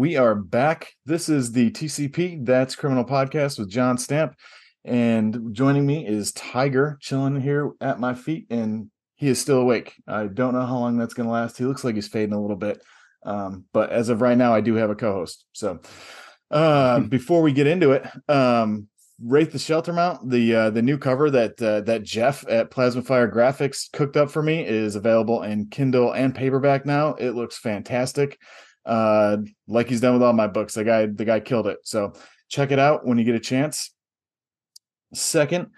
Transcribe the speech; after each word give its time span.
We 0.00 0.16
are 0.16 0.34
back. 0.34 0.94
This 1.04 1.28
is 1.28 1.52
the 1.52 1.70
TCP, 1.70 2.46
That's 2.46 2.74
Criminal 2.74 3.04
Podcast 3.04 3.58
with 3.58 3.68
John 3.68 3.98
Stamp. 3.98 4.34
And 4.82 5.54
joining 5.54 5.84
me 5.84 6.06
is 6.06 6.32
Tiger 6.32 6.96
chilling 7.02 7.38
here 7.38 7.72
at 7.82 8.00
my 8.00 8.14
feet, 8.14 8.46
and 8.48 8.90
he 9.16 9.28
is 9.28 9.38
still 9.38 9.58
awake. 9.58 9.92
I 10.08 10.26
don't 10.26 10.54
know 10.54 10.64
how 10.64 10.78
long 10.78 10.96
that's 10.96 11.12
going 11.12 11.26
to 11.26 11.32
last. 11.34 11.58
He 11.58 11.66
looks 11.66 11.84
like 11.84 11.96
he's 11.96 12.08
fading 12.08 12.32
a 12.32 12.40
little 12.40 12.56
bit. 12.56 12.82
Um, 13.26 13.66
but 13.74 13.90
as 13.90 14.08
of 14.08 14.22
right 14.22 14.38
now, 14.38 14.54
I 14.54 14.62
do 14.62 14.76
have 14.76 14.88
a 14.88 14.94
co 14.94 15.12
host. 15.12 15.44
So 15.52 15.80
uh, 16.50 17.00
before 17.10 17.42
we 17.42 17.52
get 17.52 17.66
into 17.66 17.92
it, 17.92 18.06
um, 18.26 18.88
Wraith 19.22 19.52
the 19.52 19.58
Sheltermount, 19.58 20.30
the 20.30 20.54
uh, 20.54 20.70
the 20.70 20.80
new 20.80 20.96
cover 20.96 21.30
that 21.30 21.60
uh, 21.60 21.82
that 21.82 22.04
Jeff 22.04 22.42
at 22.48 22.70
Plasmafire 22.70 23.30
Graphics 23.30 23.92
cooked 23.92 24.16
up 24.16 24.30
for 24.30 24.42
me 24.42 24.64
is 24.64 24.96
available 24.96 25.42
in 25.42 25.66
Kindle 25.66 26.12
and 26.12 26.34
paperback 26.34 26.86
now. 26.86 27.12
It 27.16 27.32
looks 27.32 27.58
fantastic 27.58 28.38
uh, 28.86 29.38
like 29.68 29.88
he's 29.88 30.00
done 30.00 30.14
with 30.14 30.22
all 30.22 30.32
my 30.32 30.46
books. 30.46 30.74
The 30.74 30.84
guy, 30.84 31.06
the 31.06 31.24
guy 31.24 31.40
killed 31.40 31.66
it. 31.66 31.78
So 31.84 32.12
check 32.48 32.72
it 32.72 32.78
out 32.78 33.06
when 33.06 33.18
you 33.18 33.24
get 33.24 33.34
a 33.34 33.40
chance. 33.40 33.92
Second, 35.12 35.70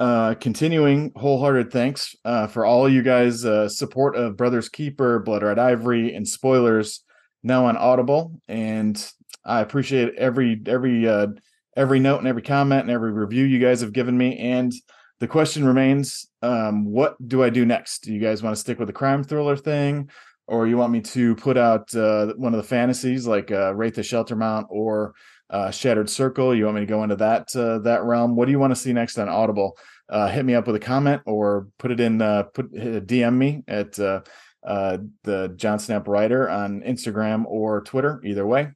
uh, 0.00 0.34
continuing 0.34 1.12
wholehearted 1.16 1.72
thanks 1.72 2.14
uh, 2.24 2.46
for 2.46 2.64
all 2.64 2.88
you 2.88 3.02
guys' 3.02 3.44
uh, 3.44 3.68
support 3.68 4.16
of 4.16 4.36
Brothers 4.36 4.68
Keeper, 4.68 5.18
Blood 5.18 5.42
Red 5.42 5.58
Ivory, 5.58 6.14
and 6.14 6.26
spoilers 6.26 7.02
now 7.42 7.66
on 7.66 7.76
Audible. 7.76 8.40
And 8.48 9.12
I 9.44 9.60
appreciate 9.60 10.14
every 10.14 10.60
every 10.66 11.08
uh, 11.08 11.28
every 11.76 12.00
note 12.00 12.18
and 12.18 12.28
every 12.28 12.42
comment 12.42 12.82
and 12.82 12.90
every 12.90 13.12
review 13.12 13.44
you 13.44 13.58
guys 13.58 13.80
have 13.80 13.92
given 13.92 14.16
me. 14.16 14.38
And 14.38 14.72
the 15.20 15.28
question 15.28 15.64
remains: 15.64 16.28
um, 16.42 16.84
What 16.84 17.16
do 17.26 17.42
I 17.42 17.50
do 17.50 17.66
next? 17.66 18.04
Do 18.04 18.12
you 18.12 18.20
guys 18.20 18.42
want 18.42 18.54
to 18.54 18.60
stick 18.60 18.78
with 18.78 18.88
the 18.88 18.92
crime 18.92 19.24
thriller 19.24 19.56
thing? 19.56 20.10
Or 20.48 20.66
you 20.66 20.78
want 20.78 20.92
me 20.92 21.02
to 21.02 21.34
put 21.36 21.56
out 21.56 21.94
uh, 21.94 22.32
one 22.36 22.54
of 22.54 22.58
the 22.58 22.66
fantasies 22.66 23.26
like 23.26 23.52
uh, 23.52 23.74
Wraith 23.74 23.94
the 23.94 24.02
Sheltermount 24.02 24.66
or 24.70 25.14
uh, 25.50 25.70
Shattered 25.70 26.10
Circle, 26.10 26.54
you 26.54 26.64
want 26.64 26.76
me 26.76 26.82
to 26.82 26.86
go 26.86 27.02
into 27.02 27.16
that 27.16 27.54
uh, 27.54 27.78
that 27.80 28.04
realm? 28.04 28.36
What 28.36 28.46
do 28.46 28.52
you 28.52 28.58
want 28.58 28.70
to 28.70 28.80
see 28.80 28.92
next 28.92 29.18
on 29.18 29.28
Audible? 29.28 29.78
Uh, 30.08 30.28
hit 30.28 30.44
me 30.44 30.54
up 30.54 30.66
with 30.66 30.76
a 30.76 30.80
comment 30.80 31.22
or 31.26 31.68
put 31.78 31.90
it 31.90 32.00
in 32.00 32.20
uh, 32.20 32.44
put 32.44 32.72
DM 32.72 33.34
me 33.36 33.62
at 33.68 33.98
uh, 33.98 34.20
uh, 34.66 34.98
the 35.24 35.52
John 35.56 35.78
Stamp 35.78 36.08
Writer 36.08 36.48
on 36.48 36.82
Instagram 36.82 37.44
or 37.46 37.82
Twitter, 37.82 38.20
either 38.24 38.46
way. 38.46 38.70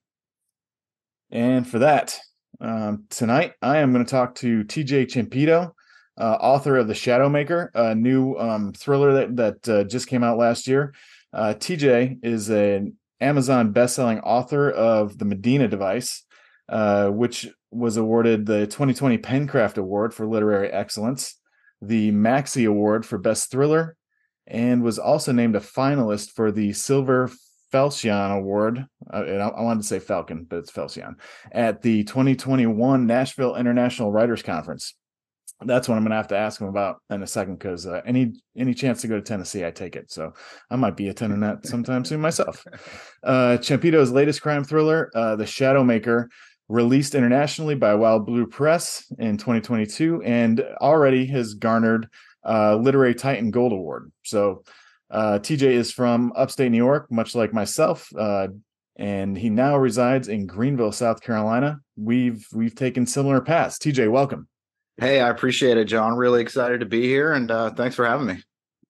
And 1.31 1.67
for 1.67 1.81
that, 1.81 2.19
um, 2.61 3.05
tonight 3.11 3.55
I 3.63 3.79
am 3.79 3.93
going 3.93 4.05
to 4.05 4.11
talk 4.11 4.35
to 4.37 4.65
TJ 4.65 5.07
Champitto, 5.07 5.73
uh, 6.19 6.37
author 6.41 6.77
of 6.77 6.89
The 6.89 6.95
Shadowmaker, 6.95 7.69
a 7.75 7.95
new 7.95 8.35
um, 8.37 8.73
thriller 8.73 9.13
that 9.15 9.37
that 9.37 9.69
uh, 9.69 9.85
just 9.85 10.07
came 10.07 10.23
out 10.23 10.39
last 10.39 10.67
year. 10.67 10.95
Uh, 11.33 11.55
TJ 11.55 12.19
is 12.23 12.51
an 12.51 12.97
Amazon 13.21 13.73
best-selling 13.73 14.21
author 14.21 14.71
of 14.71 15.19
the 15.19 15.25
Medina 15.25 15.69
device, 15.69 16.25
uh, 16.69 17.09
which 17.09 17.49
was 17.71 17.97
awarded 17.97 18.47
the 18.47 18.67
2020 18.67 19.19
PenCraft 19.19 19.79
Award 19.79 20.13
for 20.13 20.27
Literary 20.27 20.71
Excellence, 20.71 21.39
the 21.81 22.11
Maxy 22.11 22.65
Award 22.65 23.07
for 23.07 23.19
Best 23.19 23.51
Thriller, 23.51 23.97
and 24.47 24.83
was 24.83 24.99
also 24.99 25.33
named 25.33 25.57
a 25.57 25.61
finalist 25.61 26.33
for 26.33 26.53
the 26.53 26.73
Silver 26.73 27.31
Falchion 27.73 28.37
Award. 28.37 28.87
Uh, 29.11 29.17
I, 29.17 29.49
I, 29.49 29.63
wanted 29.63 29.81
to 29.81 29.87
say 29.87 29.99
Falcon, 29.99 30.45
but 30.45 30.59
it's 30.59 30.71
Falchion 30.71 31.15
at 31.51 31.81
the 31.81 32.05
2021 32.05 33.07
Nashville 33.07 33.57
International 33.57 34.13
Writers 34.13 34.43
Conference 34.43 34.95
that's 35.65 35.89
what 35.89 35.97
I'm 35.97 36.03
gonna 36.03 36.17
have 36.17 36.29
to 36.29 36.37
ask 36.37 36.61
him 36.61 36.69
about 36.69 37.03
in 37.11 37.23
a 37.23 37.27
second 37.27 37.59
because 37.59 37.87
uh, 37.87 38.01
any 38.07 38.35
any 38.57 38.75
chance 38.75 39.01
to 39.03 39.09
go 39.09 39.17
to 39.17 39.23
Tennessee, 39.23 39.65
I 39.65 39.71
take 39.71 39.97
it. 39.97 40.11
So 40.11 40.33
I 40.71 40.77
might 40.77 40.97
be 40.97 41.09
attending 41.09 41.41
that 41.41 41.67
sometime 41.67 42.05
soon 42.05 42.21
myself. 42.21 42.65
Uh, 43.25 43.57
Champitto's 43.59 44.11
latest 44.11 44.43
crime 44.43 44.65
thriller, 44.65 45.09
uh, 45.15 45.37
The 45.37 45.45
Shadowmaker, 45.45 46.27
released 46.69 47.15
internationally 47.15 47.77
by 47.77 47.95
Wild 47.95 48.27
Blue 48.27 48.47
Press 48.47 49.05
in 49.21 49.37
2022, 49.37 50.23
and 50.25 50.61
already 50.81 51.25
has 51.27 51.55
garnered 51.55 52.09
uh, 52.45 52.75
Literary 52.75 53.15
Titan 53.15 53.53
Gold 53.53 53.71
Award. 53.71 54.11
So 54.25 54.65
uh, 55.09 55.39
TJ 55.41 55.63
is 55.63 55.93
from 55.93 56.33
upstate 56.35 56.73
New 56.73 56.79
York, 56.79 57.13
much 57.13 57.37
like 57.37 57.53
myself. 57.53 58.09
Uh, 58.19 58.49
and 58.97 59.37
he 59.37 59.51
now 59.51 59.77
resides 59.77 60.29
in 60.29 60.47
Greenville, 60.47 60.93
South 60.93 61.23
Carolina. 61.23 61.79
We've 61.97 62.47
we've 62.53 62.75
taken 62.75 63.07
similar 63.07 63.41
paths. 63.41 63.79
TJ, 63.79 64.11
welcome. 64.11 64.49
Hey, 64.99 65.21
I 65.21 65.31
appreciate 65.31 65.79
it, 65.79 65.87
John. 65.87 66.17
Really 66.17 66.43
excited 66.43 66.81
to 66.81 66.87
be 66.87 67.03
here, 67.03 67.33
and 67.33 67.51
uh, 67.51 67.71
thanks 67.71 67.97
for 67.97 68.05
having 68.05 68.27
me. 68.27 68.43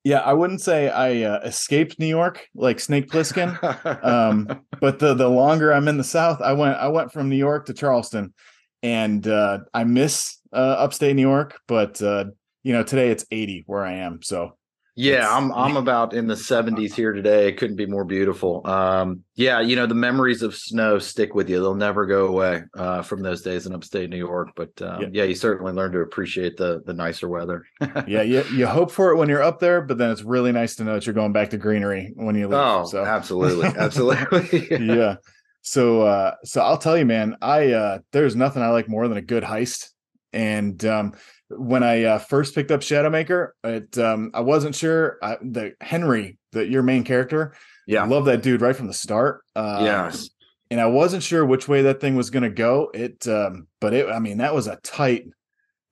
Yeah, 0.04 0.18
I 0.18 0.32
wouldn't 0.32 0.60
say 0.60 0.88
I 0.88 1.22
uh, 1.22 1.40
escaped 1.44 2.00
New 2.00 2.06
York 2.08 2.48
like 2.56 2.80
Snake 2.80 3.08
Plissken, 3.08 3.56
um, 4.04 4.62
but 4.80 4.98
the 4.98 5.14
the 5.14 5.28
longer 5.28 5.72
I'm 5.72 5.86
in 5.86 5.96
the 5.96 6.04
South, 6.04 6.40
I 6.40 6.52
went 6.54 6.76
I 6.76 6.88
went 6.88 7.12
from 7.12 7.28
New 7.28 7.36
York 7.36 7.66
to 7.66 7.72
Charleston, 7.72 8.34
and 8.82 9.26
uh, 9.28 9.60
I 9.72 9.84
miss 9.84 10.38
uh, 10.52 10.56
upstate 10.56 11.14
New 11.14 11.22
York. 11.22 11.60
But 11.68 12.02
uh, 12.02 12.26
you 12.64 12.72
know, 12.72 12.82
today 12.82 13.10
it's 13.10 13.24
80 13.30 13.64
where 13.66 13.84
I 13.84 13.94
am, 13.94 14.22
so 14.22 14.56
yeah, 14.94 15.34
I'm 15.34 15.50
I'm 15.52 15.78
about 15.78 16.12
in 16.12 16.26
the 16.26 16.34
70s 16.34 16.92
here 16.92 17.12
today. 17.12 17.48
It 17.48 17.56
couldn't 17.56 17.76
be 17.76 17.86
more 17.86 18.04
beautiful. 18.04 18.60
Um, 18.66 19.24
yeah, 19.36 19.60
you 19.60 19.74
know 19.74 19.86
the 19.86 19.94
memories 19.94 20.42
of 20.42 20.54
snow 20.54 20.98
stick 20.98 21.34
with 21.34 21.48
you; 21.48 21.60
they'll 21.60 21.74
never 21.74 22.04
go 22.04 22.26
away 22.26 22.64
uh, 22.76 23.00
from 23.00 23.22
those 23.22 23.40
days 23.40 23.66
in 23.66 23.74
upstate 23.74 24.10
New 24.10 24.18
York. 24.18 24.50
But 24.54 24.70
um, 24.82 25.00
yeah. 25.00 25.08
yeah. 25.12 25.24
you 25.24 25.34
certainly 25.34 25.72
learn 25.72 25.92
to 25.92 26.00
appreciate 26.00 26.58
the 26.58 26.82
the 26.84 26.92
nicer 26.92 27.26
weather. 27.26 27.64
yeah, 28.06 28.20
you 28.20 28.44
you 28.52 28.66
hope 28.66 28.90
for 28.90 29.12
it 29.12 29.16
when 29.16 29.30
you're 29.30 29.42
up 29.42 29.60
there, 29.60 29.80
but 29.80 29.96
then 29.96 30.10
it's 30.10 30.22
really 30.22 30.52
nice 30.52 30.76
to 30.76 30.84
know 30.84 30.94
that 30.94 31.06
you're 31.06 31.14
going 31.14 31.32
back 31.32 31.50
to 31.50 31.56
greenery 31.56 32.12
when 32.16 32.34
you 32.34 32.46
leave. 32.46 32.58
Oh, 32.58 32.84
so. 32.84 33.02
absolutely, 33.02 33.66
absolutely. 33.78 34.68
yeah. 34.86 35.16
So 35.62 36.02
uh, 36.02 36.34
so 36.44 36.60
I'll 36.60 36.76
tell 36.76 36.98
you, 36.98 37.06
man, 37.06 37.38
I 37.40 37.72
uh, 37.72 37.98
there's 38.12 38.36
nothing 38.36 38.62
I 38.62 38.68
like 38.68 38.90
more 38.90 39.08
than 39.08 39.16
a 39.16 39.22
good 39.22 39.42
heist, 39.42 39.88
and 40.34 40.84
um, 40.84 41.14
when 41.56 41.82
I 41.82 42.04
uh, 42.04 42.18
first 42.18 42.54
picked 42.54 42.70
up 42.70 42.80
Shadowmaker, 42.80 43.50
it 43.64 43.96
um, 43.98 44.30
I 44.34 44.40
wasn't 44.40 44.74
sure 44.74 45.18
uh, 45.22 45.36
the 45.42 45.74
Henry, 45.80 46.38
the 46.52 46.66
your 46.66 46.82
main 46.82 47.04
character. 47.04 47.54
Yeah, 47.86 48.02
I 48.02 48.06
love 48.06 48.26
that 48.26 48.42
dude 48.42 48.60
right 48.60 48.76
from 48.76 48.86
the 48.86 48.94
start. 48.94 49.42
Uh, 49.54 49.80
yes, 49.82 50.30
and 50.70 50.80
I 50.80 50.86
wasn't 50.86 51.22
sure 51.22 51.44
which 51.44 51.68
way 51.68 51.82
that 51.82 52.00
thing 52.00 52.16
was 52.16 52.30
going 52.30 52.44
to 52.44 52.50
go. 52.50 52.90
It, 52.94 53.28
um, 53.28 53.66
but 53.78 53.92
it, 53.92 54.08
I 54.08 54.18
mean, 54.18 54.38
that 54.38 54.54
was 54.54 54.68
a 54.68 54.76
tight, 54.76 55.26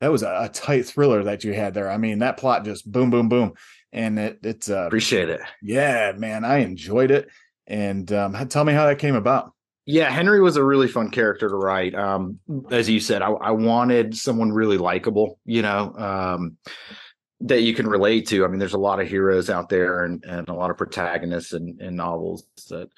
that 0.00 0.10
was 0.10 0.22
a, 0.22 0.44
a, 0.44 0.48
tight 0.48 0.86
thriller 0.86 1.24
that 1.24 1.44
you 1.44 1.52
had 1.52 1.74
there. 1.74 1.90
I 1.90 1.98
mean, 1.98 2.20
that 2.20 2.38
plot 2.38 2.64
just 2.64 2.90
boom, 2.90 3.10
boom, 3.10 3.28
boom, 3.28 3.52
and 3.92 4.18
it, 4.18 4.38
it's 4.42 4.70
uh, 4.70 4.86
appreciate 4.86 5.28
it. 5.28 5.40
Yeah, 5.60 6.12
man, 6.16 6.46
I 6.46 6.58
enjoyed 6.58 7.10
it. 7.10 7.28
And 7.66 8.10
um, 8.12 8.48
tell 8.48 8.64
me 8.64 8.72
how 8.72 8.86
that 8.86 8.98
came 8.98 9.14
about. 9.14 9.52
Yeah, 9.86 10.10
Henry 10.10 10.40
was 10.40 10.56
a 10.56 10.64
really 10.64 10.88
fun 10.88 11.10
character 11.10 11.48
to 11.48 11.54
write. 11.56 11.94
Um, 11.94 12.38
as 12.70 12.88
you 12.88 13.00
said, 13.00 13.22
I, 13.22 13.30
I 13.30 13.50
wanted 13.50 14.16
someone 14.16 14.52
really 14.52 14.78
likable, 14.78 15.38
you 15.44 15.62
know, 15.62 15.94
um, 15.96 16.56
that 17.40 17.62
you 17.62 17.74
can 17.74 17.88
relate 17.88 18.28
to. 18.28 18.44
I 18.44 18.48
mean, 18.48 18.58
there's 18.58 18.74
a 18.74 18.78
lot 18.78 19.00
of 19.00 19.08
heroes 19.08 19.48
out 19.48 19.68
there 19.68 20.04
and, 20.04 20.22
and 20.24 20.48
a 20.48 20.54
lot 20.54 20.70
of 20.70 20.76
protagonists 20.76 21.54
in, 21.54 21.78
in 21.80 21.96
novels 21.96 22.44
that 22.68 22.88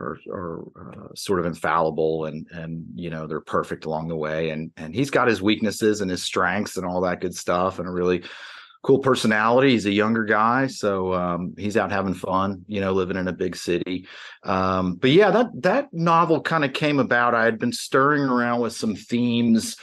are, 0.00 0.18
are 0.30 0.60
uh, 0.60 1.14
sort 1.14 1.40
of 1.40 1.46
infallible 1.46 2.26
and 2.26 2.46
and 2.52 2.84
you 2.94 3.10
know 3.10 3.26
they're 3.26 3.40
perfect 3.40 3.84
along 3.84 4.08
the 4.08 4.16
way. 4.16 4.50
And 4.50 4.70
and 4.76 4.94
he's 4.94 5.10
got 5.10 5.28
his 5.28 5.42
weaknesses 5.42 6.00
and 6.00 6.10
his 6.10 6.22
strengths 6.22 6.76
and 6.76 6.86
all 6.86 7.00
that 7.02 7.20
good 7.20 7.34
stuff, 7.34 7.78
and 7.78 7.88
a 7.88 7.90
really 7.90 8.22
cool 8.82 8.98
personality. 8.98 9.70
He's 9.70 9.86
a 9.86 9.92
younger 9.92 10.24
guy, 10.24 10.66
so 10.66 11.12
um, 11.12 11.54
he's 11.58 11.76
out 11.76 11.92
having 11.92 12.14
fun, 12.14 12.64
you 12.66 12.80
know, 12.80 12.92
living 12.92 13.16
in 13.16 13.28
a 13.28 13.32
big 13.32 13.56
city. 13.56 14.06
Um, 14.42 14.94
but 14.94 15.10
yeah, 15.10 15.30
that 15.30 15.48
that 15.62 15.92
novel 15.92 16.40
kind 16.40 16.64
of 16.64 16.72
came 16.72 16.98
about. 16.98 17.34
I 17.34 17.44
had 17.44 17.58
been 17.58 17.72
stirring 17.72 18.22
around 18.22 18.60
with 18.60 18.72
some 18.72 18.94
themes 18.94 19.76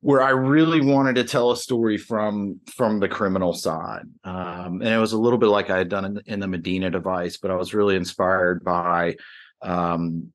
where 0.00 0.20
I 0.20 0.30
really 0.30 0.80
wanted 0.80 1.14
to 1.16 1.24
tell 1.24 1.52
a 1.52 1.56
story 1.56 1.96
from 1.96 2.60
from 2.74 2.98
the 2.98 3.08
criminal 3.08 3.52
side, 3.52 4.06
um, 4.24 4.82
and 4.82 4.88
it 4.88 4.98
was 4.98 5.12
a 5.12 5.18
little 5.18 5.38
bit 5.38 5.46
like 5.46 5.70
I 5.70 5.78
had 5.78 5.88
done 5.88 6.04
in, 6.04 6.20
in 6.26 6.40
the 6.40 6.48
Medina 6.48 6.90
device, 6.90 7.36
but 7.36 7.50
I 7.50 7.56
was 7.56 7.74
really 7.74 7.96
inspired 7.96 8.64
by 8.64 9.16
um, 9.62 10.32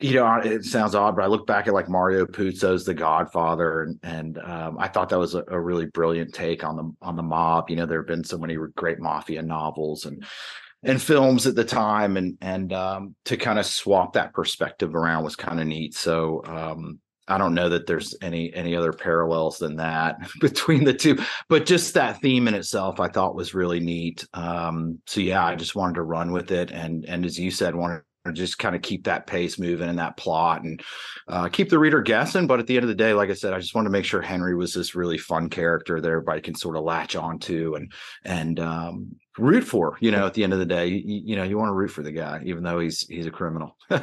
you 0.00 0.14
know, 0.14 0.36
it 0.36 0.64
sounds 0.64 0.94
odd, 0.94 1.14
but 1.14 1.24
I 1.24 1.28
look 1.28 1.46
back 1.46 1.68
at 1.68 1.74
like 1.74 1.88
Mario 1.88 2.26
Puzo's 2.26 2.84
The 2.84 2.94
Godfather, 2.94 3.82
and 3.82 3.98
and 4.02 4.38
um, 4.38 4.76
I 4.78 4.88
thought 4.88 5.08
that 5.10 5.18
was 5.18 5.34
a, 5.34 5.44
a, 5.48 5.60
really 5.60 5.86
brilliant 5.86 6.34
take 6.34 6.64
on 6.64 6.76
the 6.76 6.92
on 7.00 7.14
the 7.14 7.22
mob. 7.22 7.70
You 7.70 7.76
know, 7.76 7.86
there 7.86 8.00
have 8.00 8.08
been 8.08 8.24
so 8.24 8.36
many 8.36 8.56
great 8.74 8.98
mafia 8.98 9.40
novels 9.42 10.04
and 10.04 10.24
and 10.82 11.00
films 11.00 11.46
at 11.46 11.54
the 11.54 11.64
time, 11.64 12.16
and 12.16 12.36
and 12.40 12.72
um, 12.72 13.14
to 13.26 13.36
kind 13.36 13.58
of 13.58 13.66
swap 13.66 14.14
that 14.14 14.34
perspective 14.34 14.96
around 14.96 15.22
was 15.22 15.36
kind 15.36 15.60
of 15.60 15.66
neat. 15.68 15.94
So 15.94 16.42
um, 16.44 16.98
I 17.28 17.38
don't 17.38 17.54
know 17.54 17.68
that 17.68 17.86
there's 17.86 18.16
any 18.20 18.52
any 18.52 18.74
other 18.74 18.92
parallels 18.92 19.58
than 19.58 19.76
that 19.76 20.16
between 20.40 20.82
the 20.82 20.94
two, 20.94 21.18
but 21.48 21.66
just 21.66 21.94
that 21.94 22.20
theme 22.20 22.48
in 22.48 22.54
itself, 22.54 22.98
I 22.98 23.06
thought 23.06 23.36
was 23.36 23.54
really 23.54 23.78
neat. 23.80 24.26
Um, 24.34 24.98
so 25.06 25.20
yeah, 25.20 25.46
I 25.46 25.54
just 25.54 25.76
wanted 25.76 25.94
to 25.94 26.02
run 26.02 26.32
with 26.32 26.50
it, 26.50 26.72
and 26.72 27.04
and 27.04 27.24
as 27.24 27.38
you 27.38 27.52
said, 27.52 27.76
wanted 27.76 28.02
just 28.32 28.58
kind 28.58 28.74
of 28.74 28.82
keep 28.82 29.04
that 29.04 29.26
pace 29.26 29.58
moving 29.58 29.88
and 29.88 29.98
that 29.98 30.16
plot 30.16 30.62
and 30.62 30.82
uh, 31.28 31.48
keep 31.48 31.68
the 31.68 31.78
reader 31.78 32.00
guessing. 32.00 32.46
But 32.46 32.58
at 32.58 32.66
the 32.66 32.76
end 32.76 32.84
of 32.84 32.88
the 32.88 32.94
day, 32.94 33.12
like 33.12 33.30
I 33.30 33.34
said, 33.34 33.52
I 33.52 33.58
just 33.58 33.74
wanted 33.74 33.88
to 33.88 33.92
make 33.92 34.04
sure 34.04 34.22
Henry 34.22 34.56
was 34.56 34.72
this 34.72 34.94
really 34.94 35.18
fun 35.18 35.50
character 35.50 36.00
that 36.00 36.08
everybody 36.08 36.40
can 36.40 36.54
sort 36.54 36.76
of 36.76 36.84
latch 36.84 37.16
onto 37.16 37.74
and 37.74 37.92
and 38.24 38.58
um, 38.60 39.16
root 39.38 39.64
for. 39.64 39.98
You 40.00 40.10
know, 40.10 40.26
at 40.26 40.34
the 40.34 40.44
end 40.44 40.54
of 40.54 40.58
the 40.58 40.66
day, 40.66 40.86
you, 40.86 41.22
you 41.24 41.36
know, 41.36 41.44
you 41.44 41.58
want 41.58 41.68
to 41.68 41.74
root 41.74 41.90
for 41.90 42.02
the 42.02 42.12
guy, 42.12 42.40
even 42.44 42.62
though 42.62 42.78
he's 42.78 43.00
he's 43.00 43.26
a 43.26 43.30
criminal. 43.30 43.76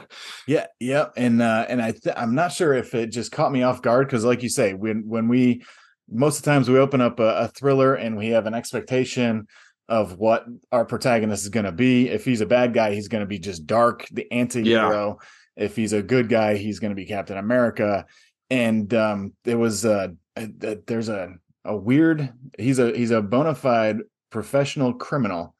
yeah, 0.47 0.67
yeah, 0.79 1.07
and 1.17 1.41
uh, 1.41 1.65
and 1.67 1.81
I 1.81 1.91
th- 1.91 2.15
I'm 2.15 2.35
not 2.35 2.51
sure 2.51 2.73
if 2.73 2.93
it 2.93 3.07
just 3.07 3.31
caught 3.31 3.51
me 3.51 3.63
off 3.63 3.81
guard 3.81 4.07
because, 4.07 4.23
like 4.23 4.43
you 4.43 4.49
say, 4.49 4.73
when 4.73 5.07
when 5.07 5.27
we 5.27 5.63
most 6.11 6.37
of 6.37 6.43
the 6.43 6.51
times 6.51 6.69
we 6.69 6.77
open 6.77 7.01
up 7.01 7.19
a, 7.19 7.23
a 7.23 7.47
thriller 7.47 7.95
and 7.95 8.17
we 8.17 8.29
have 8.29 8.45
an 8.45 8.53
expectation 8.53 9.47
of 9.91 10.17
what 10.17 10.45
our 10.71 10.85
protagonist 10.85 11.43
is 11.43 11.49
going 11.49 11.65
to 11.65 11.71
be. 11.71 12.07
If 12.07 12.23
he's 12.23 12.41
a 12.41 12.45
bad 12.45 12.73
guy, 12.73 12.93
he's 12.93 13.09
going 13.09 13.19
to 13.19 13.27
be 13.27 13.39
just 13.39 13.67
dark, 13.67 14.07
the 14.11 14.31
anti-hero. 14.31 15.19
Yeah. 15.19 15.65
If 15.65 15.75
he's 15.75 15.91
a 15.91 16.01
good 16.01 16.29
guy, 16.29 16.55
he's 16.55 16.79
going 16.79 16.91
to 16.91 16.95
be 16.95 17.05
Captain 17.05 17.37
America. 17.37 18.05
And 18.49 18.93
um, 18.93 19.33
there 19.43 19.57
was 19.57 19.83
a, 19.85 20.15
there's 20.35 21.09
a 21.09 21.35
a 21.63 21.75
weird 21.75 22.33
he's 22.57 22.79
a 22.79 22.95
he's 22.95 23.11
a 23.11 23.21
bona 23.21 23.53
fide 23.53 23.97
professional 24.29 24.93
criminal, 24.93 25.55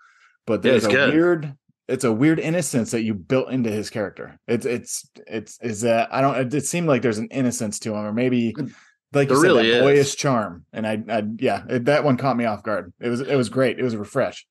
but 0.47 0.61
there's 0.61 0.83
yeah, 0.83 0.89
a 0.89 0.91
good. 0.93 1.13
weird 1.13 1.55
it's 1.87 2.05
a 2.05 2.11
weird 2.11 2.39
innocence 2.39 2.91
that 2.91 3.03
you 3.03 3.13
built 3.13 3.51
into 3.51 3.69
his 3.69 3.89
character. 3.89 4.39
It's 4.47 4.65
it's 4.65 5.09
it's 5.27 5.59
is 5.61 5.81
that 5.81 6.13
I 6.13 6.21
don't 6.21 6.53
it 6.53 6.65
seemed 6.65 6.87
like 6.87 7.01
there's 7.01 7.17
an 7.17 7.27
innocence 7.31 7.79
to 7.79 7.93
him, 7.93 8.05
or 8.05 8.13
maybe 8.13 8.53
like 9.13 9.27
there 9.27 9.37
you 9.37 9.41
said, 9.41 9.47
really 9.47 9.71
that 9.71 9.81
boyish 9.81 10.15
charm. 10.15 10.65
And 10.71 10.87
I, 10.87 11.03
I 11.09 11.23
yeah, 11.37 11.63
it, 11.69 11.85
that 11.85 12.03
one 12.03 12.17
caught 12.17 12.37
me 12.37 12.45
off 12.45 12.63
guard. 12.63 12.93
It 12.99 13.09
was 13.09 13.21
it 13.21 13.35
was 13.35 13.49
great. 13.49 13.79
It 13.79 13.83
was 13.83 13.93
a 13.93 13.99
refresh. 13.99 14.45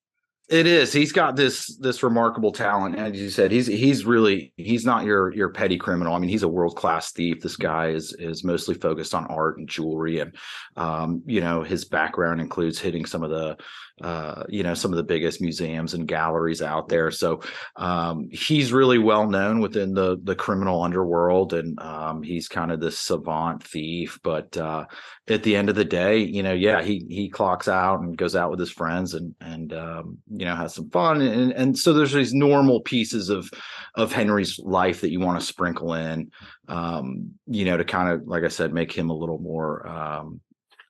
It 0.51 0.67
is. 0.67 0.93
He's 0.93 1.13
got 1.13 1.37
this 1.37 1.77
this 1.77 2.03
remarkable 2.03 2.51
talent, 2.51 2.97
as 2.97 3.17
you 3.17 3.31
said. 3.31 3.53
He's 3.53 3.69
he's 3.69 4.05
really 4.05 4.53
he's 4.57 4.85
not 4.85 5.05
your 5.05 5.33
your 5.33 5.51
petty 5.51 5.79
criminal. 5.79 6.13
I 6.13 6.19
mean, 6.19 6.29
he's 6.29 6.43
a 6.43 6.49
world 6.49 6.75
class 6.75 7.13
thief. 7.13 7.41
This 7.41 7.57
guy 7.57 7.91
is 7.91 8.13
is 8.19 8.43
mostly 8.43 8.75
focused 8.75 9.15
on 9.15 9.27
art 9.27 9.59
and 9.59 9.69
jewelry, 9.69 10.19
and 10.19 10.35
um, 10.77 11.23
you 11.25 11.41
know 11.41 11.63
his 11.63 11.85
background 11.85 12.41
includes 12.41 12.81
hitting 12.81 13.07
some 13.07 13.23
of 13.23 13.31
the 13.31 13.59
uh, 14.01 14.45
you 14.49 14.63
know 14.63 14.75
some 14.75 14.93
of 14.93 14.97
the 14.97 15.03
biggest 15.03 15.41
museums 15.41 15.95
and 15.95 16.09
galleries 16.09 16.63
out 16.63 16.89
there. 16.89 17.11
So 17.11 17.43
um, 17.77 18.29
he's 18.31 18.73
really 18.73 18.99
well 18.99 19.29
known 19.29 19.61
within 19.61 19.95
the 19.95 20.19
the 20.23 20.35
criminal 20.35 20.83
underworld, 20.83 21.53
and 21.53 21.79
um, 21.81 22.23
he's 22.23 22.49
kind 22.49 22.73
of 22.73 22.81
this 22.81 22.99
savant 22.99 23.63
thief. 23.63 24.19
But 24.23 24.57
uh, 24.57 24.87
at 25.29 25.43
the 25.43 25.57
end 25.57 25.69
of 25.69 25.75
the 25.75 25.85
day, 25.85 26.19
you 26.19 26.43
know, 26.43 26.53
yeah, 26.53 26.83
he 26.83 27.05
he 27.09 27.29
clocks 27.29 27.69
out 27.69 28.01
and 28.01 28.17
goes 28.17 28.35
out 28.35 28.51
with 28.51 28.61
his 28.61 28.71
friends 28.71 29.15
and 29.15 29.35
and 29.41 29.73
um, 29.73 30.19
you 30.31 30.45
know 30.45 30.57
has 30.57 30.75
some 30.75 30.91
fun, 30.91 31.21
and 31.21 31.53
and 31.53 31.79
so 31.79 31.93
there's 31.93 32.13
these 32.13 32.35
normal 32.35 32.81
pieces 32.81 33.29
of 33.29 33.51
of 33.95 34.13
Henry's 34.13 34.59
life 34.59 35.01
that 35.03 35.11
you 35.11 35.21
want 35.21 35.39
to 35.39 35.47
sprinkle 35.47 35.95
in, 35.95 36.31
um, 36.69 37.33
you 37.47 37.65
know, 37.65 37.77
to 37.77 37.85
kind 37.85 38.09
of 38.09 38.27
like 38.27 38.45
I 38.45 38.49
said, 38.49 38.73
make 38.73 38.93
him 38.93 39.11
a 39.11 39.15
little 39.15 39.39
more 39.39 39.87
um, 39.87 40.41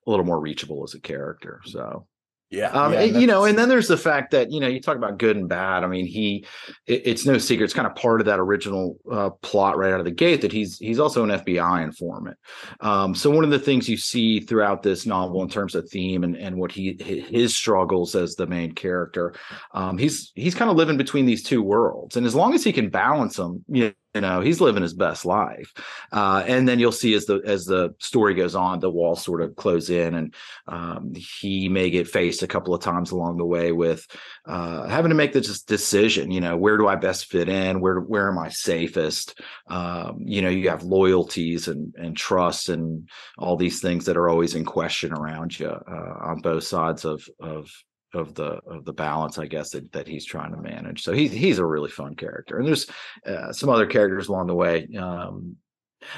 a 0.06 0.10
little 0.10 0.24
more 0.24 0.40
reachable 0.40 0.84
as 0.84 0.94
a 0.94 1.00
character. 1.00 1.60
So 1.64 2.06
yeah, 2.50 2.70
um, 2.70 2.92
yeah 2.92 3.02
you 3.04 3.28
know, 3.28 3.44
and 3.44 3.56
then 3.56 3.68
there's 3.68 3.86
the 3.86 3.96
fact 3.96 4.32
that 4.32 4.50
you 4.50 4.58
know 4.58 4.66
you 4.66 4.80
talk 4.80 4.96
about 4.96 5.18
good 5.18 5.36
and 5.36 5.48
bad. 5.48 5.84
I 5.84 5.86
mean, 5.86 6.04
he 6.04 6.44
it, 6.86 7.02
it's 7.04 7.24
no 7.24 7.38
secret. 7.38 7.64
It's 7.64 7.74
kind 7.74 7.86
of 7.86 7.94
part 7.94 8.20
of 8.20 8.26
that 8.26 8.40
original 8.40 8.96
uh, 9.10 9.30
plot 9.42 9.78
right 9.78 9.92
out 9.92 10.00
of 10.00 10.04
the 10.04 10.10
gate 10.10 10.40
that 10.40 10.50
he's 10.50 10.76
he's 10.78 10.98
also 10.98 11.22
an 11.22 11.30
FBI 11.30 11.84
informant. 11.84 12.36
Um, 12.80 13.14
so 13.14 13.30
one 13.30 13.44
of 13.44 13.50
the 13.50 13.58
things 13.58 13.88
you 13.88 13.96
see 13.96 14.40
throughout 14.40 14.82
this 14.82 15.06
novel 15.06 15.42
in 15.42 15.48
terms 15.48 15.76
of 15.76 15.88
theme 15.88 16.24
and 16.24 16.36
and 16.36 16.56
what 16.56 16.72
he 16.72 16.96
his 17.30 17.56
struggles 17.56 18.16
as 18.16 18.34
the 18.34 18.48
main 18.48 18.72
character, 18.72 19.32
um, 19.72 19.96
he's 19.96 20.32
he's 20.34 20.54
kind 20.54 20.70
of 20.70 20.76
living 20.76 20.96
between 20.96 21.26
these 21.26 21.44
two 21.44 21.62
worlds, 21.62 22.16
and 22.16 22.26
as 22.26 22.34
long 22.34 22.54
as 22.54 22.64
he 22.64 22.72
can 22.72 22.90
balance 22.90 23.36
them, 23.36 23.64
you 23.68 23.94
you 24.14 24.20
know 24.20 24.40
he's 24.40 24.60
living 24.60 24.82
his 24.82 24.94
best 24.94 25.24
life. 25.24 25.72
Uh, 26.12 26.42
and 26.46 26.66
then 26.68 26.78
you'll 26.78 26.92
see 26.92 27.14
as 27.14 27.26
the 27.26 27.40
as 27.44 27.64
the 27.64 27.94
story 27.98 28.34
goes 28.34 28.54
on 28.54 28.80
the 28.80 28.90
walls 28.90 29.22
sort 29.22 29.40
of 29.40 29.54
close 29.56 29.90
in 29.90 30.14
and 30.14 30.34
um, 30.66 31.12
he 31.14 31.68
may 31.68 31.90
get 31.90 32.08
faced 32.08 32.42
a 32.42 32.48
couple 32.48 32.74
of 32.74 32.82
times 32.82 33.10
along 33.10 33.36
the 33.36 33.44
way 33.44 33.72
with 33.72 34.06
uh, 34.46 34.86
having 34.88 35.10
to 35.10 35.14
make 35.14 35.32
this 35.32 35.62
decision 35.62 36.30
you 36.30 36.40
know 36.40 36.56
where 36.56 36.76
do 36.76 36.88
i 36.88 36.96
best 36.96 37.26
fit 37.26 37.48
in? 37.48 37.80
Where 37.80 38.00
where 38.00 38.28
am 38.28 38.38
i 38.38 38.48
safest? 38.48 39.40
Um, 39.68 40.20
you 40.24 40.42
know 40.42 40.48
you 40.48 40.68
have 40.70 40.82
loyalties 40.82 41.68
and 41.68 41.94
and 41.96 42.16
trust 42.16 42.68
and 42.68 43.08
all 43.38 43.56
these 43.56 43.80
things 43.80 44.06
that 44.06 44.16
are 44.16 44.28
always 44.28 44.54
in 44.54 44.64
question 44.64 45.12
around 45.12 45.58
you 45.58 45.68
uh, 45.68 46.14
on 46.20 46.40
both 46.40 46.64
sides 46.64 47.04
of 47.04 47.26
of 47.38 47.70
of 48.14 48.34
the 48.34 48.60
of 48.66 48.84
the 48.84 48.92
balance 48.92 49.38
i 49.38 49.46
guess 49.46 49.70
that, 49.70 49.90
that 49.92 50.08
he's 50.08 50.24
trying 50.24 50.52
to 50.52 50.60
manage. 50.60 51.02
So 51.02 51.12
he's 51.12 51.32
he's 51.32 51.58
a 51.58 51.64
really 51.64 51.90
fun 51.90 52.14
character. 52.14 52.58
And 52.58 52.66
there's 52.66 52.86
uh, 53.26 53.52
some 53.52 53.68
other 53.68 53.86
characters 53.86 54.28
along 54.28 54.46
the 54.46 54.54
way 54.54 54.88
um, 54.98 55.56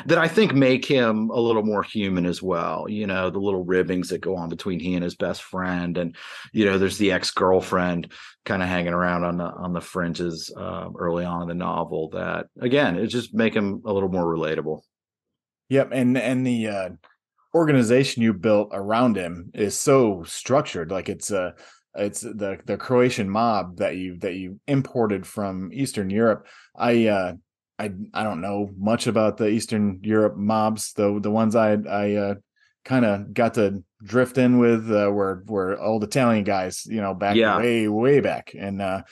that 0.06 0.18
i 0.18 0.28
think 0.28 0.54
make 0.54 0.84
him 0.84 1.30
a 1.30 1.40
little 1.40 1.64
more 1.64 1.82
human 1.82 2.24
as 2.24 2.42
well. 2.42 2.86
You 2.88 3.06
know 3.06 3.30
the 3.30 3.40
little 3.40 3.64
ribbings 3.64 4.08
that 4.10 4.20
go 4.20 4.36
on 4.36 4.48
between 4.48 4.80
he 4.80 4.94
and 4.94 5.04
his 5.04 5.16
best 5.16 5.42
friend 5.42 5.98
and 5.98 6.16
you 6.52 6.64
know 6.64 6.78
there's 6.78 6.98
the 6.98 7.12
ex-girlfriend 7.12 8.12
kind 8.44 8.62
of 8.62 8.68
hanging 8.68 8.92
around 8.92 9.24
on 9.24 9.36
the 9.38 9.44
on 9.44 9.72
the 9.72 9.80
fringes 9.80 10.52
uh, 10.56 10.88
early 10.98 11.24
on 11.24 11.42
in 11.42 11.48
the 11.48 11.54
novel 11.54 12.10
that 12.10 12.46
again 12.60 12.96
it 12.96 13.08
just 13.08 13.34
make 13.34 13.54
him 13.54 13.82
a 13.84 13.92
little 13.92 14.08
more 14.08 14.26
relatable. 14.26 14.82
Yep 15.68 15.90
and 15.92 16.16
and 16.16 16.46
the 16.46 16.68
uh 16.68 16.88
organization 17.54 18.22
you 18.22 18.32
built 18.32 18.70
around 18.72 19.16
him 19.16 19.50
is 19.54 19.78
so 19.78 20.22
structured. 20.24 20.90
Like 20.90 21.08
it's 21.08 21.30
a 21.30 21.54
it's 21.94 22.20
the 22.20 22.58
the 22.64 22.76
Croatian 22.76 23.28
mob 23.28 23.76
that 23.78 23.96
you 23.96 24.18
that 24.18 24.34
you 24.34 24.60
imported 24.66 25.26
from 25.26 25.70
Eastern 25.72 26.10
Europe. 26.10 26.46
I 26.76 27.06
uh, 27.08 27.32
I 27.78 27.92
I 28.14 28.22
don't 28.22 28.40
know 28.40 28.70
much 28.76 29.06
about 29.06 29.36
the 29.36 29.48
Eastern 29.48 30.00
Europe 30.02 30.36
mobs. 30.36 30.92
The 30.92 31.18
the 31.20 31.30
ones 31.30 31.54
I 31.56 31.72
I 31.74 32.14
uh, 32.14 32.34
kind 32.84 33.04
of 33.04 33.34
got 33.34 33.54
to 33.54 33.82
drift 34.02 34.38
in 34.38 34.58
with 34.58 34.90
uh, 34.90 35.10
were 35.10 35.42
were 35.46 35.78
old 35.80 36.04
Italian 36.04 36.44
guys, 36.44 36.86
you 36.86 37.00
know, 37.00 37.14
back 37.14 37.36
yeah. 37.36 37.58
way 37.58 37.88
way 37.88 38.20
back, 38.20 38.54
and 38.58 38.80
uh, 38.80 39.02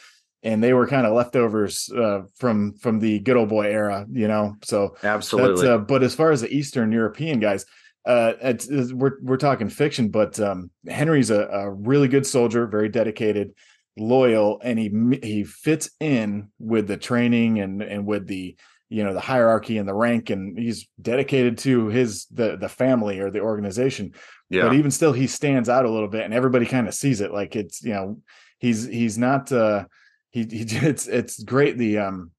and 0.43 0.63
they 0.63 0.73
were 0.73 0.87
kind 0.87 1.07
of 1.07 1.13
leftovers 1.13 1.91
uh, 1.95 2.23
from 2.37 2.75
from 2.75 2.99
the 2.99 3.19
good 3.21 3.37
old 3.37 3.49
boy 3.49 3.67
era, 3.67 4.07
you 4.11 4.29
know. 4.29 4.57
So 4.65 4.97
absolutely. 5.03 5.69
Uh, 5.69 5.79
but 5.79 6.03
as 6.03 6.15
far 6.15 6.33
as 6.33 6.41
the 6.41 6.55
Eastern 6.55 6.93
European 6.93 7.41
guys, 7.41 7.67
uh, 8.11 8.35
it's, 8.43 8.67
it's, 8.67 8.93
we're 8.93 9.19
we're 9.23 9.37
talking 9.37 9.69
fiction, 9.69 10.09
but 10.09 10.41
um, 10.41 10.69
Henry's 10.89 11.31
a, 11.31 11.47
a, 11.47 11.71
really 11.71 12.09
good 12.09 12.27
soldier, 12.27 12.67
very 12.67 12.89
dedicated, 12.89 13.55
loyal, 13.97 14.61
and 14.65 14.81
he 14.81 15.19
he 15.23 15.45
fits 15.45 15.91
in 16.01 16.49
with 16.59 16.89
the 16.89 16.97
training 16.97 17.61
and 17.61 17.81
and 17.83 18.05
with 18.05 18.27
the 18.27 18.57
you 18.89 19.05
know 19.05 19.15
the 19.15 19.21
hierarchy 19.21 19.79
and 19.79 19.89
the 19.89 19.95
rank, 19.95 20.31
and 20.31 20.59
he's 20.59 20.89
dedicated 21.01 21.59
to 21.59 21.87
his 21.87 22.27
the 22.33 22.57
the 22.57 22.69
family 22.69 23.21
or 23.21 23.31
the 23.31 23.39
organization. 23.39 24.13
Yeah. 24.49 24.63
But 24.63 24.75
even 24.75 24.91
still, 24.91 25.13
he 25.13 25.29
stands 25.29 25.69
out 25.69 25.85
a 25.85 25.91
little 25.91 26.09
bit, 26.09 26.25
and 26.25 26.35
everybody 26.35 26.67
kind 26.67 26.89
of 26.89 26.95
sees 26.95 27.21
it. 27.21 27.33
Like 27.33 27.55
it's 27.55 27.81
you 27.81 27.93
know 27.93 28.19
he's 28.59 28.87
he's 28.87 29.19
not 29.19 29.53
uh 29.53 29.85
he 30.31 30.43
he 30.51 30.63
it's 30.69 31.07
it's 31.07 31.41
great 31.45 31.79
the 31.79 31.99
um 31.99 32.33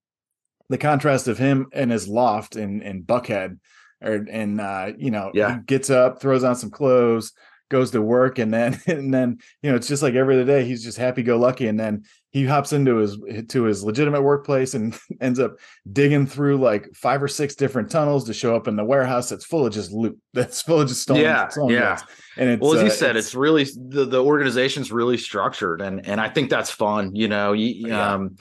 the 0.67 0.77
contrast 0.77 1.29
of 1.29 1.37
him 1.37 1.67
and 1.71 1.91
his 1.91 2.09
loft 2.09 2.57
in 2.57 2.81
in 2.81 3.03
Buckhead 3.03 3.57
or 4.01 4.25
and 4.29 4.59
uh, 4.59 4.91
you 4.97 5.11
know, 5.11 5.31
yeah. 5.33 5.59
gets 5.65 5.89
up, 5.89 6.21
throws 6.21 6.43
on 6.43 6.55
some 6.55 6.71
clothes, 6.71 7.33
goes 7.69 7.91
to 7.91 8.01
work, 8.01 8.39
and 8.39 8.53
then 8.53 8.79
and 8.87 9.13
then 9.13 9.39
you 9.61 9.69
know, 9.69 9.75
it's 9.75 9.87
just 9.87 10.03
like 10.03 10.15
every 10.15 10.35
other 10.35 10.45
day. 10.45 10.65
He's 10.65 10.83
just 10.83 10.97
happy 10.97 11.23
go 11.23 11.37
lucky, 11.37 11.67
and 11.67 11.79
then 11.79 12.03
he 12.31 12.45
hops 12.45 12.71
into 12.71 12.97
his 12.97 13.17
to 13.49 13.63
his 13.63 13.83
legitimate 13.83 14.21
workplace 14.21 14.73
and 14.73 14.97
ends 15.21 15.39
up 15.39 15.57
digging 15.91 16.25
through 16.25 16.57
like 16.57 16.89
five 16.95 17.21
or 17.21 17.27
six 17.27 17.55
different 17.55 17.91
tunnels 17.91 18.25
to 18.25 18.33
show 18.33 18.55
up 18.55 18.67
in 18.67 18.75
the 18.75 18.83
warehouse 18.83 19.29
that's 19.29 19.45
full 19.45 19.65
of 19.65 19.73
just 19.73 19.91
loot 19.91 20.17
that's 20.33 20.61
full 20.61 20.81
of 20.81 20.87
just 20.87 21.01
stolen 21.01 21.21
yeah 21.21 21.47
stolen 21.49 21.73
yeah 21.73 21.95
goods. 21.95 22.03
and 22.37 22.49
it's, 22.49 22.61
well 22.61 22.73
as 22.73 22.81
you 22.81 22.87
uh, 22.87 22.91
said 22.91 23.15
it's, 23.15 23.27
it's, 23.27 23.35
really 23.35 23.65
the, 23.89 24.05
the 24.05 24.23
organization's 24.23 24.91
really 24.91 25.17
structured 25.17 25.81
and 25.81 26.05
and 26.07 26.19
i 26.19 26.29
think 26.29 26.49
that's 26.49 26.71
fun 26.71 27.13
you 27.13 27.27
know 27.27 27.53
you, 27.53 27.87
yeah. 27.87 28.13
um 28.13 28.35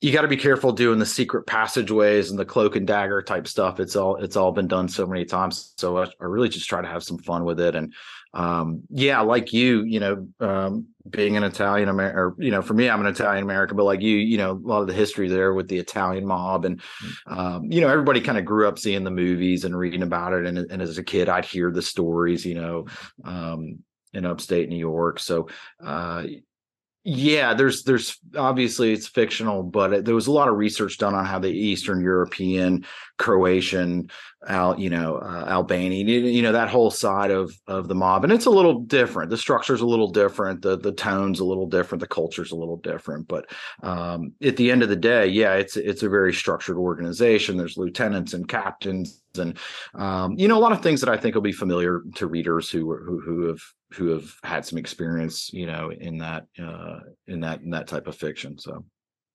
you 0.00 0.12
got 0.12 0.22
to 0.22 0.28
be 0.28 0.36
careful 0.36 0.72
doing 0.72 0.98
the 0.98 1.06
secret 1.06 1.46
passageways 1.46 2.30
and 2.30 2.38
the 2.38 2.44
cloak 2.44 2.76
and 2.76 2.86
dagger 2.86 3.22
type 3.22 3.48
stuff. 3.48 3.80
It's 3.80 3.96
all 3.96 4.16
it's 4.16 4.36
all 4.36 4.52
been 4.52 4.68
done 4.68 4.88
so 4.88 5.06
many 5.06 5.24
times. 5.24 5.72
So 5.78 5.98
I, 5.98 6.04
I 6.04 6.24
really 6.24 6.50
just 6.50 6.68
try 6.68 6.82
to 6.82 6.88
have 6.88 7.02
some 7.02 7.18
fun 7.18 7.44
with 7.44 7.60
it. 7.60 7.74
And 7.74 7.94
um, 8.34 8.82
yeah, 8.90 9.20
like 9.20 9.54
you, 9.54 9.84
you 9.84 9.98
know, 9.98 10.28
um, 10.40 10.88
being 11.08 11.38
an 11.38 11.44
Italian 11.44 11.88
American, 11.88 12.18
or 12.18 12.34
you 12.38 12.50
know, 12.50 12.60
for 12.60 12.74
me, 12.74 12.90
I'm 12.90 13.00
an 13.00 13.06
Italian 13.06 13.42
American, 13.42 13.78
but 13.78 13.84
like 13.84 14.02
you, 14.02 14.16
you 14.16 14.36
know, 14.36 14.50
a 14.50 14.68
lot 14.68 14.82
of 14.82 14.86
the 14.86 14.92
history 14.92 15.28
there 15.28 15.54
with 15.54 15.68
the 15.68 15.78
Italian 15.78 16.26
mob, 16.26 16.66
and 16.66 16.80
mm. 16.80 17.32
um, 17.34 17.72
you 17.72 17.80
know, 17.80 17.88
everybody 17.88 18.20
kind 18.20 18.36
of 18.36 18.44
grew 18.44 18.68
up 18.68 18.78
seeing 18.78 19.04
the 19.04 19.10
movies 19.10 19.64
and 19.64 19.76
reading 19.76 20.02
about 20.02 20.34
it. 20.34 20.44
And, 20.44 20.58
and 20.58 20.82
as 20.82 20.98
a 20.98 21.02
kid, 21.02 21.30
I'd 21.30 21.46
hear 21.46 21.70
the 21.70 21.80
stories, 21.80 22.44
you 22.44 22.56
know, 22.56 22.86
um, 23.24 23.78
in 24.12 24.26
upstate 24.26 24.68
New 24.68 24.76
York. 24.76 25.18
So 25.18 25.48
uh, 25.82 26.24
yeah 27.06 27.54
there's 27.54 27.84
there's 27.84 28.18
obviously 28.36 28.92
it's 28.92 29.06
fictional 29.06 29.62
but 29.62 29.92
it, 29.92 30.04
there 30.04 30.14
was 30.14 30.26
a 30.26 30.32
lot 30.32 30.48
of 30.48 30.56
research 30.56 30.98
done 30.98 31.14
on 31.14 31.24
how 31.24 31.38
the 31.38 31.48
eastern 31.48 32.00
european 32.00 32.84
croatian 33.16 34.10
al 34.48 34.78
you 34.78 34.90
know 34.90 35.16
uh, 35.16 35.44
albanian 35.48 36.08
you, 36.08 36.42
know 36.42 36.50
that 36.50 36.68
whole 36.68 36.90
side 36.90 37.30
of 37.30 37.52
of 37.68 37.86
the 37.86 37.94
mob 37.94 38.24
and 38.24 38.32
it's 38.32 38.46
a 38.46 38.50
little 38.50 38.80
different. 38.80 39.30
The 39.30 39.36
structure's 39.36 39.80
a 39.80 39.86
little 39.86 40.10
different. 40.10 40.62
The 40.62 40.76
the 40.76 40.92
tone's 40.92 41.40
a 41.40 41.44
little 41.44 41.66
different. 41.66 42.00
The 42.00 42.08
culture's 42.08 42.52
a 42.52 42.56
little 42.56 42.76
different. 42.76 43.28
But 43.28 43.50
um 43.82 44.32
at 44.42 44.56
the 44.56 44.70
end 44.70 44.82
of 44.82 44.88
the 44.88 44.96
day 44.96 45.26
yeah 45.26 45.54
it's 45.54 45.76
it's 45.76 46.02
a 46.02 46.08
very 46.08 46.32
structured 46.32 46.76
organization. 46.76 47.56
There's 47.56 47.76
lieutenants 47.76 48.34
and 48.34 48.48
captains 48.48 49.22
and 49.38 49.58
um, 49.94 50.34
you 50.38 50.48
know 50.48 50.58
a 50.58 50.60
lot 50.60 50.72
of 50.72 50.82
things 50.82 51.00
that 51.00 51.08
I 51.08 51.16
think 51.16 51.34
will 51.34 51.42
be 51.42 51.52
familiar 51.52 52.02
to 52.16 52.26
readers 52.26 52.70
who 52.70 52.94
who 52.96 53.20
who 53.20 53.46
have 53.48 53.60
who 53.92 54.08
have 54.08 54.30
had 54.42 54.64
some 54.64 54.78
experience 54.78 55.52
you 55.52 55.66
know 55.66 55.90
in 55.90 56.18
that 56.18 56.46
uh, 56.62 57.00
in 57.26 57.40
that 57.40 57.62
in 57.62 57.70
that 57.70 57.86
type 57.86 58.06
of 58.06 58.16
fiction. 58.16 58.58
So 58.58 58.84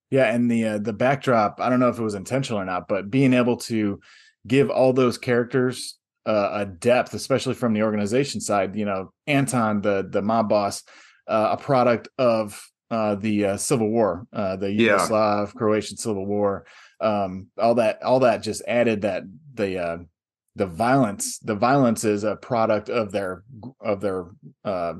yeah, 0.10 0.34
and 0.34 0.50
the 0.50 0.66
uh, 0.66 0.78
the 0.80 0.94
backdrop 0.94 1.60
I 1.60 1.70
don't 1.70 1.80
know 1.80 1.90
if 1.90 2.00
it 2.00 2.04
was 2.04 2.16
intentional 2.16 2.62
or 2.62 2.66
not, 2.66 2.88
but 2.88 3.10
being 3.10 3.34
able 3.34 3.58
to 3.58 4.00
give 4.48 4.70
all 4.70 4.94
those 4.94 5.18
characters 5.18 5.98
uh, 6.26 6.50
a 6.54 6.66
depth, 6.66 7.14
especially 7.14 7.54
from 7.54 7.74
the 7.74 7.84
organization 7.84 8.42
side. 8.42 8.76
You 8.76 8.86
know, 8.86 9.14
Anton, 9.28 9.82
the 9.82 10.08
the 10.10 10.22
mob 10.22 10.50
boss, 10.50 10.84
uh, 11.28 11.56
a 11.58 11.58
product 11.58 12.10
of 12.18 12.62
uh, 12.92 13.16
the 13.16 13.46
uh, 13.46 13.58
Civil 13.58 13.90
War, 13.90 14.28
uh, 14.34 14.58
the 14.58 14.68
Yugoslav 14.68 15.48
yeah. 15.48 15.52
Croatian 15.56 15.98
Civil 15.98 16.26
War. 16.26 16.66
Um, 17.00 17.48
all 17.58 17.76
that, 17.76 18.04
all 18.04 18.20
that 18.20 18.44
just 18.44 18.62
added 18.68 19.02
that 19.02 19.24
the 19.54 19.80
uh, 19.80 19.98
the 20.56 20.66
violence. 20.66 21.40
The 21.40 21.56
violence 21.56 22.04
is 22.04 22.24
a 22.24 22.36
product 22.36 22.90
of 22.90 23.12
their 23.12 23.44
of 23.80 24.02
their 24.02 24.28
uh, 24.64 24.94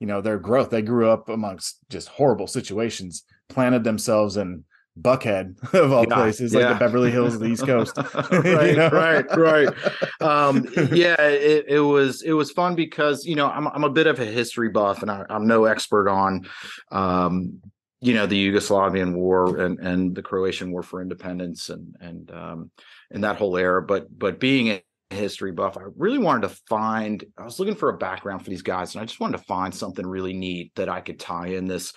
you 0.00 0.06
know 0.06 0.20
their 0.20 0.38
growth. 0.38 0.70
They 0.70 0.82
grew 0.82 1.08
up 1.08 1.28
amongst 1.28 1.78
just 1.88 2.08
horrible 2.08 2.46
situations, 2.46 3.24
planted 3.48 3.84
themselves 3.84 4.36
in 4.36 4.64
Buckhead 5.00 5.56
of 5.74 5.92
all 5.92 6.06
yeah, 6.08 6.14
places, 6.14 6.52
yeah. 6.52 6.60
like 6.60 6.78
the 6.78 6.84
Beverly 6.84 7.10
Hills 7.10 7.34
of 7.34 7.40
the 7.40 7.46
East 7.46 7.66
Coast. 7.66 7.96
right, 8.32 8.70
you 8.70 8.76
know? 8.76 8.90
right, 8.90 9.24
right. 9.36 9.68
Um, 10.20 10.66
yeah, 10.92 11.20
it, 11.20 11.66
it, 11.68 11.80
was 11.80 12.22
it 12.22 12.32
was 12.32 12.50
fun 12.50 12.74
because 12.74 13.24
you 13.24 13.36
know 13.36 13.48
I'm 13.48 13.68
I'm 13.68 13.84
a 13.84 13.90
bit 13.90 14.06
of 14.06 14.18
a 14.20 14.24
history 14.24 14.68
buff, 14.68 15.02
and 15.02 15.10
I, 15.10 15.24
am 15.30 15.46
no 15.46 15.64
expert 15.64 16.08
on 16.08 16.48
um, 16.90 17.60
you 18.00 18.14
know 18.14 18.26
the 18.26 18.50
Yugoslavian 18.50 19.14
War 19.14 19.58
and 19.58 19.78
and 19.80 20.14
the 20.14 20.22
Croatian 20.22 20.70
War 20.70 20.82
for 20.82 21.02
Independence 21.02 21.68
and 21.68 21.96
and 22.00 22.30
um, 22.30 22.70
and 23.10 23.24
that 23.24 23.36
whole 23.36 23.56
era. 23.56 23.82
But 23.82 24.06
but 24.16 24.38
being 24.38 24.68
a 24.68 24.82
history 25.10 25.52
buff, 25.52 25.76
I 25.76 25.82
really 25.96 26.18
wanted 26.18 26.48
to 26.48 26.56
find. 26.68 27.24
I 27.36 27.44
was 27.44 27.58
looking 27.58 27.74
for 27.74 27.90
a 27.90 27.98
background 27.98 28.44
for 28.44 28.50
these 28.50 28.62
guys, 28.62 28.94
and 28.94 29.02
I 29.02 29.04
just 29.04 29.20
wanted 29.20 29.38
to 29.38 29.44
find 29.44 29.74
something 29.74 30.06
really 30.06 30.32
neat 30.32 30.74
that 30.76 30.88
I 30.88 31.00
could 31.00 31.18
tie 31.18 31.48
in 31.48 31.66
this 31.66 31.92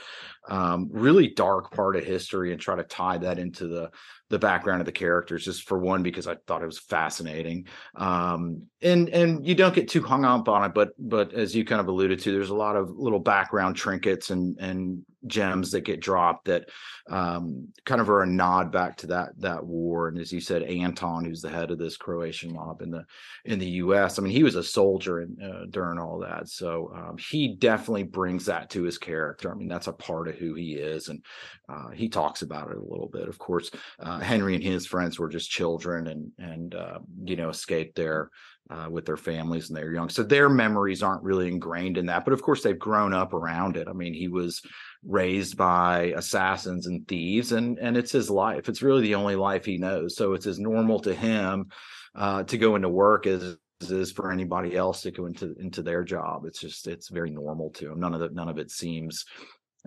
um, 0.49 0.89
really 0.91 1.27
dark 1.27 1.71
part 1.71 1.95
of 1.95 2.03
history 2.03 2.51
and 2.51 2.59
try 2.59 2.75
to 2.75 2.83
tie 2.83 3.19
that 3.19 3.37
into 3.37 3.67
the 3.67 3.91
the 4.31 4.39
background 4.39 4.79
of 4.79 4.85
the 4.85 4.91
characters 4.91 5.43
just 5.43 5.67
for 5.67 5.77
one 5.77 6.01
because 6.03 6.25
i 6.25 6.35
thought 6.47 6.63
it 6.63 6.65
was 6.65 6.79
fascinating 6.79 7.67
um, 7.95 8.63
and 8.81 9.09
and 9.09 9.45
you 9.45 9.55
don't 9.55 9.75
get 9.75 9.87
too 9.87 10.01
hung 10.01 10.25
up 10.25 10.47
on 10.49 10.63
it 10.63 10.73
but 10.73 10.89
but 10.97 11.33
as 11.33 11.55
you 11.55 11.63
kind 11.63 11.81
of 11.81 11.87
alluded 11.87 12.19
to 12.19 12.31
there's 12.31 12.49
a 12.49 12.55
lot 12.55 12.75
of 12.75 12.89
little 12.89 13.19
background 13.19 13.75
trinkets 13.75 14.29
and 14.29 14.57
and 14.59 15.03
gems 15.27 15.71
that 15.71 15.81
get 15.81 16.01
dropped 16.01 16.45
that 16.45 16.69
um, 17.09 17.67
kind 17.85 18.01
of 18.01 18.09
are 18.09 18.23
a 18.23 18.27
nod 18.27 18.71
back 18.71 18.97
to 18.97 19.07
that 19.07 19.29
that 19.39 19.63
war. 19.63 20.07
And 20.07 20.17
as 20.17 20.31
you 20.31 20.41
said 20.41 20.63
anton 20.63 21.25
who's 21.25 21.41
the 21.41 21.49
head 21.49 21.71
of 21.71 21.77
this 21.77 21.97
croatian 21.97 22.53
mob 22.53 22.81
in 22.81 22.91
the 22.91 23.05
in 23.45 23.59
the 23.59 23.67
us 23.67 24.17
i 24.17 24.21
mean 24.21 24.33
he 24.33 24.43
was 24.43 24.55
a 24.55 24.63
soldier 24.63 25.21
in, 25.21 25.37
uh, 25.41 25.65
during 25.69 25.99
all 25.99 26.19
that. 26.19 26.47
So 26.49 26.91
um, 26.95 27.17
he 27.17 27.55
definitely 27.55 28.03
brings 28.03 28.45
that 28.45 28.69
to 28.71 28.83
his 28.83 28.97
character. 28.97 29.51
I 29.51 29.55
mean 29.55 29.67
that's 29.67 29.87
a 29.87 29.93
part 29.93 30.27
of 30.27 30.35
who 30.35 30.53
he 30.55 30.73
is. 30.73 31.09
And 31.09 31.23
uh, 31.69 31.89
he 31.89 32.09
talks 32.09 32.41
about 32.41 32.71
it 32.71 32.77
a 32.77 32.81
little 32.81 33.09
bit. 33.11 33.27
Of 33.27 33.37
course 33.37 33.71
uh, 33.99 34.19
henry 34.19 34.55
and 34.55 34.63
his 34.63 34.87
friends 34.87 35.19
were 35.19 35.29
just 35.29 35.49
children 35.49 36.07
and 36.07 36.31
and 36.39 36.75
uh, 36.75 36.99
you 37.23 37.35
know 37.35 37.49
escaped 37.49 37.95
there 37.95 38.29
uh, 38.71 38.89
with 38.89 39.05
their 39.05 39.17
families 39.17 39.69
and 39.69 39.77
they're 39.77 39.93
young. 39.93 40.09
So 40.09 40.23
their 40.23 40.49
memories 40.49 41.03
aren't 41.03 41.23
really 41.23 41.47
ingrained 41.47 41.97
in 41.97 42.05
that 42.07 42.23
but 42.23 42.33
of 42.33 42.41
course 42.41 42.63
they've 42.63 42.77
grown 42.77 43.13
up 43.13 43.33
around 43.33 43.77
it. 43.77 43.87
I 43.87 43.93
mean 43.93 44.13
he 44.13 44.27
was 44.27 44.61
raised 45.03 45.57
by 45.57 46.13
assassins 46.15 46.87
and 46.87 47.07
thieves 47.07 47.51
and 47.51 47.77
and 47.79 47.97
it's 47.97 48.11
his 48.11 48.29
life. 48.29 48.69
It's 48.69 48.81
really 48.81 49.01
the 49.01 49.15
only 49.15 49.35
life 49.35 49.65
he 49.65 49.77
knows. 49.77 50.15
So 50.15 50.33
it's 50.33 50.47
as 50.47 50.59
normal 50.59 50.99
to 51.01 51.13
him 51.13 51.67
uh, 52.15 52.43
to 52.43 52.57
go 52.57 52.75
into 52.75 52.89
work 52.89 53.27
as 53.27 53.57
is 53.89 54.11
for 54.11 54.31
anybody 54.31 54.75
else 54.75 55.01
to 55.01 55.11
go 55.11 55.25
into 55.25 55.55
into 55.59 55.81
their 55.81 56.03
job. 56.03 56.45
It's 56.45 56.59
just 56.59 56.87
it's 56.87 57.09
very 57.09 57.31
normal 57.31 57.71
to 57.71 57.91
him. 57.91 57.99
None 57.99 58.13
of 58.13 58.21
it 58.21 58.33
none 58.33 58.49
of 58.49 58.57
it 58.57 58.69
seems 58.69 59.25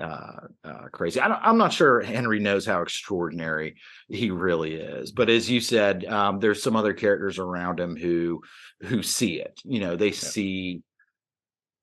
uh, 0.00 0.40
uh, 0.64 0.88
crazy. 0.90 1.20
I 1.20 1.48
am 1.48 1.58
not 1.58 1.72
sure 1.72 2.00
Henry 2.00 2.40
knows 2.40 2.66
how 2.66 2.82
extraordinary 2.82 3.76
he 4.08 4.30
really 4.30 4.74
is, 4.74 5.12
but 5.12 5.30
as 5.30 5.48
you 5.48 5.60
said, 5.60 6.04
um, 6.06 6.40
there's 6.40 6.62
some 6.62 6.74
other 6.74 6.92
characters 6.94 7.38
around 7.38 7.78
him 7.78 7.96
who 7.96 8.42
who 8.80 9.02
see 9.02 9.40
it. 9.40 9.60
You 9.64 9.80
know, 9.80 9.96
they 9.96 10.08
yeah. 10.08 10.12
see 10.12 10.82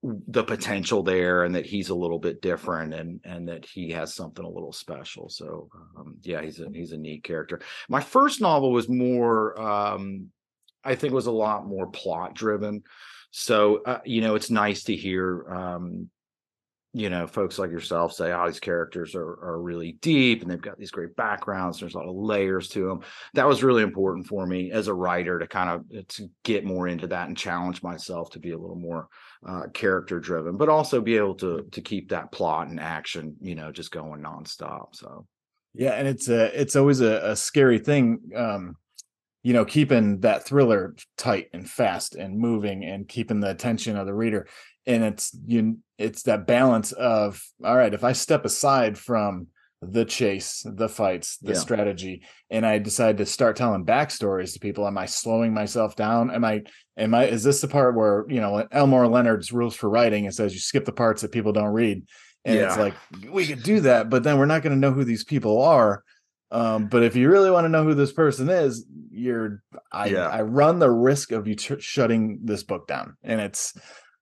the 0.03 0.43
potential 0.43 1.03
there, 1.03 1.45
and 1.45 1.55
that 1.55 1.65
he's 1.65 1.89
a 1.89 1.95
little 1.95 2.19
bit 2.19 2.41
different, 2.41 2.93
and 2.93 3.21
and 3.23 3.47
that 3.47 3.65
he 3.65 3.91
has 3.91 4.13
something 4.13 4.43
a 4.43 4.49
little 4.49 4.73
special. 4.73 5.29
So, 5.29 5.69
um, 5.97 6.17
yeah, 6.21 6.41
he's 6.41 6.59
a 6.59 6.67
he's 6.73 6.91
a 6.91 6.97
neat 6.97 7.23
character. 7.23 7.61
My 7.87 8.01
first 8.01 8.41
novel 8.41 8.71
was 8.71 8.89
more, 8.89 9.59
um, 9.61 10.31
I 10.83 10.95
think, 10.95 11.13
was 11.13 11.27
a 11.27 11.31
lot 11.31 11.65
more 11.65 11.87
plot 11.87 12.33
driven. 12.33 12.83
So, 13.31 13.83
uh, 13.83 14.01
you 14.03 14.19
know, 14.19 14.35
it's 14.35 14.49
nice 14.49 14.83
to 14.83 14.95
hear 14.95 15.47
um, 15.49 16.09
you 16.93 17.09
know, 17.09 17.25
folks 17.25 17.57
like 17.57 17.71
yourself 17.71 18.11
say, 18.11 18.33
oh, 18.33 18.47
these 18.47 18.59
characters 18.59 19.15
are, 19.15 19.39
are 19.41 19.61
really 19.61 19.93
deep 20.01 20.41
and 20.41 20.51
they've 20.51 20.61
got 20.61 20.77
these 20.77 20.91
great 20.91 21.15
backgrounds. 21.15 21.79
There's 21.79 21.95
a 21.95 21.97
lot 21.97 22.09
of 22.09 22.15
layers 22.15 22.67
to 22.69 22.85
them. 22.85 23.01
That 23.33 23.47
was 23.47 23.63
really 23.63 23.81
important 23.81 24.27
for 24.27 24.45
me 24.45 24.71
as 24.71 24.87
a 24.87 24.93
writer 24.93 25.39
to 25.39 25.47
kind 25.47 25.69
of 25.69 25.97
uh, 25.97 26.01
to 26.09 26.29
get 26.43 26.65
more 26.65 26.89
into 26.89 27.07
that 27.07 27.29
and 27.29 27.37
challenge 27.37 27.81
myself 27.81 28.31
to 28.31 28.39
be 28.39 28.51
a 28.51 28.57
little 28.57 28.75
more 28.75 29.07
uh, 29.47 29.67
character 29.73 30.19
driven, 30.19 30.57
but 30.57 30.67
also 30.67 30.99
be 30.99 31.15
able 31.15 31.35
to 31.35 31.65
to 31.71 31.81
keep 31.81 32.09
that 32.09 32.31
plot 32.31 32.67
and 32.67 32.79
action, 32.79 33.37
you 33.39 33.55
know, 33.55 33.71
just 33.71 33.91
going 33.91 34.21
nonstop. 34.21 34.93
So, 34.93 35.25
yeah, 35.73 35.91
and 35.91 36.09
it's 36.09 36.27
a 36.27 36.59
it's 36.59 36.75
always 36.75 36.99
a, 36.99 37.31
a 37.31 37.35
scary 37.37 37.79
thing. 37.79 38.19
Um, 38.35 38.75
you 39.43 39.53
know 39.53 39.65
keeping 39.65 40.19
that 40.19 40.45
thriller 40.45 40.95
tight 41.17 41.47
and 41.53 41.67
fast 41.67 42.15
and 42.15 42.37
moving 42.37 42.83
and 42.85 43.07
keeping 43.07 43.39
the 43.39 43.49
attention 43.49 43.97
of 43.97 44.05
the 44.05 44.13
reader 44.13 44.47
and 44.85 45.03
it's 45.03 45.35
you 45.45 45.77
it's 45.97 46.23
that 46.23 46.47
balance 46.47 46.91
of 46.91 47.41
all 47.63 47.75
right 47.75 47.93
if 47.93 48.03
i 48.03 48.11
step 48.11 48.45
aside 48.45 48.97
from 48.97 49.47
the 49.81 50.05
chase 50.05 50.63
the 50.65 50.87
fights 50.87 51.37
the 51.37 51.53
yeah. 51.53 51.59
strategy 51.59 52.21
and 52.51 52.65
i 52.65 52.77
decide 52.77 53.17
to 53.17 53.25
start 53.25 53.55
telling 53.55 53.83
backstories 53.83 54.53
to 54.53 54.59
people 54.59 54.85
am 54.85 54.97
i 54.97 55.05
slowing 55.07 55.53
myself 55.53 55.95
down 55.95 56.29
am 56.29 56.45
i 56.45 56.61
am 56.97 57.15
i 57.15 57.25
is 57.25 57.43
this 57.43 57.61
the 57.61 57.67
part 57.67 57.95
where 57.95 58.25
you 58.29 58.39
know 58.39 58.65
elmore 58.71 59.07
leonard's 59.07 59.51
rules 59.51 59.75
for 59.75 59.89
writing 59.89 60.25
it 60.25 60.33
says 60.33 60.53
you 60.53 60.59
skip 60.59 60.85
the 60.85 60.91
parts 60.91 61.23
that 61.23 61.31
people 61.31 61.51
don't 61.51 61.73
read 61.73 62.03
and 62.45 62.55
yeah. 62.55 62.67
it's 62.67 62.77
like 62.77 62.93
we 63.31 63.45
could 63.45 63.63
do 63.63 63.79
that 63.79 64.09
but 64.09 64.21
then 64.21 64.37
we're 64.37 64.45
not 64.45 64.61
going 64.61 64.73
to 64.73 64.79
know 64.79 64.91
who 64.91 65.03
these 65.03 65.23
people 65.23 65.61
are 65.61 66.03
um, 66.51 66.87
but 66.87 67.01
if 67.01 67.15
you 67.15 67.29
really 67.29 67.49
want 67.49 67.63
to 67.63 67.69
know 67.69 67.85
who 67.85 67.95
this 67.95 68.11
person 68.11 68.49
is 68.49 68.85
you're 69.09 69.63
i 69.91 70.07
yeah. 70.07 70.27
i 70.27 70.43
run 70.43 70.77
the 70.77 70.91
risk 70.91 71.31
of 71.31 71.47
you 71.47 71.55
t- 71.55 71.79
shutting 71.79 72.39
this 72.43 72.61
book 72.61 72.87
down 72.87 73.15
and 73.23 73.41
it's 73.41 73.73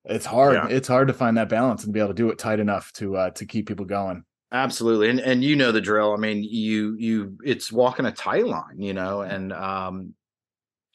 it's 0.10 0.26
hard. 0.26 0.56
Yeah. 0.56 0.68
It's 0.68 0.88
hard 0.88 1.08
to 1.08 1.14
find 1.14 1.38
that 1.38 1.50
balance 1.50 1.84
and 1.84 1.94
be 1.94 2.00
able 2.00 2.10
to 2.10 2.14
do 2.14 2.30
it 2.30 2.38
tight 2.38 2.60
enough 2.60 2.92
to 2.94 3.16
uh, 3.16 3.30
to 3.32 3.46
keep 3.46 3.68
people 3.68 3.86
going. 3.86 4.24
Absolutely, 4.52 5.10
and 5.10 5.20
and 5.20 5.44
you 5.44 5.56
know 5.56 5.72
the 5.72 5.82
drill. 5.82 6.14
I 6.14 6.18
mean, 6.18 6.44
you 6.44 6.96
you 6.98 7.38
it's 7.44 7.72
walking 7.72 8.06
a 8.06 8.12
tight 8.12 8.48
line, 8.48 8.80
you 8.82 8.94
know, 8.94 9.22
and 9.22 9.54
um, 9.54 10.16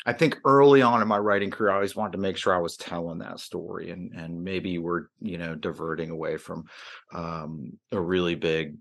I 0.04 0.12
think 0.12 0.38
early 0.44 0.82
on 0.82 1.00
in 1.00 1.08
my 1.08 1.18
writing 1.18 1.50
career, 1.50 1.70
I 1.70 1.76
always 1.76 1.94
wanted 1.94 2.12
to 2.12 2.18
make 2.18 2.36
sure 2.36 2.54
I 2.54 2.60
was 2.60 2.76
telling 2.76 3.18
that 3.18 3.40
story, 3.40 3.90
and 3.90 4.12
and 4.12 4.42
maybe 4.42 4.78
we're 4.78 5.06
you 5.20 5.38
know 5.38 5.54
diverting 5.54 6.10
away 6.10 6.36
from 6.36 6.64
um, 7.12 7.78
a 7.92 8.00
really 8.00 8.34
big 8.34 8.76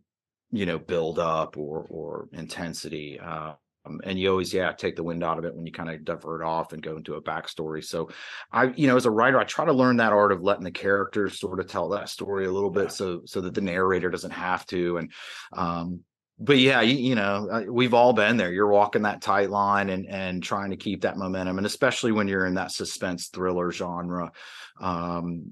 you 0.52 0.66
know 0.66 0.80
build 0.80 1.20
up 1.20 1.56
or 1.56 1.86
or 1.90 2.30
intensity. 2.34 3.20
Uh, 3.20 3.54
um, 3.86 4.00
and 4.04 4.18
you 4.18 4.30
always 4.30 4.54
yeah 4.54 4.72
take 4.72 4.96
the 4.96 5.04
wind 5.04 5.24
out 5.24 5.38
of 5.38 5.46
it 5.46 5.56
when 5.56 5.66
you 5.66 5.72
kind 5.72 5.90
of 5.90 6.04
divert 6.06 6.42
off 6.42 6.74
and 6.74 6.82
go 6.82 6.98
into 6.98 7.16
a 7.16 7.22
backstory. 7.22 7.84
So 7.84 8.10
i 8.52 8.66
you 8.66 8.88
know 8.88 8.96
as 8.96 9.06
a 9.06 9.12
writer 9.12 9.40
i 9.40 9.44
try 9.44 9.66
to 9.66 9.74
learn 9.74 9.98
that 9.98 10.14
art 10.14 10.32
of 10.32 10.42
letting 10.42 10.64
the 10.64 10.72
characters 10.72 11.40
sort 11.40 11.60
of 11.60 11.68
tell 11.68 11.90
that 11.90 12.10
story 12.10 12.46
a 12.46 12.52
little 12.52 12.70
bit 12.70 12.92
so 12.92 13.22
so 13.26 13.42
that 13.42 13.54
the 13.54 13.62
narrator 13.62 14.10
doesn't 14.10 14.32
have 14.32 14.66
to 14.68 14.98
and 14.98 15.12
um 15.54 16.02
but 16.40 16.58
yeah 16.58 16.82
you, 16.82 16.98
you 16.98 17.16
know 17.16 17.48
uh, 17.52 17.64
we've 17.70 17.94
all 17.94 18.14
been 18.14 18.38
there. 18.38 18.52
You're 18.52 18.68
walking 18.68 19.04
that 19.04 19.22
tight 19.22 19.50
line 19.50 19.90
and 19.90 20.08
and 20.08 20.44
trying 20.44 20.72
to 20.72 20.78
keep 20.78 21.02
that 21.02 21.18
momentum 21.18 21.58
and 21.58 21.68
especially 21.68 22.12
when 22.12 22.28
you're 22.28 22.46
in 22.46 22.56
that 22.56 22.72
suspense 22.72 23.28
thriller 23.28 23.72
genre 23.72 24.32
um 24.80 25.52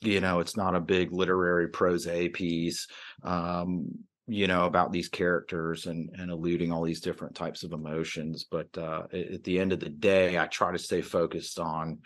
you 0.00 0.20
know 0.20 0.40
it's 0.40 0.56
not 0.56 0.74
a 0.74 0.80
big 0.80 1.12
literary 1.12 1.68
prose 1.68 2.06
piece 2.32 2.86
um 3.22 4.04
you 4.30 4.46
know 4.46 4.64
about 4.64 4.92
these 4.92 5.08
characters 5.08 5.86
and 5.86 6.08
and 6.18 6.30
eluding 6.30 6.70
all 6.70 6.84
these 6.84 7.00
different 7.00 7.34
types 7.34 7.64
of 7.64 7.72
emotions 7.72 8.46
but 8.48 8.68
uh 8.78 9.02
at 9.12 9.42
the 9.42 9.58
end 9.58 9.72
of 9.72 9.80
the 9.80 9.88
day 9.88 10.38
i 10.38 10.46
try 10.46 10.70
to 10.70 10.78
stay 10.78 11.02
focused 11.02 11.58
on 11.58 11.98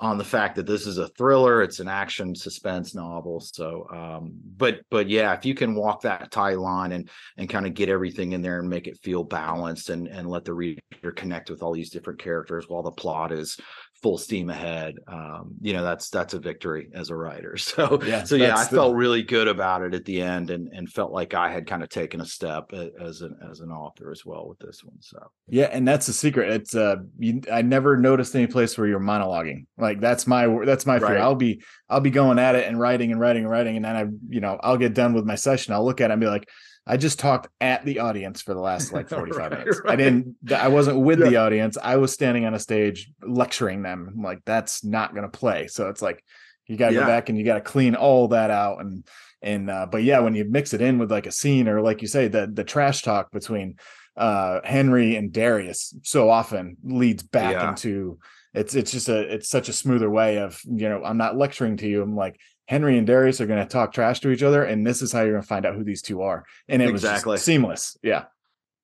on 0.00 0.18
the 0.18 0.24
fact 0.24 0.56
that 0.56 0.66
this 0.66 0.84
is 0.86 0.98
a 0.98 1.06
thriller 1.10 1.62
it's 1.62 1.78
an 1.78 1.86
action 1.86 2.34
suspense 2.34 2.96
novel 2.96 3.38
so 3.38 3.86
um 3.94 4.32
but 4.56 4.80
but 4.90 5.08
yeah 5.08 5.32
if 5.34 5.46
you 5.46 5.54
can 5.54 5.76
walk 5.76 6.02
that 6.02 6.32
tight 6.32 6.58
line 6.58 6.90
and 6.90 7.08
and 7.36 7.48
kind 7.48 7.66
of 7.66 7.74
get 7.74 7.88
everything 7.88 8.32
in 8.32 8.42
there 8.42 8.58
and 8.58 8.68
make 8.68 8.88
it 8.88 8.98
feel 9.02 9.22
balanced 9.22 9.88
and 9.88 10.08
and 10.08 10.28
let 10.28 10.44
the 10.44 10.52
reader 10.52 10.80
connect 11.14 11.48
with 11.48 11.62
all 11.62 11.72
these 11.72 11.90
different 11.90 12.18
characters 12.18 12.64
while 12.68 12.82
the 12.82 12.90
plot 12.90 13.30
is 13.30 13.56
full 14.02 14.18
steam 14.18 14.50
ahead 14.50 14.96
um 15.06 15.54
you 15.60 15.72
know 15.72 15.84
that's 15.84 16.10
that's 16.10 16.34
a 16.34 16.38
victory 16.38 16.88
as 16.92 17.10
a 17.10 17.16
writer. 17.16 17.56
So 17.62 18.00
yeah 18.04 18.24
so 18.24 18.34
yeah 18.34 18.56
i 18.56 18.64
the... 18.64 18.76
felt 18.76 18.96
really 18.96 19.22
good 19.22 19.46
about 19.46 19.82
it 19.82 19.94
at 19.94 20.04
the 20.04 20.20
end 20.20 20.50
and 20.50 20.68
and 20.72 20.90
felt 20.90 21.12
like 21.12 21.32
i 21.32 21.50
had 21.50 21.66
kind 21.66 21.82
of 21.82 21.88
taken 21.88 22.20
a 22.20 22.26
step 22.26 22.72
as 23.00 23.22
an 23.22 23.36
as 23.48 23.60
an 23.60 23.70
author 23.70 24.10
as 24.10 24.26
well 24.26 24.48
with 24.48 24.58
this 24.58 24.82
one 24.84 24.96
so. 25.00 25.18
Yeah 25.48 25.68
and 25.72 25.86
that's 25.86 26.06
the 26.06 26.12
secret. 26.12 26.50
It's 26.50 26.74
uh 26.74 26.96
you, 27.18 27.40
i 27.50 27.62
never 27.62 27.96
noticed 27.96 28.34
any 28.34 28.46
place 28.46 28.76
where 28.76 28.86
you're 28.86 29.00
monologuing. 29.00 29.66
Like 29.78 30.00
that's 30.00 30.26
my 30.26 30.46
that's 30.64 30.84
my 30.86 30.98
fear. 30.98 31.08
Right. 31.08 31.20
i'll 31.20 31.34
be 31.34 31.62
i'll 31.88 32.00
be 32.00 32.10
going 32.10 32.38
at 32.38 32.56
it 32.56 32.66
and 32.66 32.78
writing 32.78 33.12
and 33.12 33.20
writing 33.20 33.44
and 33.44 33.50
writing 33.50 33.76
and 33.76 33.84
then 33.84 33.96
i 33.96 34.06
you 34.28 34.40
know 34.40 34.58
i'll 34.62 34.76
get 34.76 34.94
done 34.94 35.14
with 35.14 35.24
my 35.24 35.36
session. 35.36 35.72
I'll 35.72 35.84
look 35.84 36.00
at 36.00 36.10
it 36.10 36.14
and 36.14 36.20
be 36.20 36.26
like 36.26 36.48
I 36.86 36.96
just 36.96 37.18
talked 37.18 37.48
at 37.60 37.84
the 37.84 38.00
audience 38.00 38.42
for 38.42 38.54
the 38.54 38.60
last 38.60 38.92
like 38.92 39.08
45 39.08 39.36
right, 39.36 39.50
minutes. 39.50 39.80
Right. 39.84 39.92
I 39.92 39.96
didn't 39.96 40.36
I 40.52 40.68
wasn't 40.68 41.00
with 41.00 41.20
yeah. 41.20 41.28
the 41.28 41.36
audience. 41.36 41.78
I 41.80 41.96
was 41.96 42.12
standing 42.12 42.44
on 42.44 42.54
a 42.54 42.58
stage 42.58 43.10
lecturing 43.26 43.82
them. 43.82 44.10
I'm 44.14 44.22
like 44.22 44.42
that's 44.44 44.84
not 44.84 45.14
going 45.14 45.30
to 45.30 45.38
play. 45.38 45.68
So 45.68 45.88
it's 45.88 46.02
like 46.02 46.24
you 46.66 46.76
got 46.76 46.88
to 46.88 46.94
yeah. 46.94 47.00
go 47.00 47.06
back 47.06 47.28
and 47.28 47.38
you 47.38 47.44
got 47.44 47.54
to 47.54 47.60
clean 47.60 47.94
all 47.94 48.28
that 48.28 48.50
out 48.50 48.80
and 48.80 49.06
and 49.42 49.70
uh 49.70 49.86
but 49.90 50.02
yeah, 50.02 50.20
when 50.20 50.34
you 50.34 50.44
mix 50.44 50.72
it 50.72 50.80
in 50.80 50.98
with 50.98 51.10
like 51.10 51.26
a 51.26 51.32
scene 51.32 51.68
or 51.68 51.80
like 51.80 52.02
you 52.02 52.08
say 52.08 52.28
the 52.28 52.50
the 52.52 52.64
trash 52.64 53.02
talk 53.02 53.30
between 53.30 53.76
uh 54.16 54.60
Henry 54.64 55.16
and 55.16 55.32
Darius 55.32 55.94
so 56.02 56.30
often 56.30 56.76
leads 56.84 57.22
back 57.22 57.52
yeah. 57.52 57.70
into 57.70 58.18
it's 58.54 58.74
it's 58.74 58.92
just 58.92 59.08
a 59.08 59.34
it's 59.34 59.48
such 59.48 59.68
a 59.68 59.72
smoother 59.72 60.10
way 60.10 60.38
of 60.38 60.60
you 60.64 60.88
know 60.88 61.02
I'm 61.02 61.16
not 61.16 61.36
lecturing 61.36 61.76
to 61.78 61.88
you 61.88 62.02
I'm 62.02 62.14
like 62.14 62.38
Henry 62.66 62.96
and 62.96 63.06
Darius 63.06 63.40
are 63.40 63.46
going 63.46 63.64
to 63.64 63.70
talk 63.70 63.92
trash 63.92 64.20
to 64.20 64.30
each 64.30 64.42
other, 64.42 64.64
and 64.64 64.86
this 64.86 65.02
is 65.02 65.12
how 65.12 65.22
you're 65.22 65.32
going 65.32 65.42
to 65.42 65.48
find 65.48 65.66
out 65.66 65.74
who 65.74 65.84
these 65.84 66.02
two 66.02 66.22
are. 66.22 66.44
And 66.68 66.80
it 66.80 66.88
exactly. 66.88 67.32
was 67.32 67.42
seamless. 67.42 67.96
Yeah. 68.02 68.24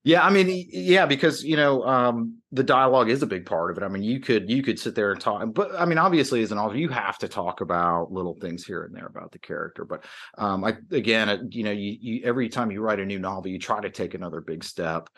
Yeah, 0.05 0.23
I 0.23 0.31
mean, 0.31 0.69
yeah, 0.71 1.07
because 1.07 1.45
you 1.45 1.57
know 1.57 1.83
um, 1.83 2.39
the 2.53 2.63
dialogue 2.63 3.11
is 3.11 3.23
a 3.23 3.27
big 3.27 3.45
part 3.45 3.71
of 3.71 3.77
it. 3.77 3.85
I 3.85 3.89
mean, 3.89 4.03
you 4.03 4.21
could 4.21 4.49
you 4.49 4.63
could 4.63 4.79
sit 4.79 4.95
there 4.95 5.11
and 5.13 5.21
talk, 5.21 5.53
but 5.53 5.75
I 5.75 5.85
mean, 5.85 5.99
obviously, 5.99 6.41
as 6.41 6.53
an 6.53 6.57
author, 6.57 6.77
you 6.77 6.89
have 6.89 7.19
to 7.19 7.29
talk 7.29 7.61
about 7.61 8.13
little 8.13 8.35
things 8.35 8.65
here 8.65 8.85
and 8.85 8.95
there 8.95 9.07
about 9.07 9.33
the 9.33 9.41
character. 9.41 9.85
But 9.85 10.05
um, 10.39 10.65
I 10.65 10.77
again, 10.93 11.51
you 11.53 11.65
know, 11.65 11.73
you, 11.73 11.99
you 12.01 12.23
every 12.25 12.49
time 12.49 12.71
you 12.71 12.81
write 12.81 13.01
a 13.01 13.05
new 13.05 13.19
novel, 13.19 13.51
you 13.51 13.59
try 13.59 13.81
to 13.81 13.91
take 13.91 14.15
another 14.15 14.41
big 14.41 14.63
step, 14.63 15.11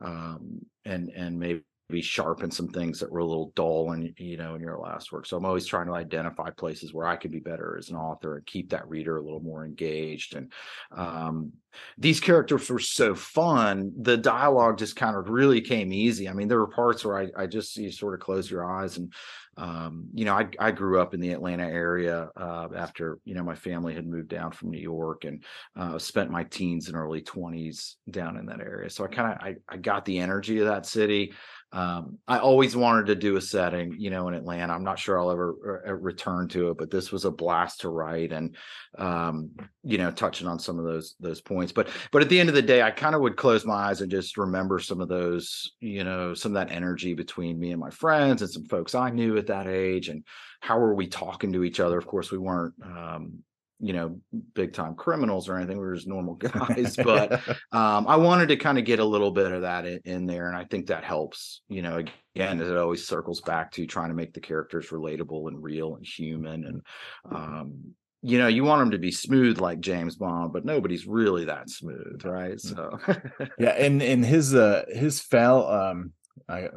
um, 0.00 0.64
and 0.84 1.10
and 1.10 1.38
maybe 1.38 1.62
maybe 1.88 2.02
sharpen 2.02 2.50
some 2.50 2.68
things 2.68 3.00
that 3.00 3.10
were 3.10 3.20
a 3.20 3.24
little 3.24 3.52
dull 3.54 3.92
and 3.92 4.12
you 4.18 4.36
know 4.36 4.54
in 4.54 4.60
your 4.60 4.78
last 4.78 5.12
work. 5.12 5.26
So 5.26 5.36
i'm 5.36 5.44
always 5.44 5.66
trying 5.66 5.86
to 5.86 5.94
identify 5.94 6.50
places 6.50 6.92
where 6.92 7.06
i 7.06 7.16
could 7.16 7.30
be 7.30 7.40
better 7.40 7.76
as 7.78 7.88
an 7.88 7.96
author 7.96 8.36
and 8.36 8.46
keep 8.46 8.70
that 8.70 8.88
reader 8.88 9.16
a 9.16 9.22
little 9.22 9.40
more 9.40 9.64
engaged. 9.64 10.34
And 10.34 10.52
um, 10.92 11.52
these 11.96 12.20
characters 12.20 12.68
were 12.68 12.78
so 12.78 13.14
fun 13.14 13.92
the 14.00 14.16
dialogue 14.16 14.78
just 14.78 14.96
kind 14.96 15.16
of 15.16 15.28
really 15.28 15.60
came 15.60 15.92
easy. 15.92 16.28
I 16.28 16.32
mean 16.32 16.48
there 16.48 16.58
were 16.58 16.68
parts 16.68 17.04
where 17.04 17.18
i, 17.18 17.28
I 17.36 17.46
just 17.46 17.76
you 17.76 17.90
sort 17.90 18.14
of 18.14 18.20
close 18.20 18.50
your 18.50 18.64
eyes 18.64 18.98
and 18.98 19.12
um, 19.58 20.06
you 20.14 20.24
know 20.24 20.34
I, 20.34 20.48
I 20.58 20.70
grew 20.70 21.00
up 21.00 21.12
in 21.12 21.20
the 21.20 21.32
atlanta 21.32 21.64
area 21.64 22.30
uh, 22.36 22.68
after 22.74 23.18
you 23.24 23.34
know 23.34 23.42
my 23.42 23.54
family 23.54 23.94
had 23.94 24.06
moved 24.06 24.28
down 24.28 24.52
from 24.52 24.70
new 24.70 24.80
york 24.80 25.24
and 25.24 25.44
uh, 25.76 25.98
spent 25.98 26.30
my 26.30 26.44
teens 26.44 26.88
and 26.88 26.96
early 26.96 27.20
20s 27.20 27.96
down 28.10 28.36
in 28.38 28.46
that 28.46 28.60
area 28.60 28.88
so 28.88 29.04
i 29.04 29.08
kind 29.08 29.32
of 29.32 29.38
I, 29.46 29.56
I 29.68 29.76
got 29.76 30.04
the 30.04 30.18
energy 30.18 30.60
of 30.60 30.66
that 30.66 30.86
city 30.86 31.32
um, 31.70 32.18
I 32.26 32.38
always 32.38 32.74
wanted 32.74 33.06
to 33.06 33.14
do 33.14 33.36
a 33.36 33.42
setting, 33.42 33.94
you 33.98 34.08
know, 34.08 34.28
in 34.28 34.34
Atlanta. 34.34 34.72
I'm 34.72 34.84
not 34.84 34.98
sure 34.98 35.20
I'll 35.20 35.30
ever 35.30 35.82
uh, 35.86 35.92
return 35.92 36.48
to 36.48 36.70
it, 36.70 36.78
but 36.78 36.90
this 36.90 37.12
was 37.12 37.26
a 37.26 37.30
blast 37.30 37.80
to 37.80 37.90
write, 37.90 38.32
and 38.32 38.56
um, 38.96 39.50
you 39.82 39.98
know, 39.98 40.10
touching 40.10 40.46
on 40.46 40.58
some 40.58 40.78
of 40.78 40.86
those 40.86 41.14
those 41.20 41.42
points. 41.42 41.70
But 41.70 41.88
but 42.10 42.22
at 42.22 42.30
the 42.30 42.40
end 42.40 42.48
of 42.48 42.54
the 42.54 42.62
day, 42.62 42.80
I 42.80 42.90
kind 42.90 43.14
of 43.14 43.20
would 43.20 43.36
close 43.36 43.66
my 43.66 43.74
eyes 43.74 44.00
and 44.00 44.10
just 44.10 44.38
remember 44.38 44.78
some 44.78 45.02
of 45.02 45.08
those, 45.08 45.72
you 45.80 46.04
know, 46.04 46.32
some 46.32 46.56
of 46.56 46.66
that 46.66 46.74
energy 46.74 47.12
between 47.12 47.60
me 47.60 47.72
and 47.72 47.80
my 47.80 47.90
friends 47.90 48.40
and 48.40 48.50
some 48.50 48.64
folks 48.64 48.94
I 48.94 49.10
knew 49.10 49.36
at 49.36 49.47
that 49.48 49.66
age, 49.66 50.08
and 50.08 50.24
how 50.60 50.78
were 50.78 50.94
we 50.94 51.06
talking 51.06 51.52
to 51.52 51.64
each 51.64 51.80
other. 51.80 51.98
Of 51.98 52.06
course, 52.06 52.30
we 52.30 52.38
weren't, 52.38 52.74
um, 52.82 53.42
you 53.80 53.92
know 53.92 54.20
big 54.54 54.72
time 54.72 54.94
criminals 54.94 55.48
or 55.48 55.56
anything 55.56 55.78
we 55.78 55.84
were 55.84 55.94
just 55.94 56.08
normal 56.08 56.34
guys 56.34 56.96
but 56.96 57.32
um, 57.72 58.06
i 58.08 58.16
wanted 58.16 58.48
to 58.48 58.56
kind 58.56 58.78
of 58.78 58.84
get 58.84 58.98
a 58.98 59.04
little 59.04 59.30
bit 59.30 59.52
of 59.52 59.62
that 59.62 59.86
in, 59.86 60.00
in, 60.04 60.26
there 60.26 60.48
and 60.48 60.56
i 60.56 60.64
think 60.64 60.86
that 60.86 61.04
helps 61.04 61.62
you 61.68 61.82
know 61.82 62.02
again 62.34 62.60
it 62.60 62.76
always 62.76 63.06
circles 63.06 63.40
back 63.42 63.70
to 63.70 63.86
trying 63.86 64.08
to 64.08 64.14
make 64.14 64.32
the 64.34 64.40
characters 64.40 64.88
relatable 64.88 65.48
and 65.48 65.62
real 65.62 65.94
and 65.94 66.04
human 66.04 66.64
and 66.64 66.82
um, 67.30 67.94
you 68.22 68.38
know 68.38 68.48
you 68.48 68.64
want 68.64 68.80
them 68.80 68.90
to 68.90 68.98
be 68.98 69.12
smooth 69.12 69.60
like 69.60 69.80
james 69.80 70.16
bond 70.16 70.52
but 70.52 70.64
nobody's 70.64 71.06
really 71.06 71.44
that 71.44 71.70
smooth 71.70 72.20
right 72.24 72.56
mm. 72.56 72.60
so 72.60 72.98
yeah 73.58 73.70
and 73.70 74.02
and 74.02 74.24
his 74.24 74.54
uh 74.54 74.84
his 74.88 75.20
foul 75.20 75.68
um 75.68 76.12
I 76.48 76.68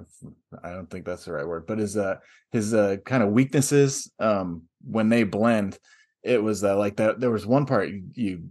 I 0.63 0.71
don't 0.71 0.89
think 0.89 1.06
that's 1.06 1.26
the 1.26 1.34
right 1.34 1.47
word, 1.47 1.67
but 1.67 1.80
his 1.80 1.97
uh 1.97 2.15
his 2.52 2.74
uh 2.74 2.97
kind 3.06 3.24
of 3.24 3.30
weaknesses 3.30 4.12
um 4.19 4.63
when 4.84 5.10
they 5.10 5.24
blend 5.24 5.78
it 6.24 6.41
was 6.41 6.63
uh, 6.63 6.78
like 6.78 6.97
that 6.97 7.19
there 7.19 7.32
was 7.32 7.45
one 7.45 7.65
part 7.65 7.89
you, 7.89 8.04
you 8.13 8.43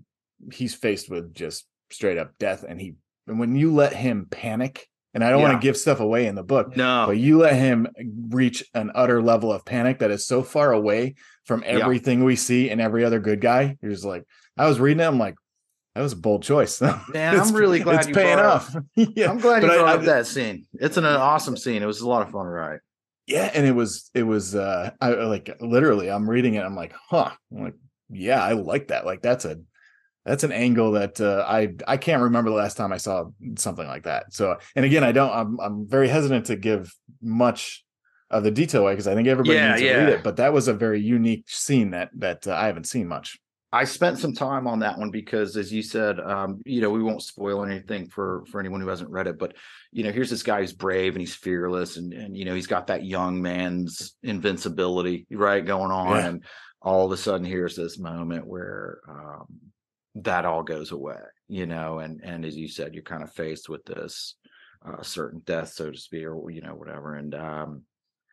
he's 0.52 0.74
faced 0.74 1.10
with 1.10 1.34
just 1.34 1.66
straight 1.90 2.18
up 2.18 2.32
death 2.38 2.64
and 2.68 2.80
he 2.80 2.94
and 3.26 3.38
when 3.38 3.54
you 3.54 3.72
let 3.72 3.92
him 3.92 4.26
panic 4.30 4.88
and 5.12 5.24
I 5.24 5.30
don't 5.30 5.40
yeah. 5.40 5.48
want 5.48 5.60
to 5.60 5.66
give 5.66 5.76
stuff 5.76 5.98
away 5.98 6.26
in 6.26 6.36
the 6.36 6.44
book. 6.44 6.76
No, 6.76 7.04
but 7.06 7.16
you 7.16 7.38
let 7.38 7.54
him 7.54 7.88
reach 8.28 8.64
an 8.74 8.92
utter 8.94 9.20
level 9.20 9.52
of 9.52 9.64
panic 9.64 9.98
that 9.98 10.12
is 10.12 10.24
so 10.24 10.42
far 10.42 10.72
away 10.72 11.16
from 11.44 11.64
everything 11.66 12.20
yeah. 12.20 12.26
we 12.26 12.36
see 12.36 12.70
and 12.70 12.80
every 12.80 13.04
other 13.04 13.18
good 13.18 13.40
guy. 13.40 13.76
You're 13.82 13.90
just 13.90 14.04
like, 14.04 14.22
I 14.56 14.68
was 14.68 14.78
reading 14.78 15.00
it. 15.00 15.06
I'm 15.06 15.18
like, 15.18 15.34
that 15.94 16.02
was 16.02 16.12
a 16.12 16.16
bold 16.16 16.42
choice. 16.42 16.80
Man, 16.80 16.98
I'm 17.14 17.54
really 17.54 17.80
glad 17.80 18.06
it's 18.06 18.16
paying 18.16 18.38
off. 18.38 18.74
yeah. 18.94 19.30
I'm 19.30 19.38
glad 19.38 19.62
you 19.62 19.68
brought 19.68 19.88
I, 19.88 19.94
up 19.94 20.02
that 20.02 20.26
scene. 20.26 20.66
It's 20.74 20.96
an, 20.96 21.04
an 21.04 21.16
awesome 21.16 21.56
scene. 21.56 21.82
It 21.82 21.86
was 21.86 22.00
a 22.00 22.08
lot 22.08 22.22
of 22.22 22.30
fun 22.30 22.44
to 22.44 22.50
write 22.50 22.80
yeah 23.30 23.50
and 23.54 23.64
it 23.64 23.74
was 23.74 24.10
it 24.12 24.24
was 24.24 24.54
uh 24.56 24.90
i 25.00 25.10
like 25.10 25.56
literally 25.60 26.10
i'm 26.10 26.28
reading 26.28 26.54
it 26.54 26.64
i'm 26.64 26.74
like 26.74 26.92
huh 27.08 27.30
I'm 27.52 27.64
like 27.64 27.74
yeah 28.10 28.42
i 28.42 28.52
like 28.52 28.88
that 28.88 29.06
like 29.06 29.22
that's 29.22 29.44
a 29.44 29.58
that's 30.24 30.42
an 30.42 30.52
angle 30.52 30.92
that 30.92 31.20
uh, 31.20 31.44
i 31.46 31.68
i 31.86 31.96
can't 31.96 32.22
remember 32.22 32.50
the 32.50 32.56
last 32.56 32.76
time 32.76 32.92
i 32.92 32.96
saw 32.96 33.26
something 33.56 33.86
like 33.86 34.02
that 34.04 34.34
so 34.34 34.56
and 34.74 34.84
again 34.84 35.04
i 35.04 35.12
don't 35.12 35.30
i'm, 35.30 35.60
I'm 35.60 35.88
very 35.88 36.08
hesitant 36.08 36.46
to 36.46 36.56
give 36.56 36.92
much 37.22 37.84
of 38.30 38.42
the 38.42 38.50
detail 38.50 38.82
away 38.82 38.92
because 38.92 39.06
i 39.06 39.14
think 39.14 39.28
everybody 39.28 39.56
yeah, 39.56 39.68
needs 39.68 39.80
to 39.80 39.86
yeah. 39.86 39.94
read 39.94 40.08
it 40.08 40.24
but 40.24 40.36
that 40.36 40.52
was 40.52 40.66
a 40.66 40.74
very 40.74 41.00
unique 41.00 41.44
scene 41.46 41.90
that 41.90 42.10
that 42.16 42.48
uh, 42.48 42.54
i 42.54 42.66
haven't 42.66 42.88
seen 42.88 43.06
much 43.06 43.38
I 43.72 43.84
spent 43.84 44.18
some 44.18 44.34
time 44.34 44.66
on 44.66 44.80
that 44.80 44.98
one 44.98 45.10
because, 45.10 45.56
as 45.56 45.72
you 45.72 45.82
said, 45.82 46.18
um, 46.18 46.60
you 46.64 46.80
know, 46.80 46.90
we 46.90 47.02
won't 47.02 47.22
spoil 47.22 47.64
anything 47.64 48.08
for 48.08 48.44
for 48.50 48.58
anyone 48.58 48.80
who 48.80 48.88
hasn't 48.88 49.10
read 49.10 49.28
it. 49.28 49.38
But 49.38 49.54
you 49.92 50.02
know, 50.02 50.10
here's 50.10 50.30
this 50.30 50.42
guy 50.42 50.60
who's 50.60 50.72
brave 50.72 51.14
and 51.14 51.20
he's 51.20 51.34
fearless, 51.34 51.96
and 51.96 52.12
and 52.12 52.36
you 52.36 52.44
know, 52.44 52.54
he's 52.54 52.66
got 52.66 52.88
that 52.88 53.04
young 53.04 53.40
man's 53.40 54.16
invincibility, 54.22 55.26
right, 55.30 55.64
going 55.64 55.92
on, 55.92 56.16
yeah. 56.16 56.26
and 56.26 56.44
all 56.82 57.06
of 57.06 57.12
a 57.12 57.16
sudden, 57.16 57.46
here's 57.46 57.76
this 57.76 57.98
moment 57.98 58.46
where 58.46 59.00
um, 59.08 59.46
that 60.16 60.44
all 60.44 60.64
goes 60.64 60.90
away, 60.90 61.20
you 61.48 61.66
know, 61.66 62.00
and 62.00 62.20
and 62.24 62.44
as 62.44 62.56
you 62.56 62.66
said, 62.66 62.94
you're 62.94 63.04
kind 63.04 63.22
of 63.22 63.32
faced 63.32 63.68
with 63.68 63.84
this 63.84 64.34
uh, 64.84 65.02
certain 65.02 65.42
death, 65.44 65.68
so 65.68 65.92
to 65.92 65.98
speak, 65.98 66.24
or 66.24 66.50
you 66.50 66.60
know, 66.60 66.74
whatever, 66.74 67.14
and 67.14 67.36
um, 67.36 67.82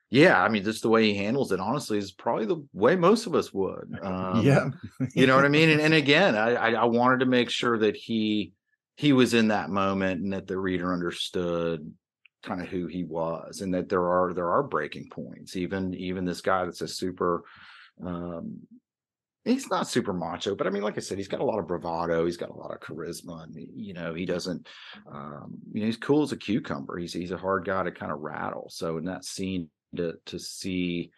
yeah, 0.10 0.42
I 0.42 0.48
mean, 0.48 0.64
just 0.64 0.84
the 0.84 0.90
way 0.90 1.04
he 1.04 1.16
handles 1.16 1.52
it, 1.52 1.60
honestly, 1.60 1.98
is 1.98 2.14
probably 2.14 2.46
the 2.46 2.66
way 2.74 2.96
most 2.96 3.26
of 3.26 3.36
us 3.36 3.54
would. 3.54 4.00
Um, 4.08 4.42
yeah, 4.42 4.70
you 5.16 5.28
know 5.28 5.36
what 5.36 5.44
I 5.44 5.50
mean. 5.50 5.70
And, 5.70 5.82
and 5.82 5.94
again, 5.94 6.36
I, 6.36 6.54
I, 6.54 6.72
I 6.72 6.86
wanted 6.86 7.20
to 7.20 7.26
make 7.26 7.50
sure 7.50 7.78
that 7.80 7.96
he 7.96 8.54
he 8.96 9.12
was 9.12 9.34
in 9.34 9.50
that 9.50 9.70
moment 9.70 10.22
and 10.22 10.32
that 10.34 10.48
the 10.48 10.58
reader 10.58 10.94
understood 10.94 11.92
kind 12.44 12.62
of 12.62 12.68
who 12.68 12.88
he 12.88 13.04
was, 13.04 13.62
and 13.62 13.74
that 13.74 13.90
there 13.90 14.08
are 14.10 14.34
there 14.34 14.50
are 14.50 14.64
breaking 14.64 15.10
points. 15.10 15.58
Even 15.58 15.94
even 15.96 16.26
this 16.26 16.42
guy 16.42 16.64
that's 16.64 16.82
a 16.82 16.88
super. 16.88 17.44
Um, 18.06 18.60
he's 19.44 19.70
not 19.70 19.88
super 19.88 20.14
macho, 20.14 20.56
but 20.56 20.68
I 20.68 20.70
mean, 20.70 20.84
like 20.84 20.98
I 20.98 21.02
said, 21.02 21.18
he's 21.18 21.28
got 21.28 21.42
a 21.42 21.46
lot 21.46 21.60
of 21.60 21.68
bravado. 21.68 22.26
He's 22.26 22.38
got 22.38 22.50
a 22.50 22.58
lot 22.58 22.72
of 22.72 22.80
charisma, 22.80 23.44
and 23.44 23.56
you 23.76 23.94
know, 23.94 24.14
he 24.14 24.26
doesn't. 24.26 24.68
Um, 25.12 25.58
you 25.74 25.82
know, 25.82 25.88
he's 25.88 25.98
cool 25.98 26.24
as 26.24 26.32
a 26.32 26.38
cucumber. 26.38 26.98
He's 26.98 27.12
he's 27.12 27.32
a 27.32 27.38
hard 27.38 27.66
guy 27.66 27.84
to 27.84 27.92
kind 27.92 28.12
of 28.12 28.20
rattle. 28.20 28.68
So 28.70 28.98
in 28.98 29.06
that 29.06 29.26
scene 29.26 29.70
to 29.98 30.16
to 30.26 30.40
see 30.40 31.12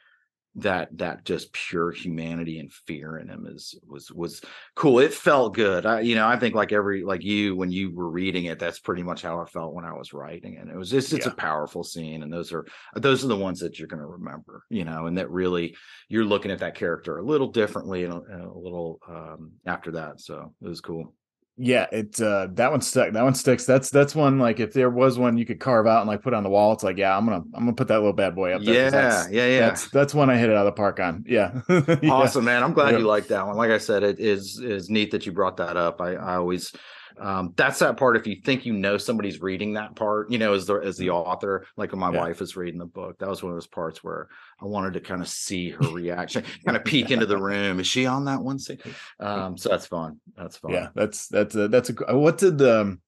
that 0.55 0.89
that 0.97 1.25
just 1.25 1.53
pure 1.53 1.91
humanity 1.91 2.59
and 2.59 2.73
fear 2.73 3.17
in 3.17 3.29
him 3.29 3.45
is 3.47 3.79
was 3.87 4.11
was 4.11 4.41
cool. 4.75 4.99
It 4.99 5.13
felt 5.13 5.53
good. 5.53 5.85
I 5.85 6.01
you 6.01 6.15
know 6.15 6.27
i 6.27 6.37
think 6.37 6.55
like 6.55 6.71
every 6.71 7.03
like 7.03 7.23
you 7.23 7.55
when 7.55 7.71
you 7.71 7.93
were 7.93 8.09
reading 8.09 8.45
it 8.45 8.59
that's 8.59 8.79
pretty 8.79 9.03
much 9.03 9.21
how 9.21 9.39
i 9.39 9.45
felt 9.45 9.73
when 9.73 9.85
i 9.85 9.93
was 9.93 10.13
writing 10.13 10.55
it. 10.55 10.67
It 10.67 10.75
was 10.75 10.89
just 10.89 11.13
it's 11.13 11.25
yeah. 11.25 11.31
a 11.31 11.35
powerful 11.35 11.83
scene 11.83 12.23
and 12.23 12.33
those 12.33 12.51
are 12.51 12.65
those 12.95 13.23
are 13.23 13.27
the 13.27 13.35
ones 13.35 13.59
that 13.59 13.77
you're 13.77 13.87
going 13.87 14.01
to 14.01 14.07
remember 14.07 14.63
you 14.69 14.85
know 14.85 15.05
and 15.05 15.17
that 15.17 15.29
really 15.29 15.75
you're 16.07 16.25
looking 16.25 16.51
at 16.51 16.59
that 16.59 16.75
character 16.75 17.17
a 17.17 17.25
little 17.25 17.51
differently 17.51 18.03
and 18.03 18.13
a, 18.13 18.17
and 18.17 18.43
a 18.43 18.57
little 18.57 18.99
um 19.07 19.51
after 19.65 19.91
that 19.91 20.19
so 20.19 20.53
it 20.61 20.67
was 20.67 20.81
cool 20.81 21.13
yeah, 21.61 21.87
it 21.91 22.21
uh 22.21 22.47
that 22.53 22.71
one 22.71 22.79
stuck. 22.79 23.11
That 23.11 23.23
one 23.23 23.35
sticks. 23.35 23.65
That's 23.65 23.89
that's 23.89 24.15
one 24.15 24.39
like 24.39 24.61
if 24.61 24.71
there 24.71 24.89
was 24.89 25.19
one 25.19 25.37
you 25.37 25.45
could 25.45 25.59
carve 25.59 25.87
out 25.87 25.99
and 25.99 26.07
like 26.07 26.21
put 26.21 26.33
on 26.33 26.43
the 26.43 26.49
wall, 26.49 26.71
it's 26.71 26.83
like, 26.85 26.97
yeah, 26.97 27.15
I'm 27.15 27.25
gonna 27.25 27.43
I'm 27.53 27.65
gonna 27.65 27.73
put 27.73 27.89
that 27.89 27.97
little 27.97 28.13
bad 28.13 28.33
boy 28.33 28.53
up 28.53 28.63
there. 28.63 28.89
Yeah, 28.89 29.27
yeah, 29.29 29.45
yeah. 29.45 29.59
That's 29.59 29.89
that's 29.89 30.13
one 30.13 30.29
I 30.29 30.37
hit 30.37 30.49
it 30.49 30.55
out 30.55 30.65
of 30.65 30.73
the 30.73 30.77
park 30.77 31.01
on. 31.01 31.25
Yeah. 31.27 31.59
yeah. 31.69 31.97
Awesome, 32.09 32.45
man. 32.45 32.63
I'm 32.63 32.71
glad 32.73 32.93
Yeah. 32.93 32.99
you 32.99 33.05
like 33.07 33.27
that 33.27 33.45
one. 33.45 33.57
Like 33.57 33.71
I 33.71 33.77
said, 33.77 34.03
it 34.03 34.21
is 34.21 34.59
is 34.59 34.89
neat 34.89 35.11
that 35.11 35.25
you 35.25 35.33
brought 35.33 35.57
that 35.57 35.75
up. 35.75 35.99
I, 35.99 36.15
I 36.15 36.35
always 36.35 36.71
um 37.19 37.53
that's 37.57 37.79
that 37.79 37.97
part 37.97 38.15
if 38.17 38.25
you 38.25 38.37
think 38.43 38.65
you 38.65 38.73
know 38.73 38.97
somebody's 38.97 39.41
reading 39.41 39.73
that 39.73 39.95
part, 39.95 40.31
you 40.31 40.37
know, 40.37 40.53
as 40.53 40.65
the 40.65 40.75
as 40.75 40.97
the 40.97 41.09
author, 41.09 41.65
like 41.77 41.91
when 41.91 41.99
my 41.99 42.07
Mm-hmm. 42.07 42.13
Yeah. 42.15 42.27
wife 42.27 42.41
is 42.41 42.55
reading 42.55 42.79
the 42.79 42.85
book, 42.85 43.19
that 43.19 43.29
was 43.29 43.43
one 43.43 43.51
of 43.51 43.55
those 43.55 43.67
parts 43.67 44.03
where 44.03 44.29
I 44.61 44.65
wanted 44.65 44.93
to 44.93 45.01
kind 45.01 45.21
of 45.21 45.27
see 45.27 45.69
her 45.71 45.89
reaction, 45.89 46.43
kind 46.65 46.77
of 46.77 46.85
peek 46.85 47.11
into 47.11 47.25
the 47.25 47.37
room. 47.37 47.79
Is 47.79 47.87
she 47.87 48.05
on 48.05 48.25
that 48.25 48.41
one 48.41 48.59
scene? 48.59 48.79
Um, 49.19 49.57
so 49.57 49.69
that's 49.69 49.85
fun. 49.85 50.19
That's 50.35 50.57
fun. 50.57 50.71
Yeah, 50.73 50.89
that's 50.95 51.27
that's 51.27 51.55
a 51.55 51.67
that's 51.67 51.89
a 51.89 52.17
what 52.17 52.37
did 52.37 52.61
um 52.61 53.01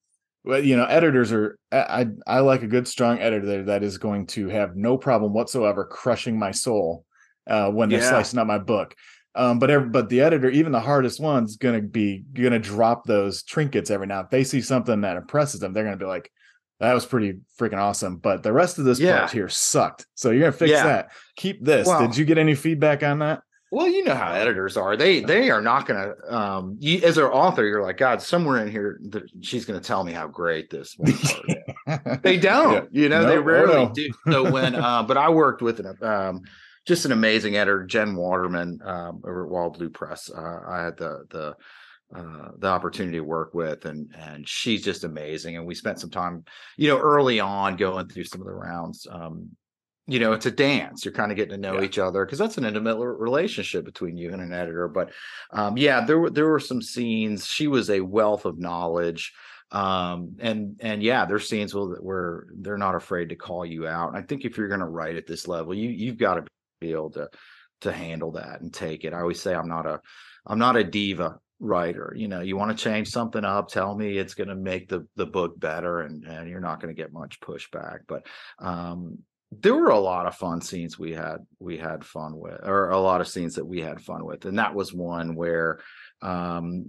well, 0.44 0.62
you 0.62 0.76
know, 0.76 0.84
editors 0.84 1.32
are 1.32 1.58
I 1.70 2.02
I 2.02 2.06
I 2.26 2.40
like 2.40 2.62
a 2.62 2.66
good 2.66 2.88
strong 2.88 3.18
editor 3.20 3.64
that 3.64 3.82
is 3.82 3.98
going 3.98 4.26
to 4.28 4.48
have 4.48 4.74
no 4.76 4.98
problem 4.98 5.32
whatsoever 5.32 5.84
crushing 5.84 6.38
my 6.38 6.50
soul 6.50 7.04
uh 7.46 7.70
when 7.70 7.90
they're 7.90 8.00
Yeah. 8.00 8.08
slicing 8.08 8.38
up 8.38 8.46
my 8.46 8.58
book. 8.58 8.94
Um, 9.34 9.58
but 9.58 9.70
every, 9.70 9.88
but 9.88 10.08
the 10.08 10.20
editor, 10.20 10.50
even 10.50 10.72
the 10.72 10.80
hardest 10.80 11.18
one's 11.20 11.56
gonna 11.56 11.80
be 11.80 12.24
gonna 12.34 12.58
drop 12.58 13.04
those 13.06 13.42
trinkets 13.42 13.90
every 13.90 14.06
now. 14.06 14.20
If 14.20 14.30
they 14.30 14.44
see 14.44 14.60
something 14.60 15.00
that 15.02 15.16
impresses 15.16 15.60
them, 15.60 15.72
they're 15.72 15.84
gonna 15.84 15.96
be 15.96 16.04
like, 16.04 16.30
"That 16.80 16.92
was 16.92 17.06
pretty 17.06 17.38
freaking 17.58 17.78
awesome." 17.78 18.16
But 18.18 18.42
the 18.42 18.52
rest 18.52 18.78
of 18.78 18.84
this 18.84 19.00
Yeah. 19.00 19.20
part 19.20 19.30
here 19.30 19.48
sucked. 19.48 20.06
So 20.14 20.30
you're 20.30 20.40
gonna 20.40 20.52
fix 20.52 20.70
Yeah. 20.72 20.84
that. 20.84 21.12
Keep 21.36 21.64
this. 21.64 21.88
Did 21.88 22.16
you 22.16 22.24
get 22.26 22.36
any 22.38 22.54
feedback 22.54 23.02
on 23.02 23.20
that? 23.20 23.40
Well, 23.70 23.88
you 23.88 24.04
know 24.04 24.14
how 24.14 24.34
editors 24.34 24.76
are. 24.76 24.98
They 24.98 25.20
they 25.20 25.48
are 25.50 25.62
not 25.62 25.86
going 25.86 25.98
to. 25.98 26.36
Um, 26.36 26.76
you, 26.78 27.00
as 27.02 27.16
an 27.16 27.24
author, 27.24 27.64
you're 27.64 27.82
like, 27.82 27.96
God, 27.96 28.20
somewhere 28.20 28.58
in 28.62 28.70
here, 28.70 29.00
she's 29.40 29.64
going 29.64 29.80
to 29.80 29.86
tell 29.86 30.04
me 30.04 30.12
how 30.12 30.26
great 30.28 30.68
this 30.68 30.92
one 30.98 31.10
part 31.14 31.46
is. 31.86 32.18
they 32.22 32.36
don't 32.36 32.92
you 32.94 33.08
know 33.08 33.24
they 33.24 33.36
No, 33.36 33.40
oh, 33.40 33.44
rarely 33.44 33.74
no. 33.86 33.92
do 33.94 34.10
so 34.30 34.52
when 34.52 34.74
uh 34.74 35.02
but 35.02 35.16
i 35.16 35.28
worked 35.30 35.62
with 35.62 35.80
an 35.80 35.96
um 36.02 36.42
just 36.86 37.04
an 37.04 37.12
amazing 37.12 37.56
editor 37.56 37.84
jen 37.84 38.16
waterman 38.16 38.78
um 38.84 39.22
over 39.24 39.44
at 39.44 39.50
wild 39.50 39.78
blue 39.78 39.90
press. 39.90 40.30
Uh, 40.30 40.60
i 40.68 40.82
had 40.82 40.96
the 40.96 41.24
the 41.30 41.54
uh, 42.14 42.50
the 42.58 42.66
opportunity 42.66 43.16
to 43.16 43.24
work 43.24 43.54
with 43.54 43.86
and 43.86 44.14
and 44.18 44.46
she's 44.46 44.84
just 44.84 45.04
amazing 45.04 45.56
and 45.56 45.64
we 45.64 45.74
spent 45.74 45.98
some 45.98 46.10
time 46.10 46.44
you 46.76 46.88
know 46.88 46.98
early 46.98 47.40
on 47.40 47.76
going 47.76 48.06
through 48.08 48.24
some 48.24 48.40
of 48.40 48.46
the 48.46 48.52
rounds. 48.52 49.06
Um 49.10 49.50
you 50.08 50.18
know 50.18 50.32
it's 50.32 50.46
a 50.46 50.50
dance. 50.50 51.04
You're 51.04 51.14
kind 51.14 51.30
of 51.30 51.36
getting 51.36 51.52
to 51.54 51.56
know 51.58 51.78
Yeah. 51.78 51.86
each 51.86 51.98
other 51.98 52.26
because 52.26 52.38
that's 52.38 52.58
an 52.58 52.64
intimate 52.66 52.98
relationship 52.98 53.84
between 53.84 54.16
you 54.16 54.32
and 54.32 54.42
an 54.42 54.52
editor 54.52 54.88
but 54.88 55.10
um 55.52 55.78
yeah 55.78 56.04
there 56.04 56.18
were 56.18 56.28
there 56.30 56.48
were 56.48 56.60
some 56.60 56.82
scenes. 56.82 57.46
She 57.46 57.66
was 57.66 57.88
a 57.88 58.00
wealth 58.00 58.44
of 58.44 58.58
knowledge 58.58 59.32
um 59.70 60.36
and 60.38 60.76
and 60.80 61.02
yeah 61.02 61.24
there's 61.24 61.48
scenes 61.48 61.74
where, 61.74 61.86
where 62.02 62.46
they're 62.58 62.76
not 62.76 62.94
afraid 62.94 63.30
to 63.30 63.36
call 63.36 63.64
you 63.64 63.86
out 63.88 64.08
and 64.08 64.18
i 64.18 64.20
think 64.20 64.44
if 64.44 64.58
you're 64.58 64.68
going 64.68 64.80
to 64.80 64.86
write 64.86 65.16
at 65.16 65.26
this 65.26 65.48
level 65.48 65.72
you 65.72 65.88
you've 65.88 66.18
got 66.18 66.34
to 66.34 66.44
be 66.82 66.92
able 66.92 67.10
to 67.10 67.28
to 67.82 67.92
handle 67.92 68.32
that 68.32 68.60
and 68.60 68.72
take 68.72 69.04
it. 69.04 69.12
I 69.12 69.20
always 69.20 69.40
say 69.40 69.54
i'm 69.54 69.68
not 69.68 69.86
a 69.86 70.00
i'm 70.46 70.58
not 70.58 70.76
a 70.76 70.84
diva 70.84 71.38
writer 71.62 72.12
you 72.16 72.26
know 72.26 72.40
you 72.40 72.56
want 72.56 72.76
to 72.76 72.84
change 72.84 73.08
something 73.08 73.44
up 73.44 73.68
tell 73.68 73.94
me 73.94 74.18
it's 74.18 74.34
going 74.34 74.48
to 74.48 74.56
make 74.56 74.88
the 74.88 75.06
the 75.14 75.24
book 75.24 75.58
better 75.58 76.00
and 76.00 76.24
and 76.24 76.50
you're 76.50 76.60
not 76.60 76.80
going 76.80 76.92
to 76.92 77.00
get 77.00 77.12
much 77.12 77.38
pushback 77.38 78.00
but 78.08 78.26
um 78.58 79.18
there 79.60 79.74
were 79.74 79.90
a 79.90 79.98
lot 79.98 80.26
of 80.26 80.34
fun 80.34 80.60
scenes 80.60 80.98
we 80.98 81.12
had 81.12 81.36
we 81.60 81.78
had 81.78 82.04
fun 82.04 82.36
with 82.36 82.58
or 82.64 82.90
a 82.90 82.98
lot 82.98 83.20
of 83.20 83.28
scenes 83.28 83.54
that 83.54 83.64
we 83.64 83.80
had 83.80 84.00
fun 84.00 84.24
with 84.24 84.44
and 84.44 84.58
that 84.58 84.74
was 84.74 84.92
one 84.92 85.36
where 85.36 85.78
um 86.20 86.86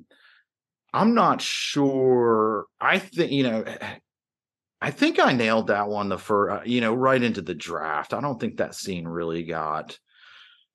i'm 0.91 1.13
not 1.13 1.39
sure 1.39 2.65
i 2.81 2.97
think 2.97 3.31
you 3.31 3.43
know 3.43 3.63
i 4.83 4.91
think 4.91 5.17
i 5.17 5.31
nailed 5.31 5.67
that 5.67 5.87
one 5.87 6.09
the 6.09 6.17
first 6.17 6.67
you 6.67 6.81
know 6.81 6.93
right 6.93 7.23
into 7.23 7.41
the 7.41 7.55
draft. 7.55 8.13
I 8.13 8.21
don't 8.21 8.39
think 8.39 8.57
that 8.57 8.75
scene 8.75 9.07
really 9.07 9.43
got 9.43 9.97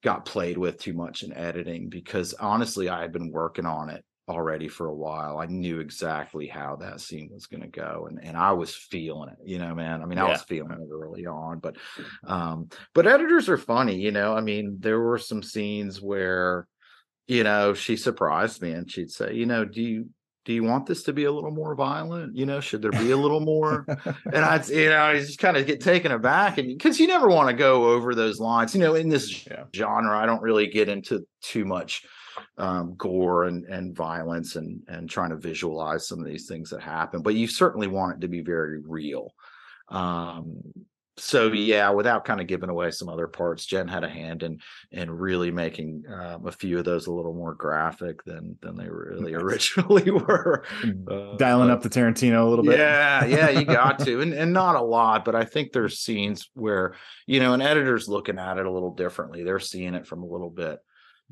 got 0.03 0.25
played 0.25 0.57
with 0.57 0.79
too 0.79 0.95
much 0.95 1.23
in 1.23 1.33
editing 1.35 1.89
because 1.89 2.33
honestly 2.35 2.89
i 2.89 3.03
had 3.03 3.13
been 3.13 3.31
working 3.31 3.67
on 3.67 3.91
it 3.91 4.05
already 4.29 4.69
for 4.69 4.89
a 4.89 4.95
while. 4.95 5.39
I 5.39 5.47
knew 5.47 5.81
exactly 5.81 6.47
how 6.47 6.77
that 6.77 7.01
scene 7.01 7.31
was 7.33 7.47
going 7.47 7.63
to 7.63 7.69
go 7.69 8.09
and, 8.09 8.19
and 8.23 8.37
i 8.37 8.53
was 8.53 8.75
feeling 8.75 9.29
it 9.29 9.39
you 9.45 9.59
know 9.59 9.75
man? 9.75 10.03
I 10.03 10.07
mean 10.07 10.19
i 10.19 10.29
was 10.29 10.43
feeling 10.43 10.73
it 10.73 10.89
early 10.91 11.27
on 11.27 11.59
but 11.59 11.77
um 12.27 12.69
but 12.95 13.07
editors 13.07 13.49
are 13.49 13.59
funny 13.59 13.97
you 13.97 14.11
know? 14.11 14.35
I 14.35 14.41
mean 14.41 14.77
there 14.81 15.01
were 15.01 15.19
some 15.19 15.43
scenes 15.43 16.01
where 16.01 16.67
you 17.27 17.45
know 17.45 17.75
she 17.75 17.97
surprised 17.97 18.63
me 18.63 18.73
and 18.73 18.91
she'd 18.91 19.11
say 19.11 19.35
you 19.35 19.45
know 19.45 19.67
do 19.67 19.83
you 19.83 20.09
do 20.49 20.55
you 20.55 20.65
want 20.65 20.87
this 20.87 21.03
to 21.03 21.13
be 21.13 21.25
a 21.25 21.31
little 21.31 21.51
more 21.51 21.75
violent 21.75 22.35
you 22.35 22.47
know 22.47 22.59
should 22.59 22.81
there 22.83 22.91
be 22.91 23.11
a 23.11 23.17
little 23.17 23.41
more 23.41 23.85
and 24.33 24.45
I, 24.45 24.63
you 24.65 24.89
know, 24.89 25.03
I 25.03 25.19
just 25.21 25.39
kind 25.39 25.57
of 25.57 25.67
get 25.67 25.81
taken 25.81 26.11
aback, 26.11 26.57
and 26.59 26.67
because 26.69 26.99
you 26.99 27.07
never 27.07 27.29
want 27.29 27.49
to 27.51 27.55
go 27.55 27.91
over 27.91 28.15
those 28.15 28.41
lines, 28.41 28.75
you 28.75 28.81
know, 28.81 28.95
in 28.95 29.09
this 29.09 29.47
Yeah. 29.47 29.65
genre, 29.75 30.19
I 30.19 30.27
don't 30.27 30.43
really 30.43 30.67
get 30.69 30.89
into 30.89 31.27
too 31.43 31.65
much 31.65 32.05
um, 32.57 32.95
gore 32.97 33.45
and 33.45 33.65
and 33.67 33.95
violence 33.95 34.57
and 34.57 34.81
and 34.89 35.09
trying 35.09 35.31
to 35.31 35.37
visualize 35.37 36.09
some 36.09 36.19
of 36.21 36.27
these 36.27 36.47
things 36.49 36.71
that 36.71 36.81
happen, 36.83 37.23
but 37.23 37.35
you 37.35 37.47
certainly 37.47 37.87
want 37.89 38.17
it 38.17 38.21
to 38.23 38.29
be 38.29 38.41
very 38.41 38.81
real. 38.81 39.35
Um, 39.89 40.61
so 41.19 41.53
yeah, 41.53 41.91
without 41.91 42.25
kind 42.25 42.41
of 42.41 42.47
giving 42.47 42.71
away 42.71 42.91
some 42.91 43.09
other 43.09 43.27
parts, 43.27 43.67
Jen 43.67 43.89
had 43.89 44.05
a 44.05 44.09
hand 44.09 44.43
in 44.43 44.59
in 44.93 45.11
really 45.11 45.51
making 45.51 46.05
um, 46.13 46.47
a 46.47 46.53
few 46.53 46.79
of 46.79 46.85
those 46.85 47.07
a 47.07 47.13
little 47.13 47.35
more 47.35 47.55
graphic 47.55 48.25
than 48.25 48.57
than 48.63 48.77
they 48.77 48.89
really 48.89 49.35
originally 49.35 50.11
were. 50.11 50.65
Uh, 51.11 51.37
Dialing 51.37 51.69
but- 51.69 51.75
up 51.75 51.83
the 51.83 51.89
Tarantino 51.91 52.47
a 52.47 52.49
little 52.49 52.65
bit. 52.65 52.79
yeah, 52.79 53.25
yeah, 53.25 53.51
you 53.51 53.65
got 53.65 53.99
to, 54.05 54.21
and 54.21 54.33
and 54.33 54.53
not 54.53 54.77
a 54.77 54.83
lot, 54.83 55.25
but 55.25 55.35
I 55.35 55.45
think 55.45 55.73
there's 55.73 55.99
scenes 55.99 56.49
where 56.55 56.95
you 57.27 57.41
know 57.41 57.53
an 57.53 57.61
editor's 57.63 58.09
looking 58.09 58.39
at 58.39 58.59
it 58.59 58.67
a 58.67 58.71
little 58.73 58.95
differently. 58.95 59.43
They're 59.45 59.59
seeing 59.61 59.95
it 59.95 60.07
from 60.07 60.23
a 60.23 60.27
little 60.27 60.51
bit 60.51 60.79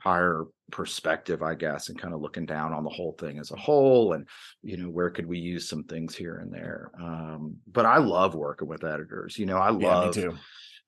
higher 0.03 0.45
perspective, 0.71 1.43
I 1.43 1.55
guess, 1.55 1.89
and 1.89 1.99
kind 2.01 2.15
of 2.15 2.21
looking 2.21 2.47
down 2.47 2.73
on 2.73 2.85
the 2.85 2.91
whole 2.91 3.13
thing 3.19 3.39
as 3.39 3.51
a 3.51 3.57
whole. 3.57 4.13
And 4.13 4.29
you 4.63 4.77
know, 4.77 4.89
where 4.89 5.11
could 5.11 5.27
we 5.27 5.39
use 5.39 5.69
some 5.69 5.85
things 5.85 6.15
here 6.15 6.37
and 6.37 6.53
there? 6.53 6.91
Um, 7.01 7.57
but 7.71 7.87
I 7.87 7.99
love 7.99 8.35
working 8.35 8.69
with 8.69 8.85
editors. 8.85 9.39
You 9.39 9.47
know, 9.47 9.59
I 9.59 9.71
love 9.71 10.15
too. 10.15 10.37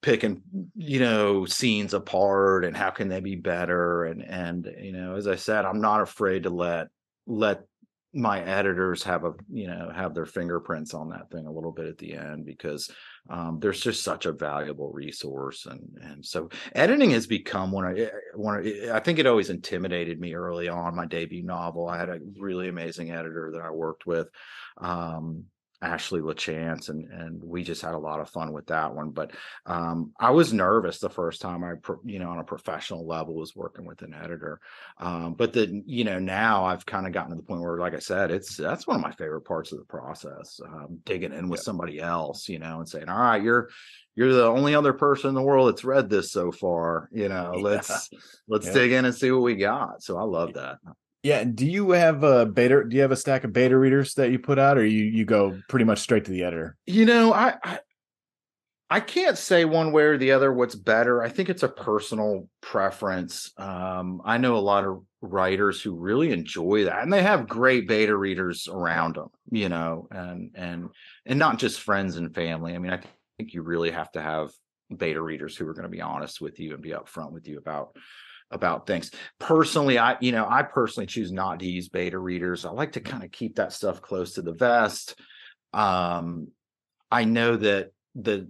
picking 0.02 0.42
you 0.76 1.00
know 1.00 1.44
scenes 1.44 1.94
apart 1.94 2.64
and 2.64 2.76
how 2.76 2.90
can 2.90 3.08
they 3.08 3.20
be 3.20 3.34
better 3.34 4.04
and 4.04 4.22
and 4.22 4.72
you 4.80 4.92
know 4.92 5.16
as 5.16 5.26
i 5.26 5.34
said 5.34 5.64
i'm 5.64 5.80
not 5.80 6.00
afraid 6.00 6.44
to 6.44 6.50
let 6.50 6.86
let 7.26 7.62
my 8.14 8.40
editors 8.40 9.02
have 9.02 9.24
a 9.24 9.32
you 9.52 9.66
know 9.66 9.90
have 9.94 10.14
their 10.14 10.24
fingerprints 10.24 10.94
on 10.94 11.10
that 11.10 11.30
thing 11.30 11.46
a 11.46 11.52
little 11.52 11.72
bit 11.72 11.86
at 11.86 11.98
the 11.98 12.14
end 12.14 12.46
because 12.46 12.90
um, 13.28 13.58
there's 13.60 13.80
just 13.80 14.02
such 14.02 14.24
a 14.24 14.32
valuable 14.32 14.90
resource 14.92 15.66
and 15.66 15.80
and 16.00 16.24
so 16.24 16.48
editing 16.74 17.10
has 17.10 17.26
become 17.26 17.70
one 17.70 17.84
of 17.84 18.10
one 18.34 18.56
of, 18.56 18.66
i 18.92 18.98
think 18.98 19.18
it 19.18 19.26
always 19.26 19.50
intimidated 19.50 20.18
me 20.18 20.34
early 20.34 20.68
on 20.68 20.96
my 20.96 21.04
debut 21.06 21.42
novel. 21.42 21.88
I 21.88 21.98
had 21.98 22.08
a 22.08 22.20
really 22.38 22.68
amazing 22.68 23.10
editor 23.10 23.50
that 23.52 23.62
i 23.62 23.70
worked 23.70 24.06
with 24.06 24.28
um 24.78 25.44
Ashley 25.80 26.20
LaChance, 26.20 26.88
and 26.88 27.10
and 27.12 27.42
we 27.42 27.62
just 27.62 27.82
had 27.82 27.94
a 27.94 27.98
lot 27.98 28.18
of 28.20 28.28
fun 28.28 28.52
with 28.52 28.66
that 28.66 28.94
one. 28.94 29.10
But 29.10 29.32
um, 29.66 30.12
I 30.18 30.30
was 30.30 30.52
nervous 30.52 30.98
the 30.98 31.08
first 31.10 31.40
time 31.40 31.62
I, 31.62 31.74
pro- 31.80 32.00
you 32.04 32.18
know, 32.18 32.30
on 32.30 32.38
a 32.38 32.44
professional 32.44 33.06
level 33.06 33.34
was 33.34 33.54
working 33.54 33.84
with 33.86 34.02
an 34.02 34.12
editor. 34.14 34.60
Um, 34.98 35.34
but 35.34 35.52
then, 35.52 35.84
you 35.86 36.04
know, 36.04 36.18
now 36.18 36.64
I've 36.64 36.84
kind 36.84 37.06
of 37.06 37.12
gotten 37.12 37.30
to 37.30 37.36
the 37.36 37.42
point 37.44 37.60
where, 37.60 37.78
like 37.78 37.94
I 37.94 38.00
said, 38.00 38.30
it's 38.32 38.56
that's 38.56 38.86
one 38.86 38.96
of 38.96 39.02
my 39.02 39.12
favorite 39.12 39.42
parts 39.42 39.70
of 39.70 39.78
the 39.78 39.84
process. 39.84 40.60
Um, 40.64 40.98
digging 41.04 41.32
in 41.32 41.48
with 41.48 41.60
Yeah. 41.60 41.64
somebody 41.64 42.00
else, 42.00 42.48
you 42.48 42.58
know, 42.58 42.78
and 42.80 42.88
saying, 42.88 43.08
"All 43.08 43.18
right, 43.20 43.42
you're 43.42 43.68
you're 44.16 44.32
the 44.32 44.46
only 44.46 44.74
other 44.74 44.92
person 44.92 45.28
in 45.28 45.34
the 45.36 45.42
world 45.42 45.68
that's 45.68 45.84
read 45.84 46.10
this 46.10 46.32
so 46.32 46.50
far. 46.50 47.08
You 47.12 47.28
know, 47.28 47.52
Yeah. 47.56 47.62
let's 47.62 48.10
let's 48.48 48.66
Yeah. 48.66 48.72
dig 48.72 48.92
in 48.92 49.04
and 49.04 49.14
see 49.14 49.30
what 49.30 49.42
we 49.42 49.54
got." 49.54 50.02
So 50.02 50.18
I 50.18 50.24
love 50.24 50.54
that. 50.54 50.78
Yeah. 51.22 51.44
Do 51.44 51.66
you 51.66 51.90
have 51.90 52.22
a 52.22 52.46
beta? 52.46 52.84
Do 52.88 52.94
you 52.94 53.02
have 53.02 53.10
a 53.10 53.16
stack 53.16 53.44
of 53.44 53.52
beta 53.52 53.76
readers 53.76 54.14
that 54.14 54.30
you 54.30 54.38
put 54.38 54.58
out, 54.58 54.78
or 54.78 54.84
you 54.84 55.04
you 55.04 55.24
go 55.24 55.58
pretty 55.68 55.84
much 55.84 55.98
straight 56.00 56.24
to 56.26 56.30
the 56.30 56.44
editor? 56.44 56.76
You 56.86 57.06
know, 57.06 57.32
I, 57.32 57.54
I 57.64 57.78
I 58.90 59.00
can't 59.00 59.36
say 59.36 59.64
one 59.64 59.92
way 59.92 60.04
or 60.04 60.16
the 60.16 60.32
other 60.32 60.52
what's 60.52 60.74
better. 60.74 61.22
I 61.22 61.28
think 61.28 61.50
it's 61.50 61.62
a 61.62 61.68
personal 61.68 62.48
preference. 62.62 63.52
Um, 63.58 64.22
I 64.24 64.38
know 64.38 64.56
a 64.56 64.58
lot 64.58 64.84
of 64.84 65.02
writers 65.20 65.82
who 65.82 65.94
really 65.94 66.32
enjoy 66.32 66.84
that, 66.84 67.02
and 67.02 67.12
they 67.12 67.22
have 67.22 67.48
great 67.48 67.88
beta 67.88 68.16
readers 68.16 68.68
around 68.68 69.16
them. 69.16 69.28
You 69.50 69.68
know, 69.68 70.08
and 70.10 70.52
and 70.54 70.88
and 71.26 71.38
not 71.38 71.58
just 71.58 71.80
friends 71.80 72.16
and 72.16 72.34
family. 72.34 72.74
I 72.74 72.78
mean, 72.78 72.92
I 72.92 73.00
think 73.36 73.52
you 73.52 73.62
really 73.62 73.90
have 73.90 74.10
to 74.12 74.22
have 74.22 74.52
beta 74.96 75.20
readers 75.20 75.56
who 75.56 75.68
are 75.68 75.74
going 75.74 75.82
to 75.82 75.88
be 75.90 76.00
honest 76.00 76.40
with 76.40 76.58
you 76.58 76.72
and 76.72 76.82
be 76.82 76.90
upfront 76.90 77.32
with 77.32 77.46
you 77.46 77.58
about 77.58 77.94
about 78.50 78.86
things 78.86 79.10
personally 79.38 79.98
i 79.98 80.16
you 80.20 80.32
know 80.32 80.46
i 80.48 80.62
personally 80.62 81.06
choose 81.06 81.30
not 81.30 81.58
to 81.58 81.66
use 81.66 81.88
beta 81.88 82.18
readers 82.18 82.64
i 82.64 82.70
like 82.70 82.92
to 82.92 83.00
kind 83.00 83.22
of 83.22 83.30
keep 83.30 83.56
that 83.56 83.72
stuff 83.72 84.00
close 84.00 84.34
to 84.34 84.42
the 84.42 84.54
vest 84.54 85.16
um 85.74 86.48
i 87.10 87.24
know 87.24 87.56
that 87.56 87.90
the 88.14 88.48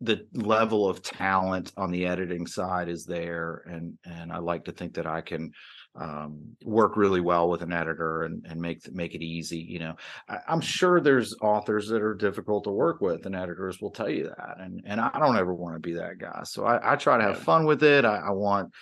the 0.00 0.26
level 0.34 0.88
of 0.88 1.00
talent 1.02 1.72
on 1.76 1.90
the 1.90 2.06
editing 2.06 2.46
side 2.46 2.88
is 2.88 3.06
there 3.06 3.64
and 3.66 3.96
and 4.04 4.32
i 4.32 4.38
like 4.38 4.64
to 4.64 4.72
think 4.72 4.94
that 4.94 5.06
i 5.06 5.20
can 5.20 5.50
um, 5.94 6.56
work 6.64 6.96
really 6.96 7.20
well 7.20 7.50
with 7.50 7.62
an 7.62 7.72
editor 7.72 8.22
and, 8.22 8.46
and 8.48 8.60
make 8.60 8.90
make 8.92 9.14
it 9.14 9.22
easy. 9.22 9.58
You 9.58 9.78
know, 9.80 9.96
I, 10.28 10.38
am 10.48 10.60
sure 10.60 11.00
there's 11.00 11.34
authors 11.42 11.88
that 11.88 12.00
are 12.02 12.14
difficult 12.14 12.64
to 12.64 12.70
work 12.70 13.00
with, 13.00 13.26
and 13.26 13.36
editors 13.36 13.80
will 13.80 13.90
tell 13.90 14.08
you 14.08 14.28
that. 14.28 14.56
And 14.58 14.82
and 14.86 15.00
I 15.00 15.18
don't 15.18 15.36
ever 15.36 15.54
want 15.54 15.74
to 15.76 15.80
be 15.80 15.94
that 15.94 16.18
guy. 16.18 16.42
So 16.44 16.64
I, 16.64 16.92
I 16.92 16.96
try 16.96 17.18
to 17.18 17.24
have 17.24 17.38
fun 17.38 17.66
with 17.66 17.82
it. 17.82 18.04
I, 18.04 18.16
I 18.16 18.30
want 18.30 18.72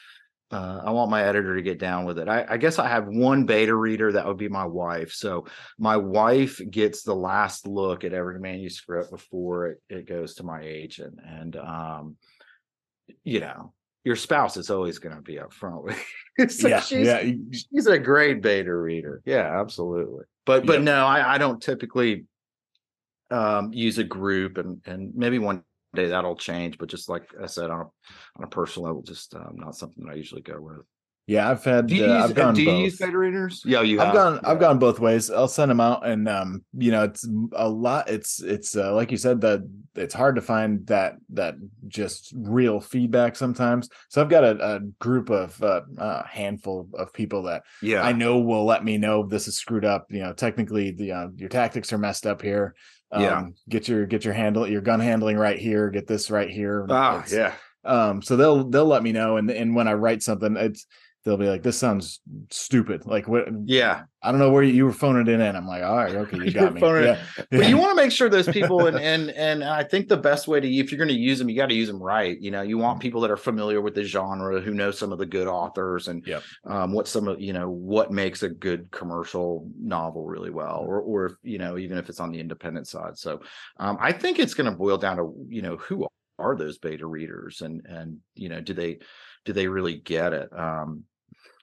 uh, 0.50 0.82
I 0.84 0.90
want 0.90 1.10
my 1.10 1.22
editor 1.22 1.54
to 1.54 1.62
get 1.62 1.78
down 1.78 2.04
with 2.04 2.18
it. 2.18 2.28
I, 2.28 2.44
I, 2.48 2.56
guess 2.56 2.78
I 2.80 2.88
have 2.88 3.06
one 3.06 3.44
beta 3.44 3.74
reader 3.74 4.12
that 4.12 4.26
would 4.26 4.36
be 4.36 4.48
my 4.48 4.64
wife. 4.64 5.12
So 5.12 5.46
my 5.78 5.96
wife 5.96 6.60
gets 6.70 7.02
the 7.02 7.14
last 7.14 7.68
look 7.68 8.02
at 8.02 8.12
every 8.12 8.40
manuscript 8.40 9.12
before 9.12 9.68
it, 9.68 9.82
it 9.88 10.08
goes 10.08 10.34
to 10.36 10.42
my 10.42 10.60
agent. 10.62 11.20
And, 11.24 11.54
um, 11.56 12.16
you 13.22 13.38
know, 13.38 13.72
your 14.04 14.16
spouse 14.16 14.56
is 14.56 14.70
always 14.70 14.98
going 14.98 15.14
to 15.14 15.22
be 15.22 15.36
upfront 15.36 15.84
with 15.84 16.02
you. 16.36 16.48
so 16.48 16.66
yeah, 16.66 16.80
she's, 16.80 17.06
yeah. 17.06 17.30
she's 17.52 17.86
a 17.86 17.98
great 17.98 18.42
beta 18.42 18.74
reader. 18.74 19.22
Yeah, 19.24 19.60
absolutely. 19.60 20.24
But, 20.46 20.66
but 20.66 20.82
no, 20.82 21.06
I, 21.06 21.34
I 21.34 21.38
don't 21.38 21.62
typically 21.62 22.24
um, 23.30 23.72
use 23.72 23.98
a 23.98 24.04
group 24.04 24.58
and, 24.58 24.80
and 24.84 25.14
maybe 25.14 25.38
one 25.38 25.62
day 25.94 26.08
that'll 26.08 26.36
change. 26.36 26.78
But 26.78 26.88
just 26.88 27.08
like 27.08 27.28
I 27.42 27.46
said, 27.46 27.70
on 27.70 27.80
a 27.80 27.84
on 28.36 28.44
a 28.44 28.48
personal 28.48 28.88
level, 28.88 29.02
just 29.02 29.34
um, 29.34 29.54
not 29.56 29.76
something 29.76 30.04
that 30.04 30.12
I 30.12 30.16
usually 30.16 30.42
go 30.42 30.60
with. 30.60 30.84
Yeah, 31.26 31.48
I've 31.48 31.62
had. 31.62 31.86
Do 31.86 31.94
you, 31.94 32.04
uh, 32.06 32.16
use, 32.16 32.24
I've 32.24 32.34
gone 32.34 32.54
do 32.54 32.62
you 32.62 32.68
both. 32.70 32.80
use 32.80 32.98
beta 32.98 33.16
readers? 33.16 33.62
Yeah, 33.64 33.82
you. 33.82 34.00
I've 34.00 34.06
have. 34.06 34.14
gone. 34.14 34.40
Yeah. 34.42 34.50
I've 34.50 34.58
gone 34.58 34.80
both 34.80 34.98
ways. 34.98 35.30
I'll 35.30 35.46
send 35.46 35.70
them 35.70 35.78
out, 35.78 36.04
and 36.04 36.28
um, 36.28 36.64
you 36.76 36.90
know, 36.90 37.04
it's 37.04 37.24
a 37.52 37.68
lot. 37.68 38.10
It's 38.10 38.42
it's 38.42 38.74
uh, 38.74 38.92
like 38.96 39.12
you 39.12 39.16
said 39.16 39.40
that 39.42 39.60
it's 39.94 40.14
hard 40.14 40.34
to 40.34 40.42
find 40.42 40.84
that 40.88 41.18
that 41.28 41.54
just 41.86 42.32
real 42.34 42.80
feedback 42.80 43.36
sometimes. 43.36 43.88
So 44.08 44.20
I've 44.20 44.28
got 44.28 44.42
a, 44.42 44.76
a 44.76 44.80
group 44.98 45.30
of 45.30 45.62
uh, 45.62 45.82
a 45.98 46.26
handful 46.26 46.88
of 46.94 47.12
people 47.12 47.44
that 47.44 47.62
Yeah, 47.80 48.02
I 48.02 48.10
know 48.10 48.40
will 48.40 48.64
let 48.64 48.84
me 48.84 48.98
know 48.98 49.24
this 49.24 49.46
is 49.46 49.56
screwed 49.56 49.84
up. 49.84 50.06
You 50.10 50.22
know, 50.22 50.32
technically 50.32 50.90
the 50.90 51.12
uh, 51.12 51.28
your 51.36 51.48
tactics 51.48 51.92
are 51.92 51.98
messed 51.98 52.26
up 52.26 52.42
here. 52.42 52.74
Um, 53.12 53.22
Yeah. 53.22 53.46
Get 53.68 53.88
your 53.88 54.06
get 54.06 54.24
your 54.24 54.34
handle 54.34 54.66
your 54.66 54.80
gun 54.82 55.00
handling 55.00 55.36
right 55.36 55.58
here. 55.58 55.90
Get 55.90 56.06
this 56.06 56.30
right 56.30 56.48
here. 56.50 56.86
Ah, 56.88 57.22
It's- 57.24 57.32
yeah. 57.32 57.52
um 57.84 58.20
so 58.20 58.36
they'll 58.36 58.64
they'll 58.68 58.84
let 58.84 59.02
me 59.02 59.10
know 59.10 59.38
and 59.38 59.50
and 59.50 59.74
when 59.74 59.88
i 59.88 59.94
write 59.94 60.22
something 60.22 60.54
it's 60.58 60.84
they'll 61.24 61.36
be 61.36 61.48
like 61.48 61.62
this 61.62 61.78
sounds 61.78 62.20
stupid 62.50 63.06
like 63.06 63.28
what 63.28 63.46
Yeah, 63.64 64.04
i 64.22 64.30
don't 64.30 64.40
know 64.40 64.50
where 64.50 64.62
you, 64.62 64.72
you 64.72 64.84
were 64.84 64.92
phoning 64.92 65.22
it 65.22 65.28
in 65.28 65.40
And 65.40 65.56
i'm 65.56 65.66
like 65.66 65.82
all 65.82 65.96
right 65.96 66.14
okay 66.14 66.38
you 66.38 66.50
got 66.52 66.74
me 66.74 66.90
yeah. 66.96 67.26
but 67.54 67.66
you 67.66 67.76
want 67.78 67.90
to 67.90 67.94
make 68.02 68.12
sure 68.12 68.28
those 68.28 68.48
people 68.48 68.86
and 68.86 68.98
and 68.98 69.30
and 69.30 69.64
I 69.64 69.82
think 69.84 70.08
the 70.08 70.16
best 70.16 70.48
way 70.48 70.60
to 70.60 70.68
if 70.68 70.90
you're 70.90 70.98
going 70.98 71.08
to 71.08 71.14
use 71.14 71.38
them, 71.38 71.48
you 71.48 71.56
got 71.56 71.68
to 71.68 71.74
use 71.74 71.88
them 71.88 72.02
right. 72.02 72.38
You 72.40 72.50
know, 72.50 72.62
you 72.62 72.78
Mm. 72.78 72.82
want 72.82 73.00
people 73.00 73.20
that 73.22 73.30
are 73.30 73.36
familiar 73.36 73.80
with 73.80 73.94
the 73.94 74.04
genre, 74.04 74.60
who 74.60 74.72
know 74.74 74.90
some 74.90 75.12
of 75.12 75.18
the 75.18 75.26
good 75.26 75.46
authors, 75.46 76.08
and 76.08 76.24
Yep. 76.24 76.46
um, 76.64 76.92
what 76.92 77.08
some 77.08 77.28
of 77.28 77.40
you 77.40 77.52
know 77.52 77.68
what 77.68 78.10
makes 78.12 78.42
a 78.42 78.48
good 78.48 78.90
commercial 78.90 79.70
novel 79.78 80.24
really 80.26 80.50
well, 80.50 80.78
or 80.78 81.00
or 81.00 81.26
if, 81.26 81.32
you 81.42 81.58
know 81.58 81.76
even 81.78 81.98
if 81.98 82.08
it's 82.08 82.20
on 82.20 82.30
the 82.30 82.40
independent 82.40 82.86
side. 82.88 83.18
So 83.18 83.40
um, 83.78 83.96
I 84.00 84.12
think 84.12 84.38
it's 84.38 84.54
going 84.54 84.70
to 84.70 84.76
boil 84.76 84.98
down 84.98 85.16
to 85.16 85.34
you 85.48 85.62
know 85.62 85.76
who 85.76 86.06
are 86.38 86.56
those 86.56 86.78
beta 86.78 87.06
readers, 87.06 87.60
and 87.60 87.84
and 87.86 88.18
you 88.34 88.48
know 88.48 88.60
do 88.60 88.72
they 88.74 88.98
do 89.44 89.52
they 89.52 89.68
really 89.68 89.96
get 89.96 90.32
it? 90.32 90.48
Um, 90.56 91.04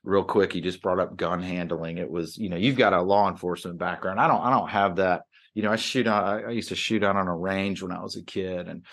real 0.08 0.24
quick 0.24 0.56
you 0.56 0.62
just 0.62 0.82
brought 0.82 1.00
up 1.00 1.18
gun 1.18 1.42
handling. 1.42 1.98
It 1.98 2.10
was 2.10 2.38
you 2.38 2.50
know 2.50 2.56
you've 2.56 2.78
got 2.78 2.94
a 2.94 3.02
law 3.02 3.30
enforcement 3.30 3.78
background. 3.78 4.20
I 4.20 4.28
don't 4.28 4.42
i 4.42 4.50
don't 4.50 4.70
have 4.70 4.96
that. 4.96 5.24
You 5.54 5.64
know 5.64 5.72
i 5.72 5.76
shoot 5.76 6.08
i 6.08 6.42
I 6.42 6.52
used 6.52 6.70
to 6.70 6.76
shoot 6.76 7.04
out 7.04 7.16
on 7.16 7.28
a 7.28 7.36
range 7.36 7.82
when 7.82 7.92
i 7.92 8.02
was 8.02 8.16
a 8.16 8.24
kid 8.24 8.68
and 8.68 8.86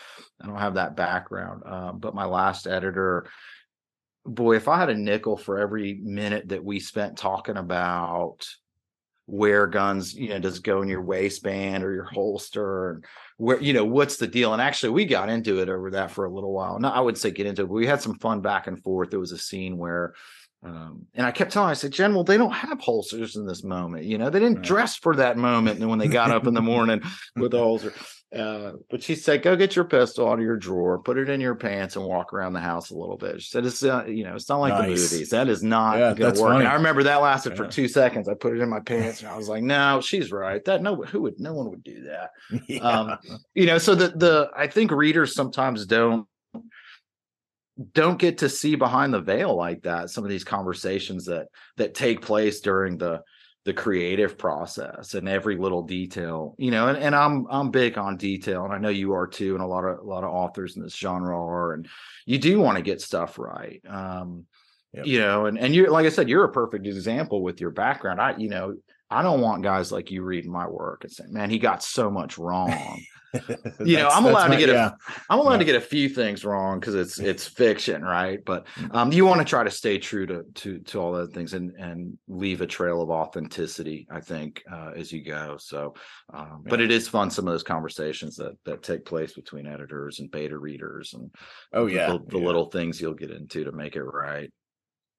i 0.42 0.46
don't 0.46 0.58
have 0.58 0.74
that 0.74 0.96
background. 0.96 1.62
Um, 1.64 1.98
but 1.98 2.14
my 2.14 2.24
last 2.24 2.66
editor 2.66 3.26
boy 4.26 4.56
if 4.56 4.68
i 4.68 4.78
had 4.78 4.88
a 4.88 4.94
nickel 4.94 5.36
for 5.36 5.58
every 5.58 6.00
minute 6.02 6.48
that 6.48 6.64
we 6.64 6.80
spent 6.80 7.18
talking 7.18 7.58
about 7.58 8.46
where 9.26 9.66
guns 9.66 10.14
you 10.14 10.28
know 10.28 10.38
does 10.38 10.58
go 10.58 10.82
in 10.82 10.88
your 10.88 11.02
waistband 11.02 11.82
or 11.82 11.92
your 11.92 12.04
holster 12.04 12.90
and 12.90 13.04
where 13.36 13.60
you 13.60 13.72
know 13.72 13.84
what's 13.84 14.16
the 14.16 14.26
deal? 14.26 14.52
And 14.52 14.60
actually 14.60 14.90
we 14.90 15.06
got 15.06 15.28
into 15.28 15.60
it 15.60 15.68
over 15.68 15.90
that 15.92 16.10
for 16.10 16.24
a 16.24 16.30
little 16.30 16.52
while. 16.52 16.78
No 16.78 16.88
i 16.88 17.00
would 17.00 17.16
say 17.16 17.30
get 17.30 17.46
into 17.46 17.62
it 17.62 17.66
but 17.68 17.74
we 17.74 17.86
had 17.86 18.02
some 18.02 18.18
fun 18.18 18.40
back 18.40 18.66
and 18.66 18.82
forth. 18.82 19.10
There 19.10 19.20
was 19.20 19.32
a 19.32 19.38
scene 19.38 19.76
where 19.78 20.14
um, 20.64 21.06
and 21.14 21.26
I 21.26 21.30
kept 21.30 21.52
telling 21.52 21.66
her, 21.68 21.72
I 21.72 21.74
said, 21.74 21.92
Jen, 21.92 22.14
well, 22.14 22.24
they 22.24 22.38
don't 22.38 22.52
have 22.52 22.80
holsters 22.80 23.36
in 23.36 23.46
this 23.46 23.62
moment. 23.62 24.04
You 24.04 24.16
know, 24.16 24.30
they 24.30 24.38
didn't 24.40 24.56
Right. 24.56 24.64
dress 24.64 24.96
for 24.96 25.14
that 25.16 25.36
moment. 25.36 25.80
And 25.80 25.90
when 25.90 25.98
they 25.98 26.08
got 26.08 26.30
up 26.30 26.46
in 26.46 26.54
the 26.54 26.62
morning 26.62 27.02
with 27.36 27.50
the 27.50 27.58
holster, 27.58 27.92
uh, 28.34 28.72
but 28.90 29.02
she 29.02 29.14
said, 29.14 29.42
go 29.42 29.56
get 29.56 29.76
your 29.76 29.84
pistol 29.84 30.26
out 30.28 30.38
of 30.38 30.44
your 30.44 30.56
drawer, 30.56 30.98
put 30.98 31.18
it 31.18 31.28
in 31.28 31.40
your 31.40 31.54
pants, 31.54 31.96
and 31.96 32.04
walk 32.06 32.32
around 32.32 32.54
the 32.54 32.60
house 32.60 32.90
a 32.90 32.96
little 32.96 33.18
bit. 33.18 33.42
She 33.42 33.50
said, 33.50 33.66
it's, 33.66 33.84
uh, 33.84 34.04
you 34.06 34.24
know, 34.24 34.34
it's 34.34 34.48
not 34.48 34.58
like 34.60 34.74
the 34.76 34.82
movies. 34.88 35.28
That 35.30 35.48
is 35.48 35.62
not 35.62 35.98
Yeah, 35.98 36.14
going 36.14 36.34
to 36.34 36.40
work. 36.40 36.64
I 36.64 36.74
remember 36.74 37.02
that 37.02 37.20
lasted 37.20 37.56
for 37.56 37.68
two 37.68 37.86
seconds. 37.86 38.26
I 38.26 38.34
put 38.34 38.56
it 38.56 38.62
in 38.62 38.70
my 38.70 38.80
pants 38.80 39.20
and 39.20 39.28
I 39.28 39.36
was 39.36 39.48
like, 39.48 39.62
no, 39.62 40.00
she's 40.00 40.32
right. 40.32 40.64
That 40.64 40.82
no, 40.82 40.96
who 40.96 41.20
would, 41.22 41.38
no 41.38 41.52
one 41.52 41.68
would 41.70 41.84
do 41.84 42.04
that 42.04 42.30
yeah. 42.68 42.78
um 42.80 43.18
you 43.54 43.66
know 43.66 43.78
so 43.78 43.94
the 43.94 44.08
the 44.08 44.50
i 44.56 44.66
think 44.66 44.90
readers 44.90 45.34
sometimes 45.34 45.86
don't 45.86 46.26
don't 47.92 48.18
get 48.18 48.38
to 48.38 48.48
see 48.48 48.76
behind 48.76 49.12
the 49.12 49.20
veil 49.20 49.54
like 49.54 49.82
that 49.82 50.10
some 50.10 50.24
of 50.24 50.30
these 50.30 50.44
conversations 50.44 51.24
that 51.26 51.48
that 51.76 51.94
take 51.94 52.22
place 52.22 52.60
during 52.60 52.96
the 52.98 53.20
the 53.64 53.72
creative 53.72 54.36
process 54.36 55.14
and 55.14 55.28
every 55.28 55.56
little 55.56 55.82
detail 55.82 56.54
you 56.58 56.70
know 56.70 56.88
and, 56.88 56.98
and 56.98 57.14
i'm 57.14 57.46
i'm 57.50 57.70
big 57.70 57.96
on 57.98 58.16
detail 58.16 58.64
and 58.64 58.72
i 58.72 58.78
know 58.78 58.90
you 58.90 59.12
are 59.12 59.26
too 59.26 59.54
and 59.54 59.64
a 59.64 59.66
lot 59.66 59.84
of 59.84 59.98
a 59.98 60.02
lot 60.02 60.22
of 60.22 60.30
authors 60.30 60.76
in 60.76 60.82
this 60.82 60.94
genre 60.94 61.36
are 61.36 61.72
and 61.72 61.88
you 62.26 62.38
do 62.38 62.60
want 62.60 62.76
to 62.76 62.82
get 62.82 63.00
stuff 63.00 63.38
right 63.38 63.82
um 63.88 64.44
Yep. 64.92 65.06
you 65.06 65.18
know 65.18 65.46
and 65.46 65.58
and 65.58 65.74
you're 65.74 65.90
like 65.90 66.06
i 66.06 66.08
said 66.08 66.28
you're 66.28 66.44
a 66.44 66.52
perfect 66.52 66.86
example 66.86 67.42
with 67.42 67.60
your 67.60 67.70
background 67.70 68.20
i 68.20 68.36
you 68.36 68.48
know 68.48 68.76
i 69.10 69.22
don't 69.22 69.40
want 69.40 69.64
guys 69.64 69.90
like 69.90 70.12
you 70.12 70.22
reading 70.22 70.52
my 70.52 70.68
work 70.68 71.02
and 71.02 71.12
saying 71.12 71.32
man 71.32 71.50
he 71.50 71.58
got 71.58 71.82
so 71.82 72.08
much 72.12 72.38
wrong 72.38 73.02
you 73.84 73.96
know 73.96 74.08
i'm 74.08 74.24
allowed 74.24 74.48
my- 74.48 74.56
to 74.56 74.60
get 74.60 74.68
yeah. 74.68 74.88
a 74.88 75.12
i'm 75.30 75.38
allowed 75.38 75.58
to 75.58 75.64
get 75.64 75.74
a 75.76 75.80
few 75.80 76.08
things 76.08 76.44
wrong 76.44 76.78
because 76.78 76.94
it's 76.94 77.18
it's 77.18 77.46
fiction 77.46 78.02
right? 78.02 78.44
But 78.44 78.66
um 78.92 79.12
you 79.12 79.26
want 79.26 79.40
to 79.40 79.44
try 79.44 79.64
to 79.64 79.70
stay 79.70 79.98
true 79.98 80.26
to 80.26 80.44
to 80.54 80.78
to 80.80 81.00
all 81.00 81.12
those 81.12 81.30
things 81.30 81.54
and 81.54 81.72
and 81.76 82.18
leave 82.28 82.60
a 82.60 82.66
trail 82.66 83.02
of 83.02 83.10
authenticity 83.10 84.06
i 84.10 84.20
think 84.20 84.62
uh 84.72 84.92
as 84.96 85.12
you 85.12 85.24
go. 85.24 85.56
So 85.58 85.94
um 86.32 86.62
but 86.66 86.80
it 86.80 86.90
is 86.90 87.08
fun 87.08 87.30
some 87.30 87.46
of 87.46 87.52
those 87.52 87.62
conversations 87.62 88.36
that 88.36 88.52
that 88.64 88.82
take 88.82 89.04
place 89.04 89.32
between 89.32 89.66
editors 89.66 90.20
and 90.20 90.30
beta 90.30 90.56
readers 90.58 91.14
and 91.14 91.34
oh 91.72 91.86
the- 91.86 91.94
yeah. 91.94 92.06
the, 92.12 92.18
the 92.28 92.38
yeah. 92.38 92.46
little 92.46 92.66
things 92.66 93.00
you'll 93.00 93.14
get 93.14 93.30
into 93.30 93.64
to 93.64 93.72
make 93.72 93.96
it 93.96 94.02
right 94.02 94.52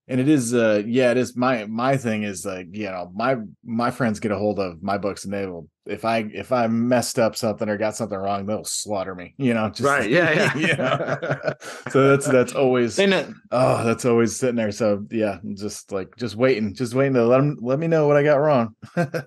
and 0.08 0.20
it 0.22 0.30
is 0.30 0.54
uh 0.54 0.82
yeah 0.86 1.12
it 1.12 1.18
is 1.18 1.36
my 1.36 1.66
my 1.66 1.98
thing 1.98 2.24
is 2.24 2.46
like 2.46 2.68
you 2.72 2.86
know 2.86 3.12
my 3.16 3.36
my 3.64 3.90
friends 3.92 4.20
get 4.20 4.32
a 4.32 4.38
hold 4.38 4.60
of 4.60 4.82
my 4.84 4.98
books 4.98 5.26
and 5.26 5.34
they 5.34 5.46
will 5.46 5.68
if 5.88 6.04
i 6.06 6.20
if 6.34 6.52
i 6.52 6.68
messed 6.68 7.18
up 7.20 7.36
something 7.36 7.68
or 7.70 7.78
got 7.78 7.96
something 7.96 8.18
wrong 8.18 8.46
they'll 8.46 8.64
slaughter 8.64 9.14
me 9.16 9.34
you 9.38 9.54
know 9.54 9.70
just 9.70 9.82
Right, 9.82 10.10
yeah, 10.10 10.56
yeah. 10.58 11.54
so 11.92 12.10
that's 12.10 12.28
that's 12.28 12.54
always 12.54 12.96
they 12.96 13.06
know 13.08 13.32
oh 13.52 13.84
that's 13.84 14.06
always 14.06 14.36
sitting 14.36 14.56
there 14.56 14.72
so 14.72 15.06
yeah 15.12 15.38
just 15.56 15.92
like 15.92 16.16
just 16.18 16.36
waiting 16.36 16.74
just 16.76 16.94
waiting 16.94 17.14
to 17.16 17.26
let 17.26 17.38
them 17.38 17.58
let 17.62 17.80
me 17.80 17.88
know 17.88 18.08
what 18.08 18.18
i 18.18 18.24
got 18.24 18.36
wrong 18.38 18.76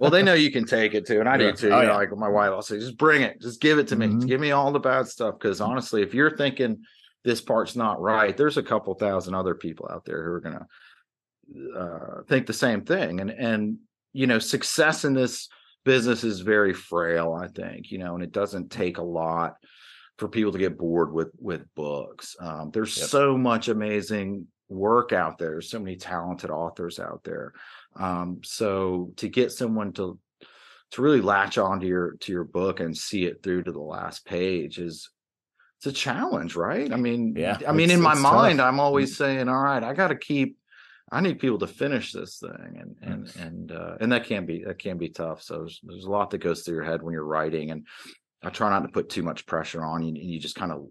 well 0.01 0.11
they 0.11 0.23
know 0.29 0.35
you 0.35 0.51
can 0.53 0.65
take 0.65 0.95
it 0.95 1.07
too 1.07 1.21
and 1.21 1.29
i 1.29 1.37
Yeah. 1.37 1.51
do 1.51 1.57
too 1.57 1.71
Oh, 1.73 1.81
you 1.81 1.87
know, 1.87 1.93
yeah. 1.93 1.97
like 1.97 2.17
my 2.17 2.29
wife 2.29 2.51
i'll 2.51 2.63
say 2.63 2.79
just 2.79 2.99
bring 2.99 3.23
it 3.23 3.41
just 3.41 3.61
give 3.61 3.79
it 3.79 3.89
to 3.89 3.97
me 3.97 4.07
Mhm. 4.09 4.27
give 4.27 4.41
me 4.41 4.51
all 4.53 4.71
the 4.73 4.81
bad 4.81 5.07
stuff 5.09 5.35
because 5.39 5.61
honestly 5.61 6.03
if 6.03 6.15
you're 6.15 6.37
thinking 6.37 6.83
this 7.29 7.43
part's 7.43 7.77
not 7.77 8.01
right 8.01 8.39
there's 8.39 8.57
a 8.57 8.63
couple 8.63 8.95
thousand 8.95 9.35
other 9.35 9.55
people 9.55 9.87
out 9.93 10.03
there 10.07 10.25
who 10.25 10.31
are 10.33 10.41
gonna 10.41 10.67
uh, 11.77 12.23
think 12.27 12.47
the 12.47 12.55
same 12.55 12.81
thing 12.87 13.21
and 13.21 13.29
and 13.31 13.77
you 14.15 14.27
know 14.27 14.39
success 14.39 15.05
in 15.05 15.13
this 15.13 15.49
business 15.85 16.25
is 16.25 16.41
very 16.41 16.73
frail 16.73 17.35
i 17.35 17.47
think 17.49 17.91
you 17.91 17.99
know 17.99 18.15
and 18.15 18.25
it 18.25 18.33
doesn't 18.33 18.71
take 18.71 18.97
a 18.97 19.03
lot 19.03 19.57
for 20.17 20.27
people 20.27 20.53
to 20.53 20.59
get 20.59 20.79
bored 20.79 21.13
with 21.13 21.29
with 21.39 21.63
books 21.75 22.35
um, 22.41 22.71
there's 22.73 22.97
Yep. 22.97 23.09
so 23.09 23.37
much 23.37 23.69
amazing 23.69 24.47
work 24.71 25.13
out 25.13 25.37
there 25.37 25.51
there's 25.51 25.71
so 25.71 25.79
many 25.79 25.97
talented 25.97 26.49
authors 26.49 26.99
out 26.99 27.21
there 27.25 27.53
um, 27.97 28.41
so 28.43 29.13
to 29.17 29.29
get 29.29 29.53
someone 29.53 29.93
to 29.93 30.19
to 30.93 31.03
really 31.03 31.21
latch 31.21 31.59
onto 31.59 31.87
your 31.87 32.17
to 32.21 32.33
your 32.33 32.45
book 32.45 32.81
and 32.81 32.97
see 32.97 33.27
it 33.27 33.43
through 33.43 33.65
to 33.65 33.73
the 33.73 33.79
last 33.79 34.25
page 34.25 34.79
is 34.79 35.11
it's 35.79 35.87
a 35.87 35.93
challenge 35.93 36.57
right? 36.57 36.93
I 36.93 36.97
mean 36.97 37.35
Yeah, 37.37 37.59
i 37.67 37.73
mean 37.73 37.91
in 37.91 38.01
my 38.01 38.15
mind 38.15 38.59
tough. 38.59 38.67
i'm 38.69 38.81
always 38.81 39.17
saying 39.17 39.49
all 39.49 39.63
right 39.63 39.83
i 39.83 39.95
got 39.95 40.09
to 40.09 40.17
keep 40.17 40.59
i 41.13 41.21
need 41.21 41.39
people 41.39 41.59
to 41.61 41.67
finish 41.69 42.13
this 42.13 42.39
thing 42.41 42.79
and 42.83 42.97
and 43.01 43.37
and 43.41 43.73
uh 43.73 43.97
and 44.01 44.11
that 44.13 44.25
can 44.25 44.45
be 44.45 44.65
that 44.65 44.79
can 44.79 44.99
be 44.99 45.09
tough 45.09 45.41
so 45.43 45.59
there's, 45.61 45.81
there's 45.85 46.05
a 46.05 46.11
lot 46.11 46.31
that 46.31 46.39
goes 46.39 46.63
through 46.63 46.75
your 46.75 46.85
head 46.85 47.03
when 47.03 47.13
you're 47.13 47.25
writing 47.25 47.71
and 47.71 47.87
i 48.43 48.51
try 48.51 48.69
not 48.69 48.83
to 48.83 48.89
put 48.89 49.09
too 49.09 49.23
much 49.23 49.47
pressure 49.47 49.85
on 49.85 50.03
you 50.03 50.09
and 50.09 50.19
you 50.19 50.39
just 50.41 50.57
kind 50.57 50.73
of 50.73 50.87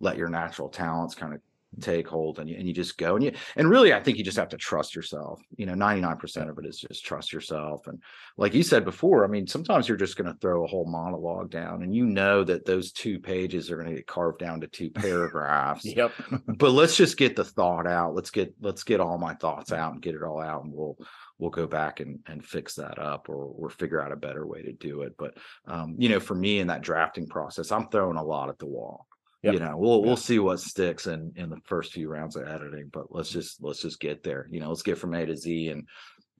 let 0.00 0.16
your 0.16 0.28
natural 0.30 0.68
talents 0.70 1.14
kind 1.14 1.34
of 1.34 1.40
take 1.80 2.08
hold 2.08 2.38
and 2.38 2.50
you, 2.50 2.56
and 2.56 2.66
you 2.66 2.74
just 2.74 2.98
go 2.98 3.14
and 3.14 3.24
you 3.24 3.32
and 3.56 3.70
really 3.70 3.94
i 3.94 4.00
think 4.00 4.18
you 4.18 4.24
just 4.24 4.36
have 4.36 4.48
to 4.48 4.56
trust 4.56 4.94
yourself 4.94 5.40
you 5.56 5.66
know 5.66 5.74
99% 5.74 6.50
of 6.50 6.58
it 6.58 6.66
is 6.66 6.80
just 6.80 7.04
trust 7.04 7.32
yourself 7.32 7.86
and 7.86 8.02
like 8.36 8.54
you 8.54 8.62
said 8.62 8.84
before 8.84 9.24
i 9.24 9.28
mean 9.28 9.46
sometimes 9.46 9.88
you're 9.88 9.96
just 9.96 10.16
going 10.16 10.30
to 10.30 10.38
throw 10.40 10.64
a 10.64 10.66
whole 10.66 10.84
monologue 10.84 11.50
down 11.50 11.82
and 11.82 11.94
you 11.94 12.04
know 12.04 12.42
that 12.42 12.66
those 12.66 12.90
two 12.90 13.20
pages 13.20 13.70
are 13.70 13.76
going 13.76 13.88
to 13.88 13.94
get 13.94 14.06
carved 14.06 14.40
down 14.40 14.60
to 14.60 14.66
two 14.66 14.90
paragraphs 14.94 15.84
yep. 15.84 16.12
but 16.46 16.72
let's 16.72 16.96
just 16.96 17.16
get 17.16 17.36
the 17.36 17.44
thought 17.44 17.86
out 17.86 18.14
let's 18.14 18.30
get 18.30 18.52
let's 18.60 18.82
get 18.82 19.00
all 19.00 19.16
my 19.16 19.34
thoughts 19.34 19.72
out 19.72 19.92
and 19.92 20.02
get 20.02 20.14
it 20.14 20.22
all 20.22 20.40
out 20.40 20.64
and 20.64 20.72
we'll 20.72 20.96
we'll 21.38 21.50
go 21.50 21.66
back 21.66 22.00
and 22.00 22.18
and 22.26 22.44
fix 22.44 22.74
that 22.74 22.98
up 22.98 23.28
or 23.28 23.44
or 23.56 23.70
figure 23.70 24.02
out 24.02 24.12
a 24.12 24.16
better 24.16 24.46
way 24.46 24.60
to 24.62 24.72
do 24.72 25.02
it 25.02 25.14
but 25.16 25.34
um 25.66 25.94
you 25.98 26.08
know 26.08 26.20
for 26.20 26.34
me 26.34 26.58
in 26.58 26.66
that 26.66 26.82
drafting 26.82 27.28
process 27.28 27.70
i'm 27.70 27.88
throwing 27.88 28.16
a 28.16 28.22
lot 28.22 28.48
at 28.48 28.58
the 28.58 28.66
wall 28.66 29.06
Yep. 29.42 29.54
you 29.54 29.60
know 29.60 29.74
we'll 29.78 30.02
we'll 30.02 30.16
see 30.18 30.38
what 30.38 30.60
sticks 30.60 31.06
in 31.06 31.32
in 31.36 31.48
the 31.48 31.56
first 31.64 31.92
few 31.92 32.08
rounds 32.10 32.36
of 32.36 32.46
editing 32.46 32.90
but 32.92 33.06
let's 33.08 33.30
just 33.30 33.62
let's 33.62 33.80
just 33.80 33.98
get 33.98 34.22
there 34.22 34.46
you 34.50 34.60
know 34.60 34.68
let's 34.68 34.82
get 34.82 34.98
from 34.98 35.14
a 35.14 35.24
to 35.24 35.34
z 35.36 35.68
and 35.68 35.88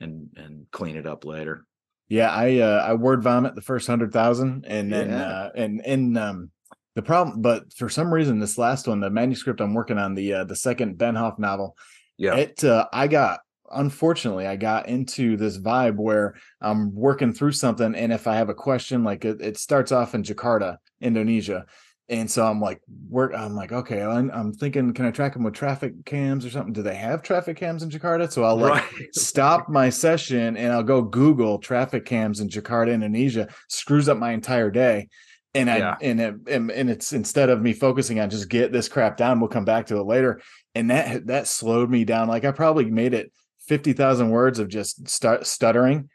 and 0.00 0.28
and 0.36 0.66
clean 0.70 0.96
it 0.96 1.06
up 1.06 1.24
later 1.24 1.64
Yeah, 2.08 2.30
I 2.30 2.58
uh, 2.58 2.84
I 2.86 2.94
word 2.94 3.22
vomit 3.22 3.54
the 3.54 3.62
first 3.62 3.86
hundred 3.86 4.12
thousand, 4.12 4.64
and 4.66 4.92
then 4.92 5.10
Yeah. 5.10 5.24
uh, 5.24 5.50
and 5.54 5.80
and 5.86 6.18
um 6.18 6.50
the 6.96 7.02
problem, 7.02 7.40
but 7.40 7.72
for 7.72 7.88
some 7.88 8.12
reason 8.12 8.40
this 8.40 8.58
last 8.58 8.88
one, 8.88 8.98
the 9.00 9.10
manuscript 9.10 9.60
I'm 9.60 9.74
working 9.74 9.96
on, 9.96 10.14
the 10.14 10.34
uh, 10.34 10.44
the 10.44 10.56
second 10.56 10.98
Ben 10.98 11.14
Hoff 11.14 11.38
novel, 11.38 11.76
yeah 12.18 12.34
it 12.34 12.64
uh, 12.64 12.86
I 12.92 13.06
got 13.06 13.40
unfortunately 13.70 14.46
I 14.46 14.56
got 14.56 14.88
into 14.88 15.36
this 15.36 15.56
vibe 15.56 15.96
where 15.96 16.34
I'm 16.60 16.92
working 16.94 17.32
through 17.32 17.52
something, 17.52 17.94
and 17.94 18.12
if 18.12 18.26
I 18.26 18.34
have 18.34 18.48
a 18.48 18.54
question, 18.68 19.04
like 19.04 19.24
it, 19.24 19.40
it 19.40 19.56
starts 19.56 19.92
off 19.92 20.14
in 20.14 20.22
Jakarta, 20.24 20.78
Indonesia. 21.00 21.64
And 22.10 22.28
so 22.28 22.44
I'm 22.44 22.60
like, 22.60 22.80
work. 23.08 23.32
I'm 23.36 23.54
like, 23.54 23.70
okay. 23.70 24.02
I'm, 24.02 24.32
I'm 24.32 24.52
thinking, 24.52 24.92
can 24.92 25.04
I 25.04 25.12
track 25.12 25.32
them 25.32 25.44
with 25.44 25.54
traffic 25.54 26.04
cams 26.04 26.44
or 26.44 26.50
something? 26.50 26.72
Do 26.72 26.82
they 26.82 26.96
have 26.96 27.22
traffic 27.22 27.56
cams 27.56 27.84
in 27.84 27.88
Jakarta? 27.88 28.30
So 28.30 28.42
I'll 28.42 28.56
like 28.56 28.82
right 28.82 29.08
stop 29.14 29.68
my 29.68 29.90
session 29.90 30.56
and 30.56 30.72
I'll 30.72 30.82
go 30.82 31.02
Google 31.02 31.58
traffic 31.60 32.04
cams 32.04 32.40
in 32.40 32.48
Jakarta, 32.48 32.92
Indonesia. 32.92 33.48
Screws 33.68 34.08
up 34.08 34.18
my 34.18 34.32
entire 34.32 34.72
day. 34.72 35.08
And 35.54 35.70
I 35.70 35.78
Yeah. 35.78 35.96
and 36.02 36.20
it, 36.20 36.34
and, 36.48 36.70
and 36.72 36.90
it's 36.90 37.12
instead 37.12 37.48
of 37.48 37.62
me 37.62 37.72
focusing 37.72 38.18
on 38.18 38.28
just 38.28 38.48
get 38.48 38.72
this 38.72 38.88
crap 38.88 39.16
down, 39.16 39.38
we'll 39.38 39.48
come 39.48 39.64
back 39.64 39.86
to 39.86 39.98
it 39.98 40.04
later. 40.04 40.40
And 40.74 40.90
that 40.90 41.28
that 41.28 41.46
slowed 41.46 41.90
me 41.90 42.04
down. 42.04 42.26
Like 42.26 42.44
I 42.44 42.50
probably 42.50 42.86
made 42.86 43.14
it 43.14 43.32
fifty 43.66 43.92
thousand 43.92 44.30
words 44.30 44.58
of 44.58 44.68
just 44.68 45.08
start 45.08 45.46
stuttering. 45.46 46.08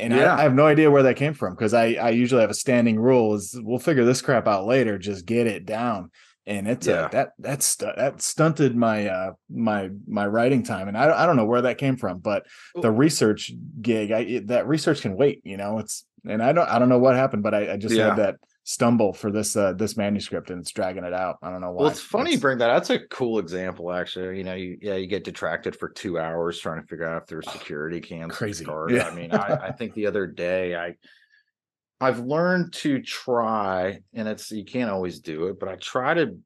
And 0.00 0.12
Yeah. 0.12 0.34
I, 0.34 0.40
I 0.40 0.42
have 0.42 0.54
no 0.54 0.66
idea 0.66 0.90
where 0.90 1.02
that 1.04 1.16
came 1.16 1.34
from 1.34 1.54
because 1.54 1.74
I 1.74 1.94
I 1.94 2.10
usually 2.10 2.40
have 2.40 2.50
a 2.50 2.54
standing 2.54 2.98
rule 2.98 3.34
is 3.34 3.58
we'll 3.62 3.78
figure 3.78 4.04
this 4.04 4.22
crap 4.22 4.46
out 4.46 4.66
later. 4.66 4.98
Just 4.98 5.26
get 5.26 5.46
it 5.46 5.66
down. 5.66 6.10
And 6.46 6.66
it's 6.66 6.86
Yeah. 6.86 7.02
uh, 7.06 7.08
that 7.08 7.28
that 7.40 7.62
stu- 7.62 7.92
that 7.96 8.22
stunted 8.22 8.74
my 8.76 9.08
uh 9.08 9.32
my 9.50 9.90
my 10.06 10.26
writing 10.26 10.62
time, 10.62 10.88
and 10.88 10.96
I 10.96 11.22
I 11.22 11.26
don't 11.26 11.36
know 11.36 11.44
where 11.44 11.62
that 11.62 11.78
came 11.78 11.96
from, 11.96 12.18
but 12.18 12.46
the 12.80 12.90
research 12.90 13.52
gig 13.82 14.12
I 14.12 14.20
it- 14.20 14.46
that 14.48 14.66
research 14.68 15.02
can 15.02 15.14
wait 15.16 15.42
you 15.44 15.56
know 15.56 15.78
it's 15.78 16.04
and 16.28 16.42
i 16.42 16.52
don't 16.52 16.68
i 16.68 16.78
don't 16.80 16.88
know 16.88 16.98
what 16.98 17.14
happened 17.14 17.42
but 17.44 17.54
i, 17.54 17.74
I 17.74 17.76
just 17.76 17.94
Yeah. 17.94 18.08
had 18.08 18.18
that 18.18 18.34
stumble 18.68 19.14
for 19.14 19.32
this 19.32 19.56
uh 19.56 19.72
this 19.72 19.96
manuscript 19.96 20.50
and 20.50 20.60
it's 20.60 20.72
dragging 20.72 21.02
it 21.02 21.14
out 21.14 21.38
i 21.42 21.48
don't 21.50 21.62
know 21.62 21.70
why 21.70 21.84
Well, 21.84 21.90
it's 21.90 22.02
funny 22.02 22.32
you 22.32 22.38
bring 22.38 22.58
that. 22.58 22.66
That's 22.66 22.90
a 22.90 22.98
cool 23.08 23.38
example, 23.38 23.90
actually. 23.90 24.36
You 24.36 24.44
know, 24.44 24.52
you, 24.52 24.76
yeah, 24.82 24.96
you 24.96 25.06
get 25.06 25.24
detracted 25.24 25.74
for 25.74 25.88
two 25.88 26.18
hours 26.18 26.60
trying 26.60 26.82
to 26.82 26.86
figure 26.86 27.06
out 27.06 27.22
if 27.22 27.28
there's 27.28 27.50
security 27.50 27.98
cams. 27.98 28.34
Crazy. 28.36 28.66
Jakarta. 28.66 28.90
Yeah. 28.90 29.08
I 29.08 29.14
mean, 29.14 29.32
I, 29.32 29.68
I 29.68 29.72
think 29.72 29.94
the 29.94 30.06
other 30.10 30.26
day 30.26 30.76
I, 30.76 30.96
I've 31.98 32.20
learned 32.20 32.74
to 32.74 33.00
try, 33.00 34.00
and 34.12 34.28
it's 34.28 34.50
you 34.50 34.66
can't 34.66 34.90
always 34.90 35.20
do 35.20 35.46
it, 35.46 35.58
but 35.58 35.70
I 35.70 35.76
try 35.76 36.12
to 36.12 36.36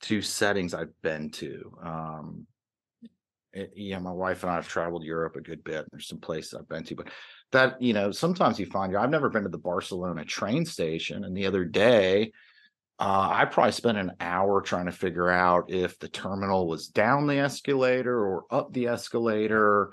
to 0.00 0.20
settings 0.20 0.74
I've 0.74 1.00
been 1.02 1.30
to. 1.30 1.72
Um, 1.80 2.46
it, 3.52 3.72
yeah, 3.74 3.98
my 3.98 4.12
wife 4.12 4.42
and 4.42 4.52
I 4.52 4.56
have 4.56 4.68
traveled 4.68 5.04
Europe 5.04 5.36
a 5.36 5.40
good 5.40 5.64
bit. 5.64 5.86
There's 5.90 6.08
some 6.08 6.18
places 6.18 6.54
I've 6.54 6.68
been 6.68 6.84
to, 6.84 6.96
but 6.96 7.08
that 7.52 7.80
you 7.80 7.92
know, 7.92 8.10
sometimes 8.10 8.58
you 8.58 8.66
find 8.66 8.92
you. 8.92 8.98
I've 8.98 9.10
never 9.10 9.30
been 9.30 9.44
to 9.44 9.48
the 9.48 9.58
Barcelona 9.58 10.24
train 10.24 10.64
station, 10.64 11.24
and 11.24 11.36
the 11.36 11.46
other 11.46 11.64
day 11.64 12.32
uh, 12.98 13.28
I 13.32 13.44
probably 13.44 13.72
spent 13.72 13.98
an 13.98 14.12
hour 14.20 14.60
trying 14.60 14.86
to 14.86 14.92
figure 14.92 15.30
out 15.30 15.70
if 15.70 15.98
the 15.98 16.08
terminal 16.08 16.66
was 16.66 16.88
down 16.88 17.26
the 17.26 17.38
escalator 17.38 18.18
or 18.18 18.44
up 18.50 18.72
the 18.72 18.88
escalator. 18.88 19.92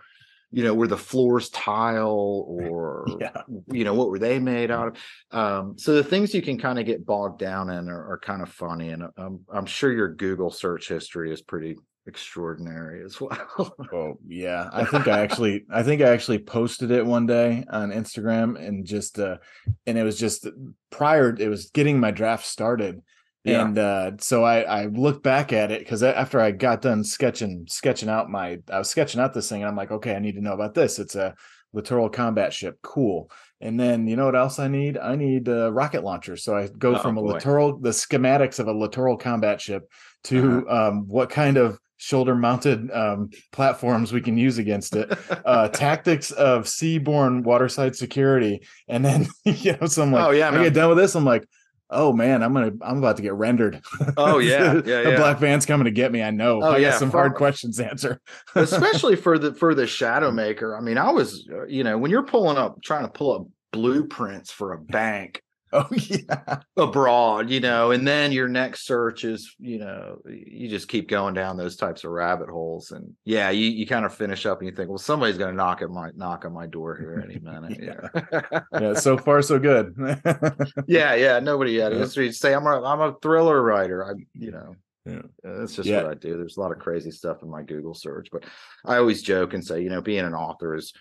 You 0.52 0.64
know, 0.64 0.74
were 0.74 0.88
the 0.88 0.98
floors 0.98 1.50
tile 1.50 2.46
or 2.48 3.06
yeah 3.20 3.42
you 3.72 3.84
know 3.84 3.94
what 3.94 4.10
were 4.10 4.20
they 4.20 4.40
made 4.40 4.72
out 4.72 4.88
of? 4.88 5.38
Um, 5.38 5.78
so 5.78 5.94
the 5.96 6.04
things 6.04 6.34
you 6.34 6.42
can 6.42 6.58
kind 6.58 6.80
of 6.80 6.86
get 6.86 7.06
bogged 7.06 7.40
down 7.40 7.70
in 7.70 7.90
are, 7.90 8.14
are 8.14 8.20
kind 8.20 8.42
of 8.42 8.50
funny, 8.50 8.90
and 8.90 9.04
um, 9.18 9.42
I'm 9.52 9.66
sure 9.66 9.92
your 9.92 10.14
Google 10.14 10.52
search 10.52 10.88
history 10.88 11.32
is 11.32 11.42
pretty 11.42 11.76
extraordinary 12.08 13.04
as 13.04 13.20
well. 13.22 13.76
oh 13.94 14.14
yeah 14.28 14.70
i 14.74 14.84
think 14.86 15.08
i 15.08 15.20
actually 15.20 15.66
i 15.72 15.82
think 15.84 16.02
i 16.02 16.06
actually 16.10 16.40
posted 16.40 16.92
it 16.92 17.06
one 17.06 17.26
day 17.26 17.64
on 17.70 17.92
instagram 17.92 18.58
and 18.64 18.86
just 18.86 19.20
uh 19.20 19.38
and 19.86 19.98
it 19.98 20.04
was 20.04 20.18
just 20.18 20.48
prior 20.92 21.36
it 21.40 21.48
was 21.50 21.70
getting 21.72 22.00
my 22.00 22.12
draft 22.12 22.46
started. 22.46 23.02
Yeah. 23.44 23.62
and 23.66 23.78
uh 23.78 24.12
so 24.20 24.44
i 24.44 24.62
i 24.62 24.86
looked 24.88 25.22
back 25.24 25.54
at 25.54 25.72
it 25.72 25.80
because 25.80 26.02
after 26.02 26.40
i 26.40 26.50
got 26.52 26.82
done 26.82 27.04
sketching 27.04 27.66
sketching 27.70 28.10
out 28.10 28.30
my 28.30 28.60
i 28.72 28.80
was 28.80 28.90
sketching 28.90 29.22
out 29.22 29.34
this 29.36 29.50
thing 29.50 29.62
and 29.62 29.70
i'm 29.70 29.76
like 29.76 29.92
okay 29.92 30.16
i 30.16 30.20
need 30.20 30.34
to 30.36 30.42
know 30.42 30.54
about 30.54 30.74
this. 30.74 30.98
It's 30.98 31.16
a 31.16 31.36
littoral 31.74 32.10
combat 32.10 32.54
ship. 32.54 32.78
Cool. 32.82 33.30
And 33.60 33.78
then 33.80 34.08
you 34.08 34.16
know 34.16 34.26
what 34.26 34.36
else 34.36 34.58
i 34.60 34.68
need? 34.68 34.98
I 34.98 35.16
need 35.16 35.48
a 35.48 35.72
rocket 35.72 36.04
launcher. 36.04 36.38
So 36.38 36.56
i 36.58 36.68
go 36.70 36.96
Oh, 36.96 37.00
from 37.00 37.18
a 37.18 37.22
boy. 37.22 37.34
littoral 37.34 37.78
the 37.78 37.90
schematics 37.90 38.60
of 38.60 38.68
a 38.68 38.72
littoral 38.74 39.18
combat 39.18 39.60
ship 39.62 39.84
to 40.26 40.66
um 40.70 41.08
what 41.08 41.30
kind 41.30 41.58
of 41.58 41.78
shoulder 41.98 42.36
mounted 42.36 42.92
um 42.92 43.30
platforms 43.52 44.12
we 44.12 44.22
can 44.22 44.38
use 44.38 44.58
against 44.58 44.96
it. 44.96 45.12
Uh 45.46 45.68
tactics 45.74 46.32
of 46.32 46.64
seaborne 46.66 47.44
waterside 47.44 47.96
security 47.96 48.62
and 48.88 49.04
then 49.06 49.28
you 49.46 49.76
know 49.80 49.88
so 49.88 50.04
i'm 50.04 50.12
like 50.12 50.26
Oh, 50.28 50.32
yeah, 50.32 50.48
i 50.50 50.52
man. 50.52 50.64
get 50.64 50.74
done 50.74 50.90
with 50.90 50.98
this 50.98 51.16
i'm 51.16 51.24
like 51.26 51.48
oh 51.90 52.12
man 52.12 52.44
i'm 52.44 52.54
gonna 52.54 52.72
i'm 52.82 52.98
about 52.98 53.16
to 53.18 53.22
get 53.22 53.34
rendered. 53.34 53.82
Oh, 54.18 54.40
yeah, 54.40 54.74
yeah, 54.86 55.02
the 55.04 55.12
yeah. 55.12 55.16
black 55.18 55.38
van's 55.40 55.66
coming 55.66 55.86
to 55.86 55.92
get 55.92 56.12
me 56.12 56.22
i 56.24 56.32
know. 56.32 56.62
Oh, 56.62 56.72
i 56.72 56.78
yeah, 56.78 56.90
got 56.90 57.00
some 57.00 57.12
far- 57.12 57.22
hard 57.30 57.36
questions 57.36 57.78
to 57.78 57.88
answer. 57.90 58.20
Especially 58.56 59.16
for 59.16 59.38
the 59.40 59.54
for 59.54 59.74
the 59.76 59.84
Shadowmaker 59.84 60.78
i 60.78 60.82
mean 60.82 60.98
i 60.98 61.12
was 61.12 61.48
uh, 61.52 61.66
you 61.68 61.84
know 61.84 61.98
when 61.98 62.12
you're 62.12 62.24
pulling 62.26 62.58
up 62.58 62.82
trying 62.82 63.04
to 63.06 63.12
pull 63.12 63.34
up 63.34 63.48
blueprints 63.72 64.52
for 64.52 64.74
a 64.74 64.78
bank 64.80 65.42
oh 65.74 65.88
yeah 65.96 66.60
abroad 66.78 67.50
you 67.50 67.60
know 67.60 67.92
and 67.92 68.08
then 68.08 68.32
your 68.32 68.48
next 68.48 68.86
search 68.86 69.24
is 69.24 69.56
you 69.60 69.80
know 69.80 70.18
you 70.28 70.70
just 70.70 70.88
keep 70.88 71.10
going 71.10 71.34
down 71.34 71.58
those 71.58 71.76
types 71.76 72.04
of 72.04 72.12
rabbit 72.12 72.50
holes 72.50 72.92
and 72.92 73.14
yeah 73.26 73.50
you, 73.50 73.68
you 73.70 73.86
kind 73.88 74.06
of 74.06 74.14
finish 74.14 74.46
up 74.46 74.60
and 74.60 74.70
you 74.70 74.76
think 74.76 74.90
well 74.90 74.98
somebody's 74.98 75.38
going 75.40 75.50
to 75.50 75.56
knock 75.58 75.82
at 75.82 75.90
my 75.90 76.12
knock 76.16 76.46
on 76.46 76.54
my 76.54 76.68
door 76.68 76.96
here 76.96 77.20
any 77.28 77.40
minute 77.40 77.80
yeah 78.22 78.60
yeah 78.80 78.94
so 78.94 79.18
far 79.18 79.42
so 79.42 79.58
good 79.58 79.94
yeah 80.88 81.16
yeah 81.16 81.40
nobody 81.40 81.72
yet 81.74 81.92
Yeah. 81.92 81.98
that's 82.00 82.16
what 82.16 82.24
you 82.26 82.32
say 82.32 82.54
i'm 82.54 82.68
a 82.68 82.82
i'm 82.84 83.02
a 83.02 83.16
thriller 83.22 83.62
writer 83.62 84.06
i 84.06 84.12
you 84.34 84.52
know 84.52 84.76
Yeah. 85.06 85.20
uh, 85.48 85.58
that's 85.60 85.76
just 85.76 85.90
Yeah. 85.90 86.04
what 86.04 86.12
i 86.12 86.14
do 86.14 86.38
there's 86.38 86.58
a 86.58 86.62
lot 86.62 86.72
of 86.72 86.80
crazy 86.80 87.12
stuff 87.12 87.42
in 87.42 87.50
my 87.50 87.64
google 87.64 87.96
search 87.96 88.28
but 88.32 88.44
i 88.86 88.98
always 88.98 89.24
joke 89.24 89.54
and 89.56 89.66
say 89.66 89.82
you 89.82 89.90
know 89.90 90.02
being 90.02 90.26
an 90.26 90.36
author 90.36 90.76
is 90.76 90.94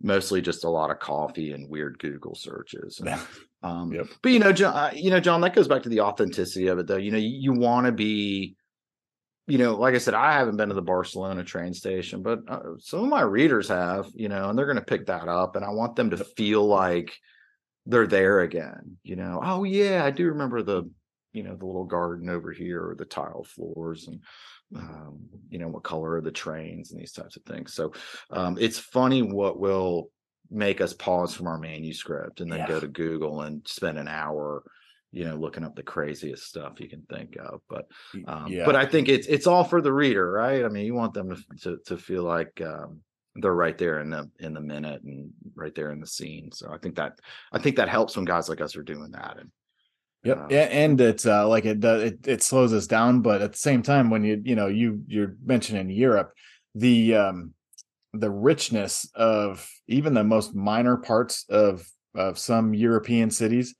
mostly 0.00 0.40
just 0.40 0.64
a 0.64 0.70
lot 0.70 0.90
of 0.90 1.00
coffee 1.00 1.52
and 1.52 1.68
weird 1.68 1.98
google 1.98 2.34
searches 2.34 3.00
and, 3.00 3.08
um 3.62 3.92
Yep. 3.92 4.06
but 4.22 4.32
you 4.32 4.38
know 4.38 4.52
john 4.52 4.74
uh, 4.74 4.90
you 4.94 5.10
know 5.10 5.20
john 5.20 5.40
that 5.42 5.54
goes 5.54 5.68
back 5.68 5.82
to 5.82 5.88
the 5.88 6.00
authenticity 6.00 6.68
of 6.68 6.78
it 6.78 6.86
though. 6.86 6.96
You 6.96 7.10
know 7.10 7.18
you, 7.18 7.28
you 7.28 7.52
want 7.52 7.86
to 7.86 7.92
be 7.92 8.56
you 9.46 9.58
know 9.58 9.74
like 9.76 9.94
i 9.94 9.98
said 9.98 10.14
i 10.14 10.32
haven't 10.32 10.56
been 10.56 10.68
to 10.68 10.74
the 10.74 10.82
barcelona 10.82 11.42
train 11.44 11.74
station 11.74 12.22
but 12.22 12.40
uh, 12.48 12.60
some 12.78 13.00
of 13.04 13.08
my 13.08 13.22
readers 13.22 13.68
have 13.68 14.06
you 14.14 14.28
know 14.28 14.48
and 14.48 14.58
they're 14.58 14.66
going 14.66 14.76
to 14.78 14.84
pick 14.84 15.06
that 15.06 15.28
up 15.28 15.56
and 15.56 15.64
i 15.64 15.70
want 15.70 15.96
them 15.96 16.10
to 16.10 16.16
feel 16.16 16.64
like 16.66 17.12
they're 17.86 18.06
there 18.06 18.40
again 18.40 18.96
you 19.02 19.16
know? 19.16 19.40
Oh 19.42 19.64
yeah 19.64 20.04
i 20.04 20.10
do 20.10 20.26
remember 20.26 20.62
the 20.62 20.84
you 21.32 21.42
know 21.42 21.56
the 21.56 21.66
little 21.66 21.84
garden 21.84 22.28
over 22.28 22.52
here 22.52 22.90
or 22.90 22.94
the 22.94 23.04
tile 23.04 23.44
floors 23.44 24.06
and 24.06 24.20
um, 24.76 25.20
you 25.50 25.58
know 25.58 25.68
what 25.68 25.82
color 25.82 26.12
are 26.12 26.20
the 26.20 26.30
trains 26.30 26.92
and 26.92 27.00
these 27.00 27.12
types 27.12 27.36
of 27.36 27.42
things. 27.42 27.74
So 27.74 27.92
um, 28.30 28.56
it's 28.60 28.78
funny 28.78 29.22
what 29.22 29.58
will 29.58 30.10
make 30.52 30.80
us 30.80 30.92
pause 30.92 31.34
from 31.34 31.46
our 31.46 31.58
manuscript 31.58 32.40
and 32.40 32.50
then 32.50 32.60
Yeah. 32.60 32.66
go 32.66 32.80
to 32.80 32.88
google 32.88 33.42
and 33.42 33.66
spend 33.66 33.98
an 33.98 34.08
hour 34.08 34.62
you 35.10 35.24
know 35.24 35.36
looking 35.36 35.64
up 35.64 35.74
the 35.74 35.82
craziest 35.82 36.44
stuff 36.44 36.80
you 36.80 36.88
can 36.88 37.02
think 37.10 37.36
of 37.36 37.60
but 37.68 37.86
um, 38.26 38.50
yeah 38.50 38.64
but 38.64 38.76
i 38.76 38.84
think 38.84 39.08
it's 39.08 39.26
it's 39.26 39.46
all 39.46 39.64
for 39.64 39.80
the 39.80 39.92
reader 39.92 40.30
right 40.30 40.64
i 40.64 40.68
mean 40.68 40.86
you 40.86 40.94
want 40.94 41.14
them 41.14 41.30
to 41.34 41.42
to, 41.60 41.78
to 41.86 41.96
feel 41.96 42.22
like 42.22 42.60
um, 42.60 43.00
they're 43.36 43.54
right 43.54 43.78
there 43.78 44.00
in 44.00 44.10
the 44.10 44.30
in 44.40 44.54
the 44.54 44.60
minute 44.60 45.02
and 45.02 45.30
right 45.54 45.74
there 45.74 45.90
in 45.90 46.00
the 46.00 46.06
scene 46.06 46.50
so 46.52 46.70
i 46.72 46.78
think 46.78 46.94
that 46.96 47.18
i 47.52 47.58
think 47.58 47.76
that 47.76 47.88
helps 47.88 48.16
when 48.16 48.24
guys 48.24 48.48
like 48.48 48.60
us 48.60 48.76
are 48.76 48.82
doing 48.82 49.10
that 49.10 49.38
and 49.38 49.50
Yep. 50.24 50.38
uh, 50.38 50.46
Yeah, 50.50 50.68
and 50.70 51.00
it's 51.00 51.26
uh, 51.26 51.48
like 51.48 51.64
it 51.64 51.80
does 51.80 52.02
it, 52.04 52.28
it 52.28 52.42
slows 52.44 52.72
us 52.72 52.86
down, 52.86 53.22
but 53.22 53.42
at 53.42 53.52
the 53.52 53.58
same 53.58 53.82
time, 53.82 54.08
when 54.08 54.22
you 54.22 54.40
you 54.44 54.54
know 54.54 54.68
you 54.68 55.02
you're 55.08 55.34
mentioning 55.44 55.90
Europe, 55.90 56.32
the 56.76 57.16
um 57.16 57.54
the 58.12 58.30
richness 58.30 59.08
of 59.14 59.68
even 59.88 60.14
the 60.14 60.24
most 60.24 60.54
minor 60.54 60.96
parts 60.96 61.44
of 61.48 61.86
of 62.14 62.38
some 62.38 62.74
European 62.74 63.30
cities, 63.30 63.74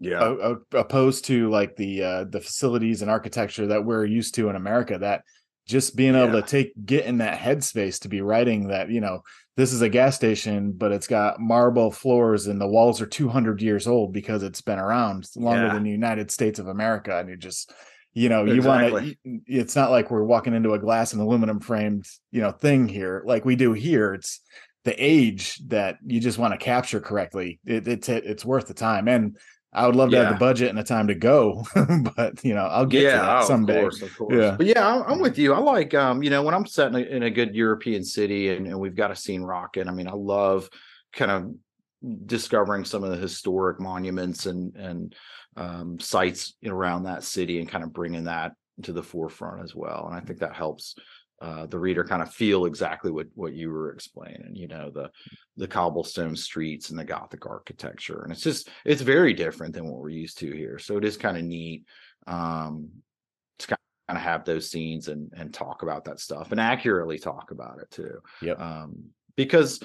yeah 0.00 0.22
o- 0.22 0.60
opposed 0.72 1.24
to 1.26 1.48
like 1.50 1.76
the 1.76 2.02
uh 2.02 2.24
the 2.24 2.40
facilities 2.40 3.02
and 3.02 3.10
architecture 3.10 3.66
that 3.68 3.84
we're 3.84 4.04
used 4.04 4.34
to 4.34 4.48
in 4.48 4.56
America, 4.56 4.98
that 4.98 5.22
just 5.68 5.96
being 5.96 6.14
able 6.14 6.34
Yeah. 6.34 6.40
to 6.40 6.46
take 6.46 6.72
get 6.84 7.06
in 7.06 7.18
that 7.18 7.38
headspace 7.38 8.00
to 8.00 8.08
be 8.08 8.20
writing 8.20 8.68
that 8.68 8.90
you 8.90 9.00
know 9.00 9.20
this 9.56 9.72
is 9.72 9.82
a 9.82 9.88
gas 9.88 10.14
station 10.14 10.72
but 10.72 10.92
it's 10.92 11.06
got 11.08 11.40
marble 11.40 11.90
floors 11.90 12.46
and 12.46 12.60
the 12.60 12.68
walls 12.68 13.00
are 13.00 13.06
200 13.06 13.60
years 13.62 13.86
old 13.88 14.12
because 14.12 14.42
it's 14.44 14.60
been 14.60 14.78
around 14.78 15.28
longer 15.34 15.66
Yeah. 15.66 15.72
than 15.74 15.82
the 15.82 15.90
united 15.90 16.30
states 16.30 16.58
of 16.60 16.68
america 16.68 17.18
and 17.18 17.28
you 17.28 17.36
just 17.36 17.72
you 18.16 18.30
know 18.30 18.46
you 18.46 18.62
want 18.62 18.94
to 18.94 19.14
it's 19.46 19.76
not 19.76 19.90
like 19.90 20.10
we're 20.10 20.24
walking 20.24 20.54
into 20.54 20.72
a 20.72 20.78
glass 20.78 21.12
and 21.12 21.20
aluminum 21.20 21.60
framed 21.60 22.06
you 22.30 22.40
know 22.40 22.50
thing 22.50 22.88
here 22.88 23.22
like 23.26 23.44
we 23.44 23.54
do 23.54 23.74
here 23.74 24.14
it's 24.14 24.40
the 24.84 24.94
age 24.98 25.60
that 25.66 25.98
you 26.04 26.18
just 26.18 26.38
want 26.38 26.52
to 26.52 26.58
capture 26.58 26.98
correctly 26.98 27.60
it, 27.66 27.86
it's 27.86 28.08
it's 28.08 28.44
worth 28.44 28.66
the 28.68 28.74
time 28.74 29.06
and 29.06 29.36
i 29.74 29.86
would 29.86 29.94
love 29.94 30.10
to 30.10 30.16
have 30.16 30.32
the 30.32 30.38
budget 30.38 30.70
and 30.70 30.78
the 30.78 30.82
time 30.82 31.08
to 31.08 31.14
go 31.14 31.62
but 32.16 32.42
you 32.42 32.54
know 32.54 32.64
i'll 32.64 32.86
get 32.86 33.00
to 33.00 33.04
yeah, 33.04 33.16
that 33.18 33.42
oh, 33.42 33.46
someday 33.46 33.76
of 33.76 33.82
course, 33.82 34.02
of 34.02 34.16
course. 34.16 34.34
Yeah. 34.34 34.56
But 34.56 34.66
yeah, 34.66 34.88
I'm, 34.88 35.02
I'm 35.02 35.18
with 35.20 35.36
you. 35.36 35.52
I 35.52 35.58
like, 35.58 35.92
um, 35.92 36.22
you 36.22 36.30
know, 36.30 36.42
when 36.42 36.54
I'm 36.54 36.64
set 36.64 36.88
in 36.88 36.94
a, 36.94 37.00
in 37.00 37.22
a 37.24 37.30
good 37.30 37.54
European 37.54 38.02
city 38.02 38.48
and, 38.48 38.66
and 38.66 38.80
we've 38.80 38.96
got 38.96 39.10
a 39.10 39.16
scene 39.16 39.42
rocking. 39.42 39.88
I 39.88 39.92
mean, 39.92 40.08
I 40.08 40.14
love 40.14 40.70
kind 41.12 41.30
of 41.30 41.54
discovering 42.26 42.84
some 42.84 43.04
of 43.04 43.10
the 43.10 43.16
historic 43.16 43.80
monuments 43.80 44.46
and 44.46 44.74
and 44.76 45.14
um, 45.56 45.98
sites 45.98 46.54
around 46.64 47.04
that 47.04 47.24
city 47.24 47.58
and 47.58 47.68
kind 47.68 47.84
of 47.84 47.92
bringing 47.92 48.24
that 48.24 48.52
to 48.82 48.92
the 48.92 49.02
forefront 49.02 49.62
as 49.62 49.74
well. 49.74 50.06
And 50.06 50.16
I 50.16 50.20
think 50.20 50.40
that 50.40 50.54
helps 50.54 50.94
uh, 51.40 51.66
the 51.66 51.78
reader 51.78 52.04
kind 52.04 52.22
of 52.22 52.32
feel 52.32 52.64
exactly 52.64 53.10
what 53.10 53.26
what 53.34 53.52
you 53.52 53.70
were 53.70 53.92
explaining. 53.92 54.54
You 54.54 54.68
know, 54.68 54.90
the 54.90 55.10
the 55.56 55.68
cobblestone 55.68 56.36
streets 56.36 56.90
and 56.90 56.98
the 56.98 57.04
Gothic 57.04 57.46
architecture, 57.46 58.22
and 58.22 58.32
it's 58.32 58.42
just 58.42 58.70
it's 58.84 59.02
very 59.02 59.34
different 59.34 59.74
than 59.74 59.86
what 59.86 60.00
we're 60.00 60.08
used 60.08 60.38
to 60.38 60.50
here. 60.50 60.78
So 60.78 60.96
it 60.96 61.04
is 61.04 61.16
kind 61.16 61.36
of 61.36 61.44
neat 61.44 61.84
um, 62.26 62.88
to 63.58 63.66
kind 63.66 63.78
of 64.08 64.16
have 64.16 64.44
those 64.44 64.70
scenes 64.70 65.08
and 65.08 65.30
and 65.36 65.52
talk 65.52 65.82
about 65.82 66.04
that 66.04 66.20
stuff 66.20 66.52
and 66.52 66.60
accurately 66.60 67.18
talk 67.18 67.50
about 67.50 67.80
it 67.80 67.90
too. 67.90 68.18
Yeah. 68.40 68.52
Um, 68.52 69.10
because 69.36 69.80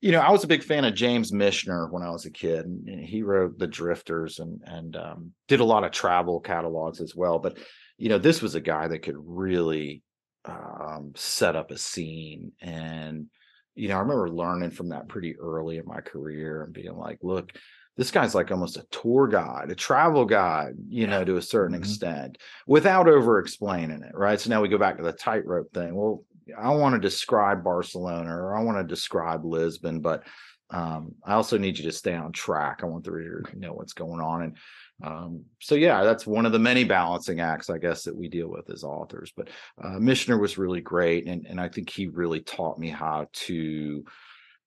you 0.00 0.12
know, 0.12 0.20
I 0.20 0.30
was 0.30 0.44
a 0.44 0.48
big 0.48 0.62
fan 0.64 0.84
of 0.84 0.94
James 0.94 1.32
Michener 1.32 1.90
when 1.90 2.02
I 2.02 2.10
was 2.10 2.24
a 2.24 2.30
kid, 2.30 2.64
and 2.64 3.00
he 3.04 3.22
wrote 3.22 3.58
The 3.58 3.66
Drifters 3.66 4.38
and 4.38 4.60
and 4.64 4.96
um, 4.96 5.34
did 5.48 5.60
a 5.60 5.64
lot 5.64 5.84
of 5.84 5.92
travel 5.92 6.40
catalogs 6.40 7.00
as 7.00 7.14
well. 7.14 7.38
But 7.38 7.58
you 7.98 8.08
know, 8.08 8.18
this 8.18 8.40
was 8.42 8.54
a 8.54 8.60
guy 8.60 8.88
that 8.88 9.00
could 9.02 9.16
really 9.18 10.02
um, 10.46 11.12
set 11.16 11.56
up 11.56 11.70
a 11.70 11.78
scene, 11.78 12.52
and 12.60 13.28
you 13.74 13.88
know, 13.88 13.96
I 13.96 14.00
remember 14.00 14.30
learning 14.30 14.70
from 14.70 14.88
that 14.88 15.08
pretty 15.08 15.38
early 15.38 15.78
in 15.78 15.86
my 15.86 16.00
career 16.00 16.62
and 16.64 16.72
being 16.72 16.96
like, 16.96 17.18
look. 17.22 17.52
This 17.96 18.12
guy's 18.12 18.34
like 18.34 18.50
almost 18.50 18.78
a 18.78 18.86
tour 18.90 19.28
guide, 19.28 19.70
a 19.70 19.74
travel 19.74 20.24
guide, 20.24 20.72
you 20.88 21.06
know, 21.06 21.22
to 21.22 21.36
a 21.36 21.42
certain 21.42 21.74
Mhm. 21.74 21.76
extent, 21.76 22.38
without 22.66 23.08
over 23.08 23.38
explaining 23.38 24.02
it, 24.02 24.12
right? 24.14 24.40
So 24.40 24.48
now 24.48 24.62
we 24.62 24.68
go 24.68 24.78
back 24.78 24.96
to 24.96 25.02
the 25.02 25.12
tightrope 25.12 25.72
thing. 25.74 25.94
Well, 25.94 26.24
I 26.58 26.70
want 26.70 26.94
to 26.94 27.00
describe 27.00 27.64
Barcelona 27.64 28.34
or 28.34 28.56
I 28.56 28.62
want 28.62 28.78
to 28.78 28.84
describe 28.84 29.44
Lisbon, 29.44 30.00
but 30.00 30.24
um, 30.70 31.14
I 31.24 31.34
also 31.34 31.58
need 31.58 31.78
you 31.78 31.84
to 31.84 31.92
stay 31.92 32.14
on 32.14 32.32
track. 32.32 32.80
I 32.82 32.86
want 32.86 33.04
the 33.04 33.12
reader 33.12 33.42
to 33.42 33.58
know 33.58 33.72
what's 33.72 33.92
going 33.92 34.20
on. 34.20 34.42
And 34.42 34.56
um, 35.02 35.44
so, 35.60 35.74
yeah, 35.74 36.04
that's 36.04 36.26
one 36.26 36.46
of 36.46 36.52
the 36.52 36.58
many 36.58 36.84
balancing 36.84 37.40
acts, 37.40 37.70
I 37.70 37.78
guess, 37.78 38.04
that 38.04 38.16
we 38.16 38.28
deal 38.28 38.48
with 38.48 38.70
as 38.70 38.84
authors. 38.84 39.32
But 39.36 39.48
uh, 39.82 39.98
Michener 39.98 40.40
was 40.40 40.58
really 40.58 40.80
great. 40.80 41.26
And, 41.26 41.46
and 41.46 41.60
I 41.60 41.68
think 41.68 41.90
he 41.90 42.06
really 42.06 42.40
taught 42.40 42.78
me 42.78 42.88
how 42.88 43.26
to 43.32 44.04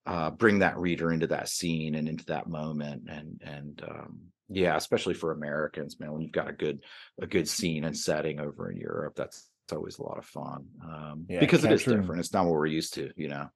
uh, 0.06 0.30
bring 0.30 0.58
that 0.58 0.78
reader 0.78 1.10
into 1.10 1.28
that 1.28 1.48
scene 1.48 1.94
and 1.94 2.06
into 2.06 2.26
that 2.26 2.48
moment. 2.48 3.08
And, 3.08 3.40
and, 3.42 3.82
um, 3.88 4.18
yeah, 4.50 4.76
especially 4.76 5.14
for 5.14 5.32
Americans, 5.32 5.98
man, 5.98 6.12
when 6.12 6.20
you've 6.20 6.32
got 6.32 6.50
a 6.50 6.52
good, 6.52 6.80
a 7.18 7.26
good 7.26 7.48
scene 7.48 7.84
and 7.84 7.96
setting 7.96 8.40
over 8.40 8.70
in 8.70 8.76
Europe, 8.76 9.14
that's, 9.16 9.48
it's 9.64 9.72
always 9.72 9.98
a 9.98 10.02
lot 10.02 10.18
of 10.18 10.24
fun 10.26 10.66
um, 10.84 11.26
Yeah, 11.28 11.40
because 11.40 11.64
it 11.64 11.72
is 11.72 11.84
different. 11.84 12.20
It's 12.20 12.32
not 12.32 12.44
what 12.44 12.52
we're 12.54 12.66
used 12.66 12.94
to, 12.94 13.10
you 13.16 13.28
know. 13.28 13.48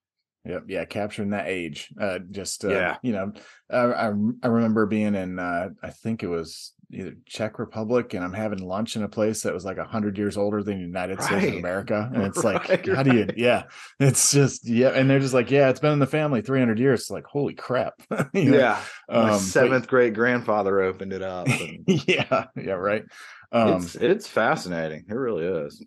Yep. 0.45 0.65
Yeah. 0.69 0.85
Capturing 0.87 1.31
that 1.31 1.49
age. 1.49 1.93
Uh, 2.01 2.21
just, 2.31 2.65
uh, 2.65 2.69
Yeah. 2.71 2.97
you 3.03 3.13
know, 3.13 3.33
I, 3.71 3.77
I, 3.79 4.07
I 4.43 4.47
remember 4.47 4.87
being 4.87 5.15
in, 5.15 5.39
uh, 5.39 5.69
I 5.83 5.91
think 5.91 6.23
it 6.23 6.29
was 6.29 6.73
either 6.91 7.13
Czech 7.27 7.59
Republic 7.59 8.15
and 8.15 8.25
I'm 8.25 8.33
having 8.33 8.61
lunch 8.67 8.97
in 8.97 9.03
a 9.03 9.09
place 9.09 9.43
that 9.43 9.53
was 9.53 9.67
like 9.67 9.77
a 9.77 9.85
hundred 9.85 10.17
years 10.17 10.39
older 10.39 10.63
than 10.63 10.79
the 10.79 10.87
United 10.87 11.21
States 11.23 11.49
of 11.49 11.55
America. 11.59 12.11
And 12.15 12.23
it's 12.27 12.43
like, 12.43 12.67
Right, 12.71 12.89
how 12.89 13.03
do 13.03 13.15
you, 13.15 13.27
yeah, 13.37 13.65
it's 14.01 14.33
just, 14.33 14.67
yeah. 14.67 14.89
And 14.91 15.11
they're 15.11 15.19
just 15.21 15.35
like, 15.35 15.51
yeah, 15.51 15.69
it's 15.69 15.81
been 15.81 15.93
in 15.93 15.99
the 15.99 16.07
family 16.07 16.41
300 16.41 16.79
years. 16.79 17.01
It's 17.03 17.11
like, 17.11 17.27
holy 17.27 17.53
crap. 17.55 17.93
Yeah, 18.33 18.81
my 19.11 19.15
Um, 19.17 19.29
but- 19.33 19.39
seventh 19.41 19.87
great 19.89 20.15
grandfather 20.15 20.81
opened 20.81 21.13
it 21.13 21.23
up. 21.23 21.49
And 21.49 21.85
yeah. 22.09 22.45
Yeah. 22.57 22.73
Right. 22.73 23.05
Um, 23.51 23.83
it's 23.83 23.95
it's 23.95 24.27
fascinating. 24.27 25.05
It 25.09 25.15
really 25.15 25.45
is. 25.45 25.83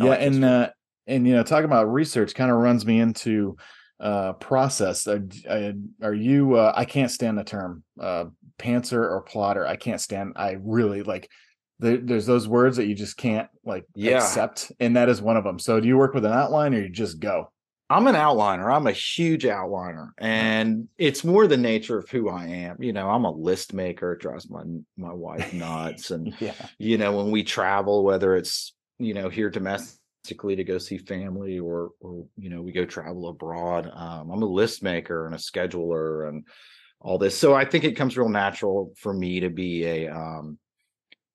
I 0.00 0.04
yeah 0.04 0.10
like 0.10 0.20
and 0.22 0.44
uh 0.44 0.70
and 1.06 1.26
you 1.26 1.34
know 1.34 1.42
talking 1.42 1.66
about 1.66 1.92
research 1.92 2.34
kind 2.34 2.50
of 2.50 2.58
runs 2.58 2.84
me 2.86 3.00
into 3.00 3.56
uh 4.00 4.32
process 4.34 5.06
uh, 5.06 5.18
d- 5.18 5.44
uh, 5.48 5.72
are 6.04 6.14
you 6.14 6.56
uh 6.56 6.72
i 6.74 6.84
can't 6.84 7.10
stand 7.10 7.38
the 7.38 7.44
term 7.44 7.84
uh 8.00 8.24
pantser 8.58 8.98
or 8.98 9.22
plotter 9.22 9.66
i 9.66 9.76
can't 9.76 10.00
stand 10.00 10.32
i 10.36 10.56
really 10.62 11.02
like 11.02 11.30
there, 11.78 11.98
there's 11.98 12.26
those 12.26 12.48
words 12.48 12.76
that 12.76 12.86
you 12.86 12.94
just 12.94 13.16
can't 13.16 13.48
like 13.64 13.84
Yeah. 13.94 14.16
accept 14.16 14.72
and 14.80 14.96
that 14.96 15.08
is 15.08 15.22
one 15.22 15.36
of 15.36 15.44
them 15.44 15.58
so 15.58 15.78
do 15.78 15.86
you 15.86 15.96
work 15.96 16.12
with 16.14 16.24
an 16.24 16.32
outline 16.32 16.74
or 16.74 16.80
you 16.80 16.88
just 16.88 17.20
go 17.20 17.50
I'm 17.90 18.06
an 18.06 18.14
outliner. 18.14 18.74
I'm 18.74 18.86
a 18.86 18.92
huge 18.92 19.44
outliner, 19.44 20.08
and 20.16 20.88
it's 20.96 21.22
more 21.22 21.46
the 21.46 21.58
nature 21.58 21.98
of 21.98 22.08
who 22.08 22.30
I 22.30 22.46
am. 22.46 22.82
You 22.82 22.94
know, 22.94 23.10
I'm 23.10 23.26
a 23.26 23.30
list 23.30 23.74
maker. 23.74 24.14
It 24.14 24.20
drives 24.20 24.48
my 24.48 24.62
my 24.96 25.12
wife 25.12 25.52
nuts, 25.62 26.10
and 26.10 26.34
yeah 26.40 26.54
you 26.78 26.96
know 26.96 27.14
when 27.14 27.30
we 27.30 27.42
travel 27.44 28.02
whether 28.02 28.36
it's 28.36 28.72
you 28.98 29.14
know 29.14 29.28
here 29.28 29.50
domestically 29.50 30.56
to 30.56 30.64
go 30.64 30.78
see 30.78 30.98
family 30.98 31.58
or 31.58 31.90
or 32.00 32.26
you 32.36 32.48
know 32.48 32.62
we 32.62 32.72
go 32.72 32.84
travel 32.84 33.28
abroad 33.28 33.90
um, 33.94 34.30
i'm 34.30 34.42
a 34.42 34.46
list 34.46 34.82
maker 34.82 35.26
and 35.26 35.34
a 35.34 35.38
scheduler 35.38 36.28
and 36.28 36.44
all 37.00 37.18
this. 37.18 37.36
So 37.36 37.54
i 37.54 37.64
think 37.64 37.84
it 37.84 37.96
comes 37.96 38.16
real 38.16 38.28
natural 38.28 38.92
for 38.96 39.12
me 39.12 39.40
to 39.40 39.50
be 39.50 39.84
a 39.84 40.08
um 40.08 40.58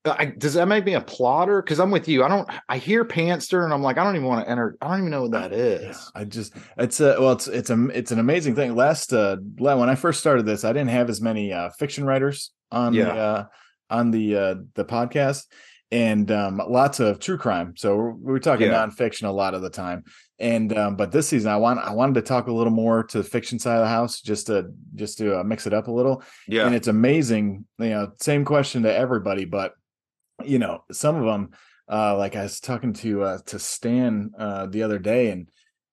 I, 0.05 0.25
does 0.25 0.53
that 0.53 0.67
make 0.67 0.85
me 0.85 0.95
a 0.95 1.01
plotter? 1.01 1.61
Because 1.61 1.79
i'm 1.79 1.91
with 1.91 2.07
you 2.07 2.23
i 2.23 2.29
don't 2.29 2.49
i 2.67 2.77
hear 2.77 3.05
pantster 3.05 3.65
and 3.65 3.73
i'm 3.73 3.83
like 3.83 3.97
i 3.97 4.03
don't 4.03 4.15
even 4.15 4.27
want 4.27 4.45
to 4.45 4.49
enter 4.49 4.75
i 4.81 4.87
don't 4.87 4.99
even 4.99 5.11
know 5.11 5.23
what 5.23 5.31
that 5.31 5.53
is. 5.53 5.95
Yeah, 6.15 6.21
I 6.21 6.23
just 6.23 6.53
it's 6.77 6.99
a 7.01 7.17
well 7.19 7.33
it's 7.33 7.47
it's 7.47 7.69
a 7.69 7.87
it's 7.89 8.11
an 8.11 8.19
amazing 8.19 8.55
thing. 8.55 8.75
Last 8.75 9.13
uh 9.13 9.35
when 9.57 9.89
I 9.89 9.95
first 9.95 10.21
started 10.21 10.45
this, 10.45 10.63
I 10.63 10.73
didn't 10.73 10.89
have 10.89 11.09
as 11.09 11.21
many 11.21 11.53
uh 11.53 11.69
fiction 11.77 12.05
writers 12.05 12.51
on 12.71 12.93
the 12.93 13.11
uh 13.11 13.45
on 13.89 14.11
the 14.11 14.35
uh 14.35 14.55
the 14.73 14.85
podcast 14.85 15.45
and 15.91 16.31
um 16.31 16.61
lots 16.67 16.99
of 16.99 17.19
true 17.19 17.37
crime. 17.37 17.73
So 17.75 17.95
we're, 17.95 18.11
we're 18.11 18.39
talking 18.39 18.67
Yeah. 18.67 18.85
nonfiction 18.85 19.27
a 19.27 19.31
lot 19.31 19.53
of 19.53 19.61
the 19.61 19.69
time. 19.69 20.03
And 20.39 20.75
um 20.77 20.95
but 20.95 21.11
this 21.11 21.27
season 21.29 21.51
I 21.51 21.57
want 21.57 21.79
I 21.79 21.91
wanted 21.93 22.15
to 22.15 22.21
talk 22.21 22.47
a 22.47 22.51
little 22.53 22.71
more 22.73 23.03
to 23.03 23.17
the 23.17 23.23
fiction 23.23 23.57
side 23.59 23.77
of 23.77 23.81
the 23.83 23.89
house 23.89 24.21
just 24.21 24.47
to 24.47 24.71
just 24.95 25.17
to 25.17 25.39
uh, 25.39 25.43
mix 25.43 25.65
it 25.67 25.73
up 25.73 25.87
a 25.87 25.91
little 25.91 26.23
yeah 26.47 26.65
and 26.65 26.75
it's 26.75 26.87
amazing 26.87 27.65
you 27.79 27.89
know 27.89 28.11
same 28.19 28.45
question 28.45 28.83
to 28.83 28.93
everybody 28.95 29.45
but 29.45 29.73
you 30.45 30.59
know 30.59 30.83
some 30.91 31.15
of 31.15 31.25
them 31.25 31.49
uh 31.91 32.15
like 32.17 32.35
i 32.35 32.43
was 32.43 32.59
talking 32.59 32.93
to 32.93 33.23
uh 33.23 33.37
to 33.45 33.57
stan 33.59 34.31
uh 34.37 34.65
the 34.67 34.83
other 34.83 34.99
day 34.99 35.31
and 35.31 35.49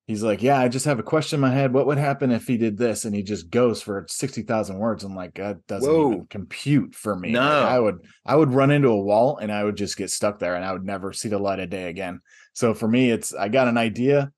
he's 0.06 0.22
like 0.22 0.42
yeah 0.42 0.58
i 0.58 0.68
just 0.68 0.84
have 0.84 0.98
a 0.98 1.02
question 1.02 1.36
in 1.36 1.40
my 1.40 1.50
head 1.52 1.72
what 1.72 1.86
would 1.86 1.98
happen 1.98 2.30
if 2.30 2.46
he 2.46 2.56
did 2.56 2.76
this 2.76 3.04
and 3.04 3.14
he 3.14 3.22
just 3.22 3.50
goes 3.50 3.82
for 3.82 4.04
60,000 4.08 4.78
words 4.78 5.04
i'm 5.04 5.14
like 5.14 5.34
that 5.34 5.66
doesn't 5.66 5.90
even 5.90 6.26
compute 6.30 6.94
for 6.94 7.16
me 7.16 7.28
Like, 7.28 7.34
No. 7.42 7.62
i 7.64 7.78
would 7.78 7.98
i 8.24 8.36
would 8.36 8.52
run 8.52 8.70
into 8.70 8.88
a 8.88 9.00
wall 9.00 9.38
and 9.38 9.50
i 9.50 9.64
would 9.64 9.76
just 9.76 9.96
get 9.96 10.10
stuck 10.10 10.38
there 10.38 10.54
and 10.54 10.64
i 10.64 10.72
would 10.72 10.84
never 10.84 11.12
see 11.12 11.28
the 11.28 11.38
light 11.38 11.60
of 11.60 11.70
day 11.70 11.88
again 11.88 12.20
so 12.52 12.74
for 12.74 12.88
me 12.88 13.10
it's 13.10 13.34
i 13.34 13.48
got 13.48 13.68
an 13.68 13.78
idea 13.78 14.30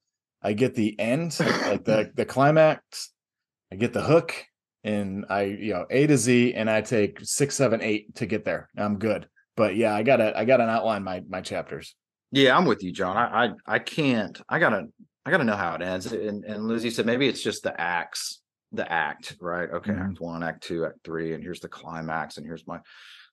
i 0.42 0.52
get 0.52 0.74
the 0.74 0.98
end 0.98 1.38
like 1.40 1.84
the 1.84 2.10
the 2.16 2.24
climax 2.24 3.12
i 3.72 3.76
get 3.76 3.92
the 3.92 4.02
hook 4.02 4.34
and 4.84 5.26
I, 5.28 5.42
you 5.42 5.74
know, 5.74 5.86
A 5.90 6.06
to 6.06 6.16
Z, 6.16 6.54
and 6.54 6.70
I 6.70 6.82
take 6.82 7.18
six, 7.22 7.56
seven, 7.56 7.82
eight 7.82 8.14
to 8.14 8.26
get 8.26 8.44
there. 8.44 8.70
I'm 8.78 9.00
good. 9.00 9.28
But 9.56 9.74
yeah, 9.74 9.92
I 9.92 10.04
gotta, 10.04 10.38
I 10.38 10.44
gotta 10.44 10.62
outline 10.62 11.02
my 11.02 11.20
my 11.28 11.40
chapters. 11.40 11.96
Yeah, 12.30 12.56
I'm 12.56 12.64
with 12.64 12.84
you, 12.84 12.92
John. 12.92 13.16
I 13.16 13.46
I, 13.46 13.50
I 13.66 13.78
can't. 13.80 14.40
I 14.48 14.60
gotta 14.60 14.86
I 15.26 15.30
gotta 15.30 15.44
know 15.44 15.56
how 15.56 15.74
it 15.74 15.82
ends. 15.82 16.06
And 16.12 16.44
and 16.44 16.66
Lizzie 16.66 16.90
said 16.90 17.06
maybe 17.06 17.28
it's 17.28 17.42
just 17.42 17.62
the 17.62 17.78
acts, 17.80 18.40
the 18.72 18.90
act, 18.90 19.36
right? 19.40 19.68
Okay, 19.70 19.92
Mhm. 19.92 20.10
act 20.10 20.20
one, 20.20 20.42
act 20.42 20.62
two, 20.62 20.86
act 20.86 20.98
three, 21.04 21.34
and 21.34 21.42
here's 21.42 21.60
the 21.60 21.68
climax, 21.68 22.36
and 22.36 22.46
here's 22.46 22.66
my 22.66 22.80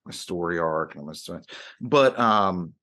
my 0.06 0.12
story 0.12 0.60
arc, 0.60 0.96
and 0.96 1.06
my 1.06 1.14
story. 1.14 1.42
But 1.82 2.20
um, 2.20 2.74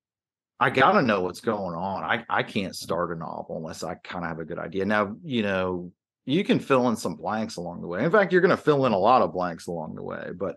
I 0.58 0.70
gotta 0.70 1.02
know 1.02 1.20
what's 1.22 1.40
going 1.40 1.76
on. 1.76 2.04
I 2.04 2.24
I 2.28 2.42
can't 2.42 2.74
start 2.74 3.12
a 3.12 3.16
novel 3.16 3.56
unless 3.58 3.82
I 3.82 3.94
kind 3.96 4.24
of 4.24 4.28
have 4.30 4.38
a 4.40 4.44
good 4.44 4.58
idea. 4.58 4.84
Now, 4.84 5.16
you 5.22 5.42
know, 5.42 5.92
you 6.24 6.44
can 6.44 6.58
fill 6.58 6.88
in 6.88 6.96
some 6.96 7.16
blanks 7.16 7.56
along 7.56 7.80
the 7.80 7.86
way. 7.88 8.04
In 8.04 8.10
fact, 8.10 8.32
you're 8.32 8.40
gonna 8.42 8.56
fill 8.56 8.86
in 8.86 8.92
a 8.92 8.98
lot 8.98 9.22
of 9.22 9.32
blanks 9.32 9.66
along 9.66 9.94
the 9.94 10.02
way. 10.02 10.30
But 10.34 10.56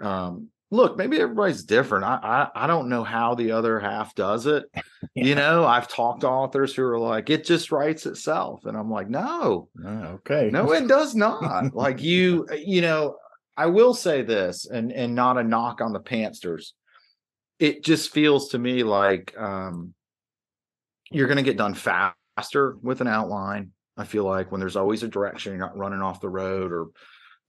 um, 0.00 0.48
look, 0.70 0.96
maybe 0.96 1.20
everybody's 1.20 1.64
different. 1.64 2.04
I, 2.04 2.48
I 2.54 2.64
I 2.64 2.66
don't 2.66 2.88
know 2.88 3.02
how 3.04 3.34
the 3.34 3.52
other 3.52 3.80
half 3.80 4.14
does 4.14 4.46
it. 4.46 4.64
You 5.14 5.34
know, 5.34 5.64
I've 5.64 5.88
talked 5.88 6.20
to 6.20 6.28
authors 6.28 6.74
who 6.74 6.84
are 6.84 6.98
like, 6.98 7.30
it 7.30 7.44
just 7.44 7.72
writes 7.72 8.04
itself. 8.04 8.66
And 8.66 8.76
I'm 8.76 8.90
like, 8.90 9.08
no, 9.08 9.68
Oh, 9.84 9.88
okay. 9.88 10.50
no, 10.52 10.72
it 10.72 10.86
does 10.88 11.14
not. 11.14 11.74
like 11.74 12.02
you, 12.02 12.46
you 12.54 12.82
know, 12.82 13.16
I 13.56 13.66
will 13.66 13.94
say 13.94 14.22
this 14.22 14.66
and 14.66 14.92
and 14.92 15.14
not 15.14 15.38
a 15.38 15.42
knock 15.42 15.80
on 15.80 15.92
the 15.94 16.00
pantsters. 16.00 16.74
It 17.58 17.82
just 17.82 18.12
feels 18.12 18.50
to 18.50 18.58
me 18.58 18.82
like 18.84 19.34
um 19.38 19.94
you're 21.10 21.26
going 21.26 21.38
to 21.38 21.42
get 21.42 21.56
done 21.56 21.74
faster 21.74 22.76
with 22.82 23.00
an 23.00 23.08
outline. 23.08 23.72
I 23.96 24.04
feel 24.04 24.24
like 24.24 24.52
when 24.52 24.60
there's 24.60 24.76
always 24.76 25.02
a 25.02 25.08
direction, 25.08 25.52
you're 25.52 25.60
not 25.66 25.76
running 25.76 26.02
off 26.02 26.20
the 26.20 26.28
road 26.28 26.72
or 26.72 26.88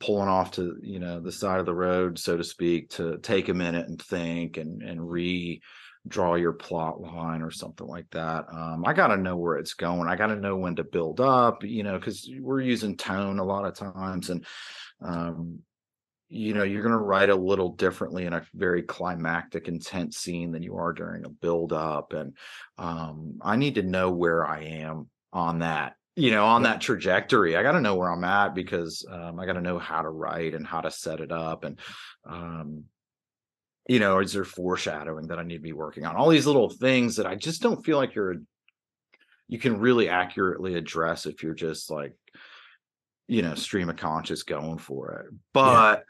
pulling 0.01 0.27
off 0.27 0.51
to 0.51 0.77
you 0.81 0.99
know 0.99 1.19
the 1.19 1.31
side 1.31 1.59
of 1.59 1.65
the 1.65 1.73
road, 1.73 2.19
so 2.19 2.35
to 2.35 2.43
speak, 2.43 2.89
to 2.91 3.17
take 3.19 3.49
a 3.49 3.53
minute 3.53 3.87
and 3.87 4.01
think 4.01 4.57
and 4.57 4.81
and 4.81 5.09
re 5.09 5.61
draw 6.07 6.33
your 6.33 6.53
plot 6.53 6.99
line 6.99 7.43
or 7.43 7.51
something 7.51 7.85
like 7.85 8.09
that. 8.09 8.45
Um, 8.51 8.83
I 8.85 8.93
got 8.93 9.07
to 9.07 9.17
know 9.17 9.37
where 9.37 9.57
it's 9.57 9.75
going. 9.75 10.09
I 10.09 10.15
got 10.15 10.27
to 10.27 10.35
know 10.35 10.57
when 10.57 10.75
to 10.77 10.83
build 10.83 11.21
up, 11.21 11.63
you 11.63 11.83
know, 11.83 11.99
because 11.99 12.27
we're 12.39 12.61
using 12.61 12.97
tone 12.97 13.37
a 13.37 13.43
lot 13.43 13.65
of 13.65 13.75
times, 13.75 14.31
and 14.31 14.43
um, 14.99 15.59
you 16.31 16.53
know 16.53 16.63
you're 16.63 16.81
going 16.81 16.93
to 16.93 16.97
write 16.97 17.29
a 17.29 17.35
little 17.35 17.73
differently 17.73 18.25
in 18.25 18.33
a 18.33 18.45
very 18.55 18.81
climactic 18.81 19.67
intense 19.67 20.17
scene 20.17 20.51
than 20.51 20.63
you 20.63 20.77
are 20.77 20.93
during 20.93 21.25
a 21.25 21.29
build 21.29 21.73
up 21.73 22.13
and 22.13 22.35
um, 22.77 23.37
i 23.41 23.57
need 23.57 23.75
to 23.75 23.83
know 23.83 24.09
where 24.09 24.47
i 24.47 24.61
am 24.61 25.09
on 25.33 25.59
that 25.59 25.95
you 26.15 26.31
know 26.31 26.45
on 26.45 26.63
that 26.63 26.81
trajectory 26.81 27.55
i 27.55 27.63
got 27.63 27.71
to 27.71 27.81
know 27.81 27.95
where 27.95 28.11
i'm 28.11 28.23
at 28.23 28.53
because 28.53 29.05
um, 29.09 29.39
i 29.39 29.45
got 29.45 29.53
to 29.53 29.61
know 29.61 29.79
how 29.79 30.01
to 30.01 30.09
write 30.09 30.53
and 30.53 30.67
how 30.67 30.81
to 30.81 30.91
set 30.91 31.19
it 31.19 31.31
up 31.31 31.63
and 31.63 31.79
um, 32.25 32.83
you 33.87 33.99
know 33.99 34.19
is 34.19 34.33
there 34.33 34.43
foreshadowing 34.43 35.27
that 35.27 35.39
i 35.39 35.43
need 35.43 35.55
to 35.55 35.61
be 35.61 35.73
working 35.73 36.05
on? 36.05 36.15
All 36.15 36.29
these 36.29 36.47
little 36.47 36.69
things 36.69 37.15
that 37.15 37.25
i 37.25 37.35
just 37.35 37.61
don't 37.61 37.83
feel 37.85 37.97
like 37.97 38.13
you're 38.15 38.35
you 39.47 39.59
can 39.59 39.79
really 39.79 40.09
accurately 40.09 40.75
address 40.75 41.25
if 41.25 41.43
you're 41.43 41.53
just 41.53 41.89
like 41.89 42.13
you 43.27 43.41
know 43.41 43.55
stream 43.55 43.89
of 43.89 43.97
conscious 43.97 44.43
going 44.43 44.77
for 44.77 45.25
it. 45.25 45.35
But 45.53 45.99
yeah 45.99 46.03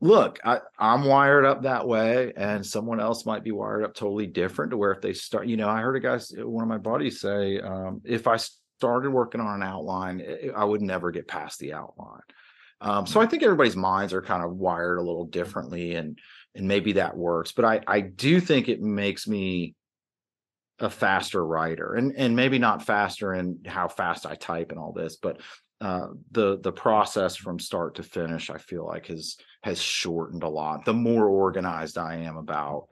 look, 0.00 0.38
I, 0.44 0.60
I'm 0.78 1.04
wired 1.04 1.46
up 1.46 1.62
that 1.62 1.88
way, 1.88 2.32
and 2.36 2.64
someone 2.64 3.00
else 3.00 3.24
might 3.24 3.42
be 3.42 3.52
wired 3.52 3.84
up 3.84 3.94
totally 3.94 4.26
different 4.26 4.70
to 4.70 4.76
where 4.76 4.92
if 4.92 5.00
they 5.00 5.14
start, 5.14 5.46
you 5.46 5.56
know, 5.56 5.68
I 5.68 5.80
heard 5.80 5.96
a 5.96 6.00
guy, 6.00 6.18
one 6.44 6.62
of 6.62 6.68
my 6.68 6.76
buddies 6.76 7.20
say, 7.20 7.58
um, 7.58 8.02
if 8.04 8.26
I 8.26 8.36
started 8.78 9.10
working 9.10 9.40
on 9.40 9.54
an 9.54 9.62
outline, 9.62 10.22
I 10.54 10.64
would 10.64 10.82
never 10.82 11.10
get 11.10 11.28
past 11.28 11.58
the 11.58 11.72
outline. 11.72 12.22
Um, 12.80 13.06
so 13.06 13.20
I 13.20 13.26
think 13.26 13.42
everybody's 13.42 13.76
minds 13.76 14.12
are 14.12 14.22
kind 14.22 14.44
of 14.44 14.56
wired 14.56 14.98
a 14.98 15.02
little 15.02 15.26
differently, 15.26 15.94
and 15.94 16.18
and 16.54 16.68
maybe 16.68 16.92
that 16.92 17.16
works. 17.16 17.52
But 17.52 17.64
I 17.64 17.80
I 17.86 18.00
do 18.00 18.40
think 18.40 18.68
it 18.68 18.80
makes 18.80 19.26
me 19.26 19.74
a 20.80 20.90
faster 20.90 21.44
writer, 21.44 21.94
and 21.94 22.14
and 22.16 22.36
maybe 22.36 22.58
not 22.58 22.84
faster 22.84 23.32
in 23.34 23.60
how 23.64 23.88
fast 23.88 24.26
I 24.26 24.34
type 24.34 24.70
and 24.70 24.78
all 24.78 24.92
this, 24.92 25.16
but 25.16 25.40
uh, 25.80 26.08
the 26.32 26.58
the 26.60 26.72
process 26.72 27.36
from 27.36 27.58
start 27.58 27.96
to 27.96 28.02
finish, 28.02 28.50
I 28.50 28.58
feel 28.58 28.86
like 28.86 29.06
has 29.06 29.36
has 29.62 29.80
shortened 29.80 30.42
a 30.42 30.48
lot. 30.48 30.84
The 30.84 30.92
more 30.94 31.26
organized 31.26 31.96
I 31.96 32.16
am 32.16 32.36
about 32.36 32.88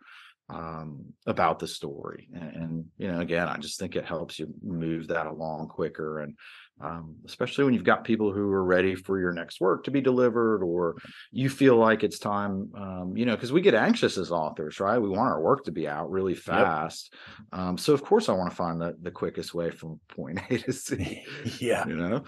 um, 0.48 1.12
about 1.26 1.58
the 1.58 1.66
story, 1.66 2.28
and, 2.34 2.54
and, 2.54 2.84
you 2.98 3.10
know, 3.10 3.20
again, 3.20 3.48
I 3.48 3.56
just 3.56 3.78
think 3.78 3.96
it 3.96 4.04
helps 4.04 4.38
you 4.38 4.52
move 4.62 5.08
that 5.08 5.26
along 5.26 5.68
quicker, 5.68 6.20
and 6.20 6.36
um, 6.80 7.16
especially 7.26 7.64
when 7.64 7.74
you've 7.74 7.84
got 7.84 8.04
people 8.04 8.32
who 8.32 8.50
are 8.50 8.64
ready 8.64 8.94
for 8.94 9.18
your 9.20 9.32
next 9.32 9.60
work 9.60 9.84
to 9.84 9.90
be 9.90 10.00
delivered, 10.00 10.62
or 10.62 10.96
you 11.30 11.48
feel 11.48 11.76
like 11.76 12.02
it's 12.02 12.18
time, 12.18 12.70
um, 12.76 13.12
you 13.16 13.24
know, 13.24 13.34
because 13.34 13.52
we 13.52 13.60
get 13.60 13.74
anxious 13.74 14.18
as 14.18 14.32
authors, 14.32 14.80
right? 14.80 14.98
We 14.98 15.08
want 15.08 15.30
our 15.30 15.40
work 15.40 15.64
to 15.64 15.72
be 15.72 15.86
out 15.86 16.10
really 16.10 16.34
fast, 16.34 17.14
yep. 17.52 17.60
Um, 17.60 17.78
so 17.78 17.92
of 17.92 18.02
course, 18.02 18.28
I 18.28 18.32
want 18.32 18.50
to 18.50 18.56
find 18.56 18.80
the 18.80 18.96
the 19.00 19.10
quickest 19.10 19.54
way 19.54 19.70
from 19.70 20.00
point 20.08 20.40
A 20.50 20.58
to 20.58 20.72
C. 20.72 21.24
yeah, 21.60 21.86
you 21.86 21.96
know. 21.96 22.24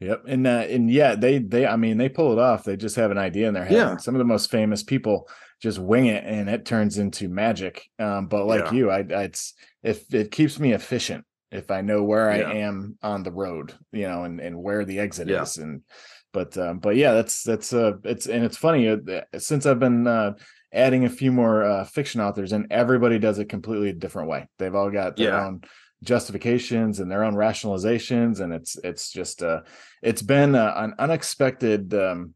Yep, 0.00 0.24
and 0.28 0.46
uh, 0.46 0.66
and 0.68 0.90
yeah, 0.90 1.14
they 1.14 1.38
they 1.38 1.66
I 1.66 1.76
mean 1.76 1.98
they 1.98 2.08
pull 2.08 2.32
it 2.32 2.38
off. 2.38 2.64
They 2.64 2.76
just 2.76 2.96
have 2.96 3.10
an 3.10 3.18
idea 3.18 3.48
in 3.48 3.54
their 3.54 3.64
head. 3.64 3.76
Yeah. 3.76 3.96
Some 3.96 4.14
of 4.14 4.18
the 4.18 4.24
most 4.24 4.50
famous 4.50 4.82
people 4.82 5.28
just 5.60 5.78
wing 5.78 6.06
it, 6.06 6.24
and 6.24 6.48
it 6.48 6.64
turns 6.64 6.98
into 6.98 7.28
magic. 7.28 7.84
Um, 7.98 8.26
but 8.26 8.46
like 8.46 8.66
yeah. 8.66 8.72
you, 8.72 8.90
I, 8.90 8.98
I 8.98 9.22
it's 9.24 9.54
if 9.82 10.12
it 10.14 10.30
keeps 10.30 10.58
me 10.58 10.72
efficient 10.72 11.24
if 11.50 11.70
I 11.70 11.80
know 11.80 12.02
where 12.02 12.36
yeah. 12.36 12.48
I 12.48 12.54
am 12.56 12.98
on 13.02 13.22
the 13.22 13.32
road, 13.32 13.74
you 13.92 14.06
know, 14.08 14.24
and 14.24 14.40
and 14.40 14.62
where 14.62 14.84
the 14.84 14.98
exit 14.98 15.28
yeah. 15.28 15.42
is, 15.42 15.56
and 15.56 15.82
but 16.32 16.56
um, 16.58 16.78
but 16.80 16.96
yeah, 16.96 17.12
that's 17.12 17.42
that's 17.42 17.72
uh 17.72 17.92
it's 18.04 18.26
and 18.26 18.44
it's 18.44 18.56
funny 18.56 18.88
uh, 18.88 19.20
since 19.38 19.66
I've 19.66 19.78
been 19.78 20.06
uh 20.06 20.34
adding 20.72 21.04
a 21.04 21.10
few 21.10 21.30
more 21.30 21.62
uh, 21.62 21.84
fiction 21.84 22.20
authors, 22.20 22.52
and 22.52 22.66
everybody 22.70 23.18
does 23.18 23.38
it 23.38 23.48
completely 23.48 23.92
different 23.92 24.28
way. 24.28 24.48
They've 24.58 24.74
all 24.74 24.90
got 24.90 25.16
their 25.16 25.38
own 25.40 25.62
justifications 26.04 27.00
and 27.00 27.10
their 27.10 27.24
own 27.24 27.34
rationalizations 27.34 28.40
and 28.40 28.52
it's 28.52 28.76
it's 28.84 29.10
just 29.10 29.42
uh 29.42 29.60
it's 30.02 30.22
been 30.22 30.54
a, 30.54 30.74
an 30.76 30.94
unexpected 30.98 31.94
um 31.94 32.34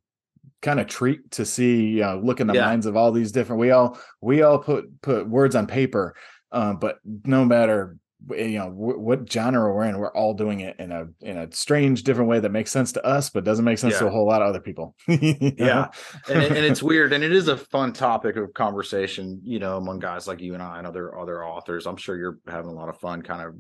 kind 0.63 0.81
of 0.81 0.87
treat 0.87 1.31
to 1.31 1.45
see 1.45 1.87
you 1.87 2.01
know 2.01 2.21
look 2.23 2.41
in 2.41 2.47
the 2.47 2.55
yeah. 2.55 2.67
minds 2.67 2.87
of 2.87 2.97
all 2.97 3.13
these 3.13 3.33
different 3.33 3.61
we 3.61 3.71
all 3.71 3.99
we 4.21 4.43
all 4.43 4.59
put 4.59 5.01
put 5.03 5.29
words 5.29 5.55
on 5.55 5.67
paper 5.67 6.15
um 6.53 6.79
but 6.79 6.99
no 7.25 7.45
matter 7.45 7.97
you 8.31 8.59
know 8.59 8.69
w- 8.71 8.99
what 8.99 9.31
genre 9.31 9.73
we're 9.73 9.85
in 9.85 9.99
we're 9.99 10.13
all 10.13 10.35
doing 10.35 10.61
it 10.61 10.75
in 10.81 10.91
a 10.91 11.07
in 11.21 11.39
a 11.39 11.53
strange 11.53 12.03
different 12.03 12.29
way 12.29 12.41
that 12.41 12.51
makes 12.51 12.73
sense 12.73 12.91
to 12.91 13.05
us 13.05 13.31
but 13.31 13.45
doesn't 13.45 13.65
make 13.65 13.79
sense 13.79 13.95
yeah. 13.95 14.01
to 14.01 14.07
a 14.09 14.11
whole 14.11 14.27
lot 14.27 14.43
of 14.43 14.49
other 14.49 14.61
people 14.61 14.97
yeah 15.07 15.89
and, 16.29 16.43
and 16.43 16.65
it's 16.65 16.83
weird 16.83 17.13
and 17.13 17.23
it 17.23 17.33
is 17.33 17.47
a 17.47 17.57
fun 17.57 17.93
topic 17.93 18.37
of 18.37 18.53
conversation 18.55 19.41
you 19.45 19.61
know 19.61 19.77
among 19.77 20.01
guys 20.01 20.27
like 20.27 20.41
you 20.41 20.55
and 20.55 20.63
i 20.63 20.79
and 20.79 20.87
other 20.87 21.17
other 21.17 21.45
authors 21.45 21.87
i'm 21.87 21.97
sure 21.97 22.17
you're 22.17 22.39
having 22.49 22.71
a 22.71 22.75
lot 22.75 22.89
of 22.89 22.99
fun 22.99 23.23
kind 23.23 23.43
of 23.43 23.55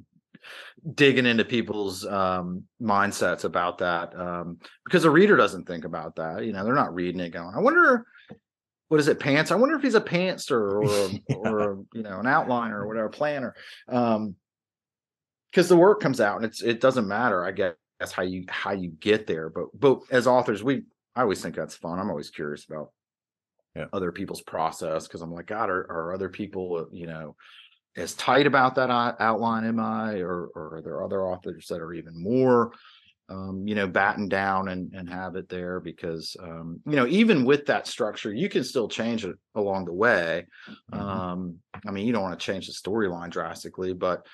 digging 0.94 1.26
into 1.26 1.44
people's 1.44 2.06
um, 2.06 2.64
mindsets 2.80 3.44
about 3.44 3.78
that 3.78 4.18
um, 4.18 4.58
because 4.84 5.04
a 5.04 5.10
reader 5.10 5.36
doesn't 5.36 5.66
think 5.66 5.84
about 5.84 6.16
that 6.16 6.44
you 6.44 6.52
know 6.52 6.64
they're 6.64 6.74
not 6.74 6.94
reading 6.94 7.20
it 7.20 7.30
going 7.30 7.54
i 7.54 7.60
wonder 7.60 8.06
what 8.88 9.00
is 9.00 9.08
it 9.08 9.20
pants 9.20 9.50
i 9.50 9.56
wonder 9.56 9.76
if 9.76 9.82
he's 9.82 9.94
a 9.94 10.00
pantster 10.00 10.80
or 10.80 10.84
yeah. 11.28 11.36
or 11.36 11.72
a, 11.72 11.76
you 11.94 12.02
know 12.02 12.18
an 12.18 12.26
outliner 12.26 12.74
or 12.74 12.86
whatever 12.86 13.08
planner 13.08 13.54
um 13.88 14.34
because 15.50 15.68
the 15.68 15.76
work 15.76 16.00
comes 16.00 16.20
out 16.20 16.36
and 16.36 16.44
it's 16.44 16.62
it 16.62 16.80
doesn't 16.80 17.08
matter 17.08 17.44
i 17.44 17.50
guess 17.50 17.74
that's 17.98 18.12
how 18.12 18.22
you 18.22 18.44
how 18.48 18.72
you 18.72 18.90
get 18.90 19.26
there 19.26 19.50
but 19.50 19.66
but 19.74 20.00
as 20.10 20.26
authors 20.26 20.62
we 20.62 20.82
i 21.16 21.22
always 21.22 21.42
think 21.42 21.54
that's 21.54 21.76
fun 21.76 21.98
i'm 21.98 22.10
always 22.10 22.30
curious 22.30 22.64
about 22.64 22.92
yeah. 23.74 23.86
other 23.92 24.12
people's 24.12 24.42
process 24.42 25.06
because 25.06 25.20
i'm 25.20 25.32
like 25.32 25.46
god 25.46 25.68
are, 25.70 25.80
are 25.90 26.14
other 26.14 26.28
people 26.28 26.88
you 26.92 27.06
know 27.06 27.34
as 27.96 28.14
tight 28.14 28.46
about 28.46 28.74
that 28.74 28.90
outline 28.90 29.64
am 29.64 29.80
i 29.80 30.18
or, 30.18 30.46
or 30.54 30.76
are 30.76 30.82
there 30.82 31.02
other 31.02 31.26
authors 31.26 31.66
that 31.68 31.80
are 31.80 31.92
even 31.92 32.22
more 32.22 32.72
um, 33.30 33.66
you 33.66 33.74
know, 33.74 33.86
batten 33.86 34.28
down 34.28 34.68
and, 34.68 34.92
and 34.94 35.08
have 35.08 35.36
it 35.36 35.48
there 35.48 35.80
because, 35.80 36.34
um, 36.42 36.80
you 36.86 36.96
know, 36.96 37.06
even 37.06 37.44
with 37.44 37.66
that 37.66 37.86
structure, 37.86 38.32
you 38.32 38.48
can 38.48 38.64
still 38.64 38.88
change 38.88 39.24
it 39.24 39.36
along 39.54 39.84
the 39.84 39.92
way. 39.92 40.46
Mm-hmm. 40.92 40.98
Um, 40.98 41.56
I 41.86 41.90
mean, 41.90 42.06
you 42.06 42.12
don't 42.12 42.22
want 42.22 42.38
to 42.38 42.44
change 42.44 42.66
the 42.66 42.72
storyline 42.72 43.30
drastically, 43.30 43.92
but 43.92 44.26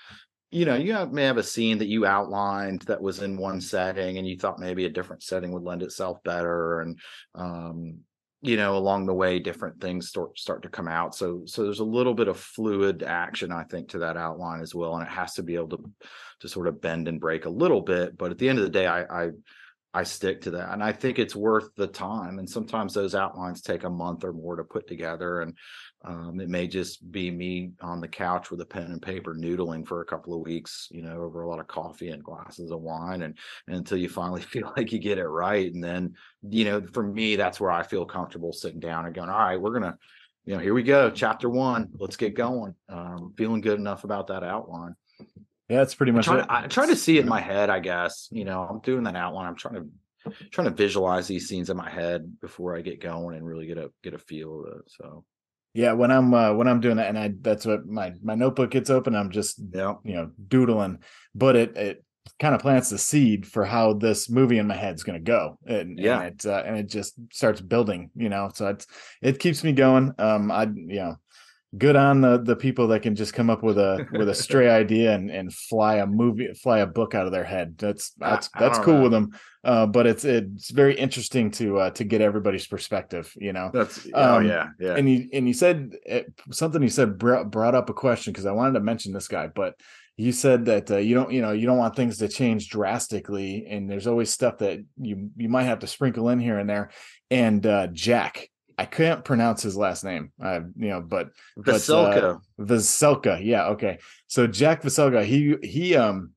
you 0.53 0.65
know, 0.65 0.77
you 0.77 0.93
have, 0.93 1.13
may 1.13 1.25
have 1.25 1.39
a 1.39 1.43
scene 1.43 1.79
that 1.79 1.89
you 1.89 2.07
outlined 2.07 2.83
that 2.83 3.03
was 3.03 3.21
in 3.21 3.37
one 3.37 3.61
setting 3.61 4.19
and 4.19 4.29
you 4.29 4.39
thought 4.39 4.61
maybe 4.61 4.85
a 4.85 4.91
different 4.91 5.25
setting 5.25 5.51
would 5.51 5.65
lend 5.65 5.83
itself 5.83 6.23
better. 6.23 6.81
And, 6.81 7.01
um, 7.35 7.99
you 8.45 8.59
know, 8.59 8.77
along 8.77 9.07
the 9.07 9.15
way, 9.15 9.39
different 9.39 9.81
things 9.81 10.09
start, 10.09 10.39
start 10.39 10.63
to 10.63 10.69
come 10.69 10.87
out. 10.87 11.15
So, 11.15 11.43
so 11.47 11.65
there's 11.65 11.81
a 11.81 11.85
little 11.85 12.13
bit 12.13 12.29
of 12.29 12.39
fluid 12.39 13.03
action, 13.03 13.51
I 13.51 13.65
think, 13.65 13.89
to 13.89 13.99
that 14.01 14.19
outline 14.19 14.61
as 14.61 14.75
well. 14.75 14.97
And 14.97 15.07
it 15.07 15.11
has 15.11 15.33
to 15.35 15.43
be 15.43 15.55
able 15.55 15.71
to, 15.71 15.91
to 16.41 16.49
sort 16.49 16.69
of 16.69 16.79
bend 16.83 17.09
and 17.09 17.19
break 17.19 17.47
a 17.47 17.51
little 17.51 17.81
bit. 17.81 18.19
But 18.19 18.33
at 18.33 18.39
the 18.39 18.51
end 18.51 18.59
of 18.59 18.65
the 18.65 18.71
day, 18.71 18.87
I, 18.87 19.25
I, 19.25 19.31
I 19.95 20.03
stick 20.03 20.43
to 20.43 20.51
that. 20.53 20.75
And 20.75 20.85
I 20.85 20.93
think 20.93 21.19
it's 21.19 21.35
worth 21.35 21.75
the 21.75 21.87
time. 21.87 22.39
And 22.39 22.49
sometimes 22.49 22.93
those 22.93 23.15
outlines 23.15 23.63
take 23.63 23.85
a 23.85 23.91
month 23.91 24.25
or 24.25 24.35
more 24.35 24.57
to 24.57 24.65
put 24.65 24.87
together. 24.87 25.41
And 25.41 25.57
um, 26.05 26.39
it 26.39 26.51
may 26.51 26.67
just 26.67 27.11
be 27.11 27.31
me 27.31 27.73
on 27.81 28.01
the 28.01 28.09
couch 28.09 28.51
with 28.51 28.61
a 28.61 28.67
pen 28.67 28.85
and 28.85 29.01
paper 29.01 29.35
noodling 29.35 29.87
for 29.87 30.03
a 30.03 30.05
couple 30.05 30.35
of 30.35 30.45
weeks, 30.45 30.89
you 30.91 31.01
know, 31.01 31.23
over 31.23 31.43
a 31.43 31.49
lot 31.49 31.61
of 31.61 31.67
coffee 31.67 32.11
and 32.11 32.23
glasses 32.23 32.71
of 32.71 32.83
wine 32.83 33.23
and, 33.23 33.39
and 33.67 33.77
until 33.77 33.97
you 33.97 34.11
finally 34.11 34.41
feel 34.43 34.71
like 34.77 34.93
you 34.93 34.99
get 34.99 35.19
it 35.19 35.27
right. 35.27 35.73
And 35.73 35.83
then, 35.83 36.15
you 36.43 36.67
know, 36.67 36.83
for 36.93 37.03
me, 37.03 37.37
that's 37.37 37.59
where 37.59 37.71
I 37.71 37.83
feel 37.83 38.05
comfortable 38.05 38.53
sitting 38.53 38.81
down 38.81 39.07
and 39.07 39.15
going, 39.15 39.31
all 39.31 39.39
right, 39.39 39.61
we're 39.61 39.79
going 39.79 39.93
to, 39.93 39.97
you 40.45 40.55
know, 40.55 40.61
here 40.61 40.75
we 40.75 40.83
go. 40.83 41.11
Chapter 41.11 41.49
one, 41.49 41.89
let's 41.99 42.17
get 42.17 42.35
going. 42.35 42.75
Um, 42.91 43.33
feeling 43.39 43.63
good 43.63 43.79
enough 43.79 44.05
about 44.05 44.27
that 44.27 44.43
outline. 44.43 44.95
Yeah, 45.71 45.79
that's 45.79 45.95
pretty 45.95 46.13
much 46.13 46.29
I 46.29 46.35
try, 46.35 46.43
it. 46.43 46.65
I 46.65 46.67
try 46.67 46.87
to 46.87 46.97
see 46.97 47.17
it 47.17 47.23
in 47.23 47.29
my 47.29 47.41
head, 47.41 47.71
I 47.71 47.81
guess. 47.81 48.29
You 48.31 48.45
know, 48.45 48.61
I'm 48.61 48.81
doing 48.81 49.05
that 49.05 49.17
outline. 49.17 49.47
I'm 49.47 49.57
trying 49.57 49.75
to 49.75 49.89
trying 50.51 50.69
to 50.69 50.75
visualize 50.75 51.27
these 51.27 51.49
scenes 51.49 51.71
in 51.71 51.77
my 51.79 51.89
head 51.89 52.41
before 52.41 52.77
I 52.77 52.83
get 52.83 53.01
going 53.01 53.37
and 53.37 53.47
really 53.47 53.67
get 53.67 53.79
a 53.79 53.91
get 54.03 54.13
a 54.13 54.19
feel 54.19 54.61
of 54.61 54.81
it. 54.81 54.83
So 54.89 55.25
yeah, 55.75 55.93
when 55.93 56.13
I'm 56.13 56.33
uh, 56.33 56.55
when 56.55 56.69
I'm 56.69 56.81
doing 56.81 56.97
that, 56.97 57.09
and 57.09 57.19
I 57.19 57.33
that's 57.41 57.67
what 57.67 57.85
my 57.85 58.13
my 58.23 58.37
notebook 58.37 58.71
gets 58.71 58.91
open. 58.91 59.17
I'm 59.17 59.31
just 59.31 59.61
yeah. 59.73 59.95
you 60.05 60.15
know 60.15 60.31
doodling, 60.47 61.01
but 61.35 61.57
it 61.57 61.77
it 61.77 62.05
kind 62.39 62.55
of 62.55 62.61
plants 62.61 62.91
the 62.91 62.99
seed 62.99 63.45
for 63.45 63.65
how 63.65 63.93
this 63.93 64.31
movie 64.31 64.59
in 64.59 64.69
my 64.69 64.77
head's 64.77 65.03
going 65.03 65.19
to 65.19 65.25
go, 65.25 65.59
and 65.67 65.99
yeah, 65.99 66.21
and 66.21 66.35
it 66.35 66.47
uh, 66.47 66.63
and 66.65 66.79
it 66.79 66.89
just 66.89 67.15
starts 67.33 67.61
building, 67.61 68.11
you 68.15 68.29
know. 68.29 68.51
So 68.55 68.69
it's 68.69 68.87
it 69.21 69.41
keeps 69.41 69.65
me 69.65 69.73
going. 69.73 70.13
Um, 70.17 70.53
I 70.53 70.63
you 70.63 71.01
know 71.01 71.17
good 71.77 71.97
on 71.97 72.21
the 72.21 72.39
the 72.39 72.57
people 72.57 72.89
that 72.89 73.03
can 73.03 73.17
just 73.17 73.35
come 73.35 73.51
up 73.51 73.63
with 73.63 73.79
a 73.79 74.07
with 74.13 74.29
a 74.29 74.35
stray 74.35 74.69
idea 74.83 75.13
and 75.15 75.31
and 75.31 75.53
fly 75.53 75.97
a 75.97 76.07
movie 76.07 76.53
fly 76.55 76.79
a 76.79 76.87
book 76.87 77.15
out 77.15 77.27
of 77.27 77.33
their 77.33 77.45
head. 77.45 77.77
That's 77.79 78.11
that's 78.19 78.49
that's 78.59 78.79
cool 78.79 78.95
know. 78.95 79.03
with 79.03 79.13
them. 79.13 79.31
Uh, 79.63 79.87
but 79.87 80.07
it's 80.07 80.25
it's 80.25 80.71
very 80.71 80.95
interesting 80.95 81.51
to 81.51 81.79
uh, 81.79 81.91
to 81.91 82.05
get 82.05 82.21
everybody's 82.21 82.67
perspective 82.67 83.33
you 83.37 83.53
know? 83.53 83.71
That's 83.73 84.07
oh 84.13 84.37
um, 84.37 84.47
yeah 84.47 84.69
yeah. 84.79 84.95
and 84.95 85.09
you 85.09 85.29
and 85.33 85.49
you 85.49 85.55
said 85.55 85.95
it, 86.05 86.33
something 86.51 86.83
you 86.83 86.91
said 86.91 87.19
brought, 87.19 87.51
brought 87.51 87.75
up 87.75 87.89
a 87.89 87.95
question 87.95 88.33
because 88.33 88.45
i 88.45 88.53
wanted 88.53 88.75
to 88.75 88.81
mention 88.81 89.15
this 89.15 89.27
guy 89.27 89.47
but 89.47 89.75
you 90.17 90.33
said 90.33 90.67
that 90.67 90.91
uh, 90.91 90.97
you 90.97 91.15
don't 91.15 91.33
you 91.33 91.43
know 91.43 91.53
you 91.53 91.67
don't 91.67 91.79
want 91.79 91.97
things 91.97 92.19
to 92.19 92.29
change 92.29 92.69
drastically 92.69 93.67
and 93.69 93.91
there's 93.91 94.07
always 94.07 94.31
stuff 94.31 94.59
that 94.59 94.81
you 95.01 95.31
you 95.37 95.49
might 95.49 95.65
have 95.65 95.81
to 95.81 95.87
sprinkle 95.87 96.29
in 96.29 96.39
here 96.39 96.59
and 96.59 96.71
there. 96.71 96.91
And 97.31 97.67
uh 97.67 97.89
jack 97.89 98.49
i 98.79 98.85
can't 98.85 99.25
pronounce 99.25 99.63
his 99.63 99.77
last 99.77 100.05
name 100.05 100.33
uh 100.43 100.61
you 100.77 100.89
know 100.89 101.01
but 101.01 101.29
Veselka. 101.59 102.15
but, 102.15 102.25
uh, 102.25 102.39
Veselka 102.61 103.45
yeah 103.45 103.67
okay 103.69 103.99
so 104.27 104.47
jack 104.47 104.83
Veselka 104.83 105.25
he 105.25 105.57
he 105.63 105.97
um 105.97 106.31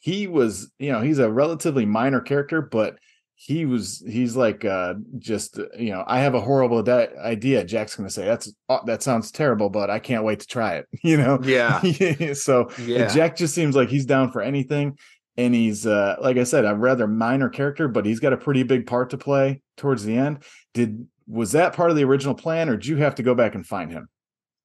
he 0.00 0.26
was 0.26 0.70
you 0.78 0.90
know 0.92 1.00
he's 1.00 1.18
a 1.18 1.30
relatively 1.30 1.86
minor 1.86 2.20
character 2.20 2.60
but 2.62 2.96
he 3.34 3.66
was 3.66 4.02
he's 4.06 4.36
like 4.36 4.64
uh 4.64 4.94
just 5.18 5.58
you 5.76 5.90
know 5.90 6.04
i 6.06 6.20
have 6.20 6.34
a 6.34 6.40
horrible 6.40 6.82
da- 6.82 7.08
idea 7.24 7.64
jack's 7.64 7.96
gonna 7.96 8.08
say 8.10 8.24
that's 8.24 8.52
uh, 8.68 8.78
that 8.84 9.02
sounds 9.02 9.32
terrible 9.32 9.68
but 9.68 9.90
i 9.90 9.98
can't 9.98 10.22
wait 10.24 10.38
to 10.40 10.46
try 10.46 10.74
it 10.76 10.86
you 11.02 11.16
know 11.16 11.38
Yeah. 11.42 11.80
so 12.34 12.70
Yeah. 12.78 13.08
jack 13.12 13.36
just 13.36 13.54
seems 13.54 13.74
like 13.74 13.88
he's 13.88 14.06
down 14.06 14.30
for 14.30 14.42
anything 14.42 14.96
and 15.36 15.54
he's 15.54 15.86
uh 15.86 16.16
like 16.20 16.36
i 16.36 16.44
said 16.44 16.64
a 16.64 16.74
rather 16.74 17.08
minor 17.08 17.48
character 17.48 17.88
but 17.88 18.04
he's 18.06 18.20
got 18.20 18.32
a 18.32 18.36
pretty 18.36 18.62
big 18.62 18.86
part 18.86 19.10
to 19.10 19.18
play 19.18 19.60
towards 19.76 20.04
the 20.04 20.16
end 20.16 20.42
did 20.74 21.06
was 21.32 21.52
that 21.52 21.74
part 21.74 21.90
of 21.90 21.96
the 21.96 22.04
original 22.04 22.34
plan 22.34 22.68
or 22.68 22.76
did 22.76 22.86
you 22.86 22.96
have 22.96 23.14
to 23.14 23.22
go 23.22 23.34
back 23.34 23.54
and 23.54 23.66
find 23.66 23.90
him 23.90 24.08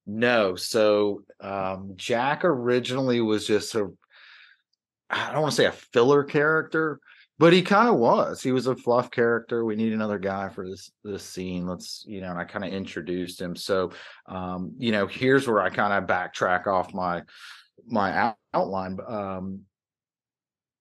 No, 0.06 0.56
so 0.56 1.24
um, 1.42 1.94
Jack 1.96 2.46
originally 2.46 3.22
was 3.22 3.46
just 3.48 3.76
a 3.76 3.92
I 5.10 5.32
don't 5.32 5.42
want 5.42 5.52
to 5.54 5.56
say 5.56 5.66
a 5.66 5.72
filler 5.72 6.24
character, 6.24 7.00
but 7.40 7.54
he 7.54 7.62
kind 7.62 7.88
of 7.88 7.96
was. 7.96 8.42
He 8.42 8.52
was 8.52 8.68
a 8.68 8.76
fluff 8.76 9.10
character. 9.10 9.64
We 9.64 9.76
need 9.76 9.94
another 9.94 10.20
guy 10.20 10.50
for 10.50 10.68
this 10.68 10.92
this 11.04 11.24
scene. 11.24 11.66
Let's, 11.66 12.04
you 12.08 12.22
know, 12.22 12.32
and 12.32 12.40
I 12.40 12.44
kind 12.44 12.66
of 12.66 12.74
introduced 12.74 13.40
him. 13.40 13.56
So 13.56 13.92
um, 14.28 14.74
you 14.78 14.92
know, 14.92 15.08
here's 15.08 15.48
where 15.48 15.62
I 15.62 15.70
kind 15.70 15.94
of 15.94 16.10
backtrack 16.10 16.68
off 16.68 16.94
my 16.94 17.24
my 17.86 18.34
outline. 18.54 18.98
Um 19.08 19.62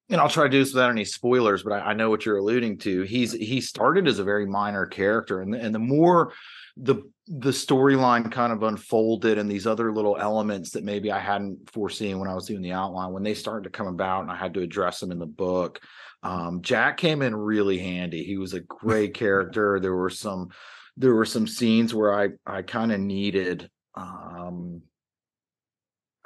and 0.08 0.20
I'll 0.20 0.28
try 0.28 0.44
to 0.44 0.50
do 0.50 0.58
this 0.58 0.72
without 0.72 0.90
any 0.90 1.04
spoilers, 1.04 1.62
but 1.62 1.72
I, 1.72 1.90
I 1.90 1.94
know 1.94 2.10
what 2.10 2.24
you're 2.24 2.36
alluding 2.36 2.78
to. 2.78 3.02
He's 3.02 3.32
he 3.32 3.60
started 3.60 4.06
as 4.06 4.18
a 4.18 4.24
very 4.24 4.46
minor 4.46 4.86
character, 4.86 5.40
and 5.40 5.52
the, 5.52 5.60
and 5.60 5.74
the 5.74 5.80
more 5.80 6.32
the 6.76 7.02
the 7.26 7.50
storyline 7.50 8.30
kind 8.30 8.52
of 8.52 8.62
unfolded 8.62 9.38
and 9.38 9.50
these 9.50 9.66
other 9.66 9.92
little 9.92 10.16
elements 10.16 10.70
that 10.70 10.84
maybe 10.84 11.10
I 11.10 11.18
hadn't 11.18 11.70
foreseen 11.70 12.20
when 12.20 12.28
I 12.28 12.34
was 12.34 12.46
doing 12.46 12.62
the 12.62 12.72
outline, 12.72 13.12
when 13.12 13.24
they 13.24 13.34
started 13.34 13.64
to 13.64 13.76
come 13.76 13.88
about 13.88 14.22
and 14.22 14.30
I 14.30 14.36
had 14.36 14.54
to 14.54 14.62
address 14.62 15.00
them 15.00 15.10
in 15.10 15.18
the 15.18 15.26
book, 15.26 15.80
um, 16.22 16.62
Jack 16.62 16.98
came 16.98 17.22
in 17.22 17.34
really 17.34 17.78
handy. 17.78 18.22
He 18.22 18.36
was 18.36 18.54
a 18.54 18.60
great 18.60 19.14
character. 19.22 19.80
There 19.80 19.96
were 19.96 20.10
some 20.10 20.50
there 20.96 21.14
were 21.14 21.26
some 21.26 21.46
scenes 21.46 21.94
where 21.94 22.18
I 22.18 22.28
I 22.46 22.62
kind 22.62 22.92
of 22.92 23.00
needed 23.00 23.70
um 23.94 24.82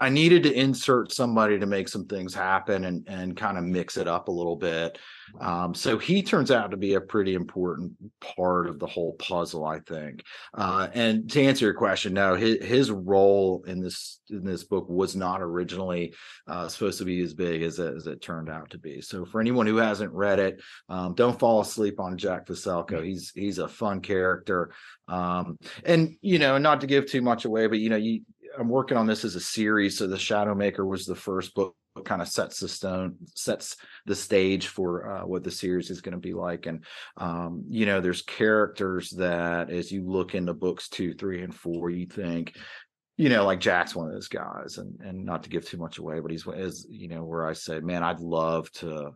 I 0.01 0.09
needed 0.09 0.42
to 0.44 0.53
insert 0.53 1.12
somebody 1.12 1.59
to 1.59 1.66
make 1.66 1.88
some 1.88 2.07
things 2.07 2.34
happen 2.34 2.86
and 2.86 3.07
and 3.07 3.36
kind 3.36 3.59
of 3.59 3.64
mix 3.64 3.98
it 3.98 4.09
up 4.09 4.28
a 4.28 4.32
little 4.32 4.57
bit. 4.57 4.98
Um, 5.38 5.74
so 5.74 5.98
he 5.98 6.22
turns 6.22 6.51
out 6.51 6.70
to 6.70 6.76
be 6.76 6.94
a 6.94 7.01
pretty 7.01 7.34
important 7.34 7.92
part 8.20 8.66
of 8.66 8.78
the 8.78 8.86
whole 8.86 9.12
puzzle, 9.14 9.64
I 9.64 9.78
think. 9.80 10.24
Uh, 10.55 10.88
and 10.92 11.30
to 11.30 11.42
answer 11.42 11.66
your 11.66 11.74
question, 11.74 12.14
no, 12.14 12.34
his 12.34 12.64
his 12.64 12.90
role 12.90 13.62
in 13.66 13.80
this 13.80 14.20
in 14.30 14.44
this 14.44 14.64
book 14.64 14.88
was 14.88 15.14
not 15.14 15.42
originally 15.42 16.14
uh, 16.46 16.66
supposed 16.68 16.98
to 16.98 17.05
be 17.05 17.20
as 17.22 17.34
big 17.34 17.62
as 17.62 17.78
it, 17.78 17.94
as 17.94 18.07
it 18.07 18.22
turned 18.22 18.48
out 18.48 18.70
to 18.70 18.78
be. 18.78 19.03
So 19.03 19.26
for 19.26 19.40
anyone 19.40 19.66
who 19.66 19.76
hasn't 19.76 20.12
read 20.12 20.38
it, 20.38 20.62
um, 20.88 21.14
don't 21.14 21.38
fall 21.38 21.61
asleep 21.61 22.01
on 22.01 22.16
Jack 22.16 22.46
Vaselko. 22.46 23.05
He's 23.05 23.32
he's 23.34 23.59
a 23.59 23.68
fun 23.68 24.01
character, 24.01 24.72
um, 25.09 25.59
and 25.84 26.16
you 26.22 26.38
know, 26.38 26.57
not 26.57 26.80
to 26.80 26.86
give 26.86 27.07
too 27.07 27.22
much 27.22 27.44
away, 27.44 27.66
but 27.66 27.78
you 27.78 27.90
know, 27.90 27.96
you 27.96 28.22
I'm 28.59 28.68
working 28.68 28.96
on 28.96 29.07
this 29.07 29.24
as 29.24 29.34
a 29.34 29.40
series. 29.40 29.98
So 29.98 30.07
the 30.07 30.16
Shadowmaker 30.16 30.86
was 30.86 31.07
the 31.07 31.14
first 31.14 31.55
book 31.55 31.74
kind 32.05 32.22
of 32.22 32.28
sets 32.28 32.61
the 32.61 32.68
stone 32.68 33.16
sets 33.34 33.76
the 34.07 34.14
stage 34.14 34.68
for 34.68 35.11
uh, 35.11 35.26
what 35.26 35.42
the 35.42 35.51
series 35.51 35.90
is 35.90 36.01
going 36.01 36.12
to 36.12 36.18
be 36.18 36.32
like 36.32 36.66
and 36.66 36.84
um, 37.16 37.64
you 37.68 37.84
know 37.84 38.01
there's 38.01 38.22
characters 38.22 39.11
that 39.11 39.70
as 39.70 39.90
you 39.90 40.09
look 40.09 40.34
into 40.34 40.55
books 40.55 40.88
two 40.88 41.12
three 41.14 41.42
and 41.42 41.55
four 41.55 41.90
you 41.90 42.07
think 42.07 42.57
you 43.16 43.28
know 43.28 43.44
like 43.44 43.61
jack's 43.61 43.94
one 43.94 44.07
of 44.07 44.12
those 44.12 44.28
guys 44.28 44.78
and 44.78 45.01
and 45.01 45.24
not 45.24 45.42
to 45.42 45.51
give 45.51 45.66
too 45.66 45.78
much 45.78 45.98
away 45.98 46.20
but 46.20 46.30
he's 46.30 46.46
is 46.46 46.86
you 46.88 47.09
know 47.09 47.24
where 47.24 47.46
i 47.46 47.53
say 47.53 47.80
man 47.80 48.05
i'd 48.05 48.20
love 48.20 48.70
to 48.70 49.11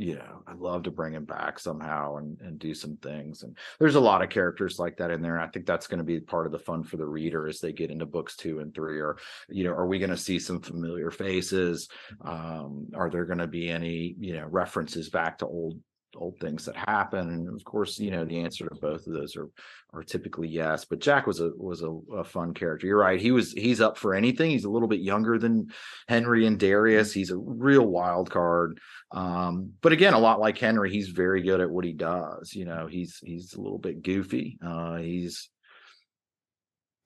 you 0.00 0.14
know 0.14 0.42
i'd 0.46 0.58
love 0.58 0.82
to 0.82 0.90
bring 0.90 1.12
him 1.12 1.26
back 1.26 1.58
somehow 1.58 2.16
and 2.16 2.40
and 2.40 2.58
do 2.58 2.74
some 2.74 2.96
things 2.96 3.42
and 3.42 3.54
there's 3.78 3.96
a 3.96 4.00
lot 4.00 4.22
of 4.22 4.30
characters 4.30 4.78
like 4.78 4.96
that 4.96 5.10
in 5.10 5.20
there 5.20 5.36
and 5.36 5.44
i 5.44 5.46
think 5.48 5.66
that's 5.66 5.86
going 5.86 5.98
to 5.98 6.04
be 6.04 6.18
part 6.18 6.46
of 6.46 6.52
the 6.52 6.58
fun 6.58 6.82
for 6.82 6.96
the 6.96 7.06
reader 7.06 7.46
as 7.46 7.60
they 7.60 7.70
get 7.70 7.90
into 7.90 8.06
books 8.06 8.34
two 8.34 8.60
and 8.60 8.74
three 8.74 8.98
or 8.98 9.18
you 9.50 9.62
know 9.62 9.72
are 9.72 9.86
we 9.86 9.98
going 9.98 10.10
to 10.10 10.16
see 10.16 10.38
some 10.38 10.60
familiar 10.60 11.10
faces? 11.10 11.88
Um 12.22 12.88
are 12.94 13.10
there 13.10 13.26
going 13.26 13.38
to 13.38 13.46
be 13.46 13.68
any 13.68 14.14
you 14.18 14.32
know 14.34 14.46
references 14.46 15.10
back 15.10 15.38
to 15.38 15.46
old 15.46 15.78
old 16.16 16.38
things 16.40 16.64
that 16.64 16.76
happen 16.76 17.28
and 17.30 17.48
of 17.48 17.64
course 17.64 17.98
you 17.98 18.10
know 18.10 18.24
the 18.24 18.40
answer 18.40 18.68
to 18.68 18.74
both 18.80 19.06
of 19.06 19.12
those 19.12 19.36
are 19.36 19.48
are 19.92 20.02
typically 20.02 20.48
yes 20.48 20.84
but 20.84 20.98
jack 20.98 21.26
was 21.26 21.40
a 21.40 21.50
was 21.56 21.82
a, 21.82 21.90
a 22.16 22.24
fun 22.24 22.52
character. 22.52 22.86
You're 22.86 22.98
right 22.98 23.20
he 23.20 23.30
was 23.30 23.52
he's 23.52 23.80
up 23.80 23.96
for 23.96 24.14
anything 24.14 24.50
he's 24.50 24.64
a 24.64 24.70
little 24.70 24.88
bit 24.88 25.00
younger 25.00 25.38
than 25.38 25.68
henry 26.08 26.46
and 26.46 26.58
darius 26.58 27.12
he's 27.12 27.30
a 27.30 27.36
real 27.36 27.86
wild 27.86 28.30
card 28.30 28.78
um 29.12 29.72
but 29.80 29.92
again 29.92 30.14
a 30.14 30.18
lot 30.18 30.40
like 30.40 30.58
henry 30.58 30.90
he's 30.90 31.08
very 31.08 31.42
good 31.42 31.60
at 31.60 31.70
what 31.70 31.84
he 31.84 31.92
does 31.92 32.54
you 32.54 32.64
know 32.64 32.86
he's 32.86 33.18
he's 33.22 33.54
a 33.54 33.60
little 33.60 33.78
bit 33.78 34.02
goofy 34.02 34.58
uh 34.64 34.96
he's 34.96 35.48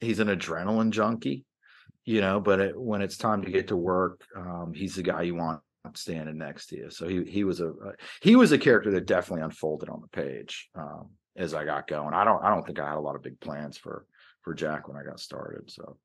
he's 0.01 0.19
an 0.19 0.29
adrenaline 0.29 0.91
junkie 0.91 1.45
you 2.05 2.21
know 2.21 2.41
but 2.41 2.61
it, 2.61 2.81
when 2.81 3.03
it's 3.03 3.17
time 3.17 3.43
to 3.43 3.51
get 3.51 3.69
to 3.69 3.77
work 3.77 4.23
um 4.37 4.73
he's 4.75 4.95
the 4.95 5.03
guy 5.03 5.23
you 5.23 5.35
want 5.35 5.61
standing 5.95 6.39
next 6.39 6.69
to 6.69 6.77
you. 6.77 6.91
So 6.91 7.07
he 7.07 7.25
he 7.25 7.45
was 7.45 7.61
a 7.61 7.69
uh, 7.69 7.93
he 8.23 8.37
was 8.37 8.53
a 8.53 8.59
character 8.59 8.91
that 8.93 9.07
definitely 9.07 9.45
unfolded 9.45 9.89
on 9.89 10.01
the 10.01 10.09
page 10.09 10.69
um 10.75 11.11
as 11.37 11.53
i 11.53 11.65
got 11.65 11.87
going. 11.87 12.15
I 12.15 12.25
don't 12.25 12.43
i 12.43 12.51
don't 12.51 12.65
think 12.65 12.79
i 12.79 12.89
had 12.89 12.97
a 12.97 13.01
lot 13.01 13.17
of 13.17 13.23
big 13.23 13.39
plans 13.41 13.77
for 13.77 14.07
for 14.43 14.55
jack 14.55 14.89
when 14.89 14.97
i 14.97 15.03
got 15.03 15.21
started 15.21 15.71
so. 15.71 15.97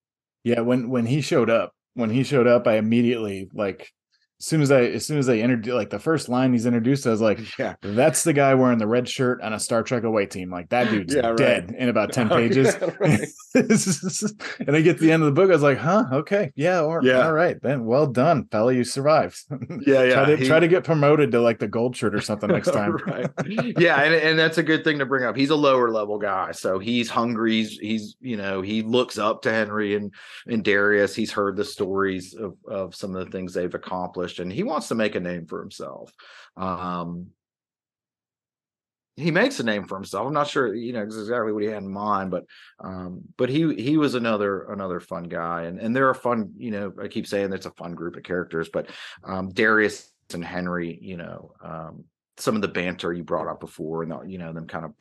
Yeah 0.43 0.61
when 0.61 0.89
when 0.89 1.05
he 1.05 1.21
showed 1.21 1.49
up 1.49 1.73
when 1.93 2.09
he 2.09 2.23
showed 2.23 2.47
up 2.47 2.67
i 2.67 2.75
immediately 2.77 3.49
like 3.53 3.91
as 4.39 4.45
soon 4.45 4.61
as 4.61 4.71
I 4.71 4.81
as 4.83 5.05
soon 5.05 5.17
as 5.17 5.25
they 5.25 5.41
introduced 5.41 5.75
like 5.75 5.89
the 5.89 5.99
first 5.99 6.29
line 6.29 6.53
he's 6.53 6.65
introduced, 6.65 7.05
I 7.05 7.09
was 7.11 7.21
like, 7.21 7.39
yeah 7.59 7.75
that's 7.81 8.23
the 8.23 8.33
guy 8.33 8.53
wearing 8.55 8.77
the 8.77 8.87
red 8.87 9.07
shirt 9.09 9.41
on 9.41 9.53
a 9.53 9.59
Star 9.59 9.83
Trek 9.83 10.03
away 10.03 10.25
team. 10.25 10.49
Like 10.49 10.69
that 10.69 10.89
dude's 10.91 11.13
Yeah, 11.13 11.27
right. 11.27 11.37
dead 11.37 11.75
in 11.77 11.89
about 11.89 12.13
10 12.13 12.27
Oh, 12.31 12.35
pages. 12.37 12.75
yeah, 12.79 12.89
right. 12.99 13.27
and 13.55 14.75
I 14.75 14.81
get 14.81 14.97
to 14.97 15.03
the 15.03 15.11
end 15.11 15.23
of 15.23 15.27
the 15.27 15.31
book, 15.33 15.49
I 15.49 15.53
was 15.53 15.63
like, 15.63 15.77
huh, 15.77 16.05
okay, 16.13 16.51
yeah, 16.55 16.81
or, 16.81 17.01
Yeah. 17.03 17.25
all 17.25 17.33
right, 17.33 17.61
then 17.61 17.85
well 17.85 18.07
done, 18.07 18.45
fella, 18.51 18.73
you 18.73 18.83
survived. 18.83 19.37
yeah 19.85 20.03
yeah 20.03 20.13
try 20.13 20.25
to 20.25 20.37
he- 20.37 20.45
try 20.47 20.59
to 20.59 20.67
get 20.67 20.83
promoted 20.83 21.31
to 21.31 21.41
like 21.41 21.59
the 21.59 21.67
gold 21.67 21.95
shirt 21.95 22.15
or 22.15 22.21
something 22.21 22.49
next 22.49 22.71
time. 22.71 22.95
right. 23.07 23.29
Yeah, 23.77 24.01
and, 24.01 24.13
and 24.13 24.39
that's 24.39 24.57
a 24.57 24.63
good 24.63 24.83
thing 24.83 24.99
to 24.99 25.05
bring 25.05 25.23
up. 25.25 25.35
He's 25.35 25.49
a 25.49 25.55
lower 25.55 25.89
level 25.91 26.17
guy, 26.17 26.51
so 26.51 26.79
he's 26.79 27.09
hungry. 27.09 27.53
He's, 27.53 27.77
he's 27.79 28.15
you 28.21 28.37
know 28.37 28.61
he 28.61 28.81
looks 28.83 29.17
up 29.17 29.41
to 29.43 29.51
Henry 29.51 29.95
and 29.95 30.13
and 30.47 30.63
Darius. 30.63 31.15
He's 31.15 31.31
heard 31.31 31.55
the 31.55 31.65
stories 31.65 32.33
of 32.35 32.53
of 32.67 32.95
some 32.95 33.15
of 33.15 33.25
the 33.25 33.31
things 33.31 33.53
they've 33.53 33.73
accomplished, 33.73 34.28
and 34.37 34.53
he 34.53 34.61
wants 34.61 34.89
to 34.89 34.95
make 34.95 35.15
a 35.15 35.19
name 35.19 35.47
for 35.47 35.59
himself. 35.59 36.13
Um, 36.55 37.31
he 39.15 39.31
makes 39.31 39.59
a 39.59 39.63
name 39.63 39.83
for 39.85 39.95
himself. 39.95 40.25
I'm 40.27 40.33
not 40.33 40.47
sure, 40.47 40.73
you 40.73 40.93
know, 40.93 41.01
exactly 41.01 41.51
what 41.51 41.63
he 41.63 41.69
had 41.69 41.83
in 41.83 41.91
mind, 41.91 42.31
but 42.31 42.45
um, 42.79 43.21
but 43.37 43.49
he 43.49 43.73
he 43.75 43.97
was 43.97 44.15
another 44.15 44.71
another 44.71 44.99
fun 44.99 45.23
guy, 45.23 45.63
and 45.63 45.79
and 45.79 45.93
they're 45.95 46.09
a 46.09 46.15
fun, 46.15 46.53
you 46.57 46.71
know, 46.71 46.93
I 47.01 47.07
keep 47.09 47.27
saying 47.27 47.51
it's 47.51 47.65
a 47.65 47.71
fun 47.71 47.95
group 47.95 48.15
of 48.15 48.23
characters, 48.23 48.69
but 48.71 48.89
um, 49.23 49.49
Darius 49.49 50.09
and 50.33 50.45
Henry, 50.45 50.97
you 51.01 51.17
know, 51.17 51.51
um, 51.61 52.05
some 52.37 52.55
of 52.55 52.61
the 52.61 52.69
banter 52.69 53.11
you 53.11 53.23
brought 53.23 53.47
up 53.49 53.59
before, 53.59 54.03
and 54.03 54.11
the, 54.11 54.21
you 54.21 54.37
know 54.37 54.53
them 54.53 54.67
kind 54.67 54.85
of 54.85 54.93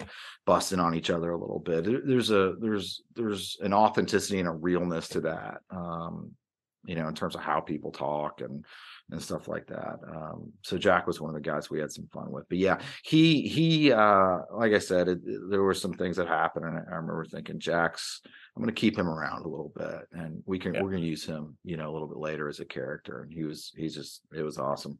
busting 0.47 0.81
on 0.81 0.95
each 0.97 1.11
other 1.11 1.31
a 1.31 1.39
little 1.39 1.61
bit. 1.61 1.85
There- 1.85 2.03
There's 2.05 2.31
a 2.31 2.55
there's 2.59 3.03
there's 3.15 3.57
an 3.61 3.73
authenticity 3.73 4.41
and 4.41 4.49
a 4.49 4.53
realness 4.53 5.09
to 5.11 5.21
that, 5.21 5.61
um, 5.71 6.33
you 6.85 6.97
know, 6.97 7.07
in 7.07 7.15
terms 7.15 7.37
of 7.37 7.43
how 7.43 7.61
people 7.61 7.93
talk 7.93 8.41
and 8.41 8.65
and 9.11 9.23
stuff 9.23 9.49
like 9.49 9.67
that. 9.69 9.97
Um, 10.15 10.53
so 10.63 10.77
Jack 10.77 11.07
was 11.07 11.21
one 11.21 11.31
of 11.31 11.35
the 11.35 11.49
guys 11.49 11.71
we 11.71 11.81
had 11.81 11.91
some 11.91 12.07
fun 12.13 12.31
with. 12.31 12.49
But 12.49 12.59
yeah, 12.59 12.79
he 13.05 13.43
he 13.49 13.93
uh, 13.93 14.39
like 14.53 14.73
I 14.73 14.79
said, 14.79 15.09
it, 15.09 15.21
it- 15.25 15.51
there 15.51 15.63
were 15.63 15.75
some 15.75 15.95
things 15.95 16.17
that 16.17 16.29
happened, 16.29 16.67
and 16.67 16.77
I, 16.79 16.81
I 16.81 16.95
remember 16.97 17.25
thinking, 17.25 17.59
Jack's. 17.59 18.21
I'm 18.57 18.63
going 18.63 18.75
to 18.75 18.81
keep 18.81 18.99
him 18.99 19.09
around 19.09 19.45
a 19.45 19.49
little 19.49 19.73
bit, 19.77 20.01
and 20.13 20.43
we 20.45 20.59
can 20.59 20.75
Yeah. 20.75 20.83
we're 20.83 20.91
going 20.91 21.03
to 21.03 21.09
use 21.09 21.25
him, 21.25 21.57
you 21.65 21.77
know, 21.77 21.89
a 21.91 21.93
little 21.93 22.09
bit 22.09 22.19
later 22.19 22.49
as 22.49 22.59
a 22.59 22.65
character. 22.65 23.23
And 23.23 23.33
he 23.33 23.45
was 23.45 23.73
he's 23.77 23.95
just 23.95 24.23
it 24.37 24.43
was 24.43 24.59
awesome. 24.59 24.99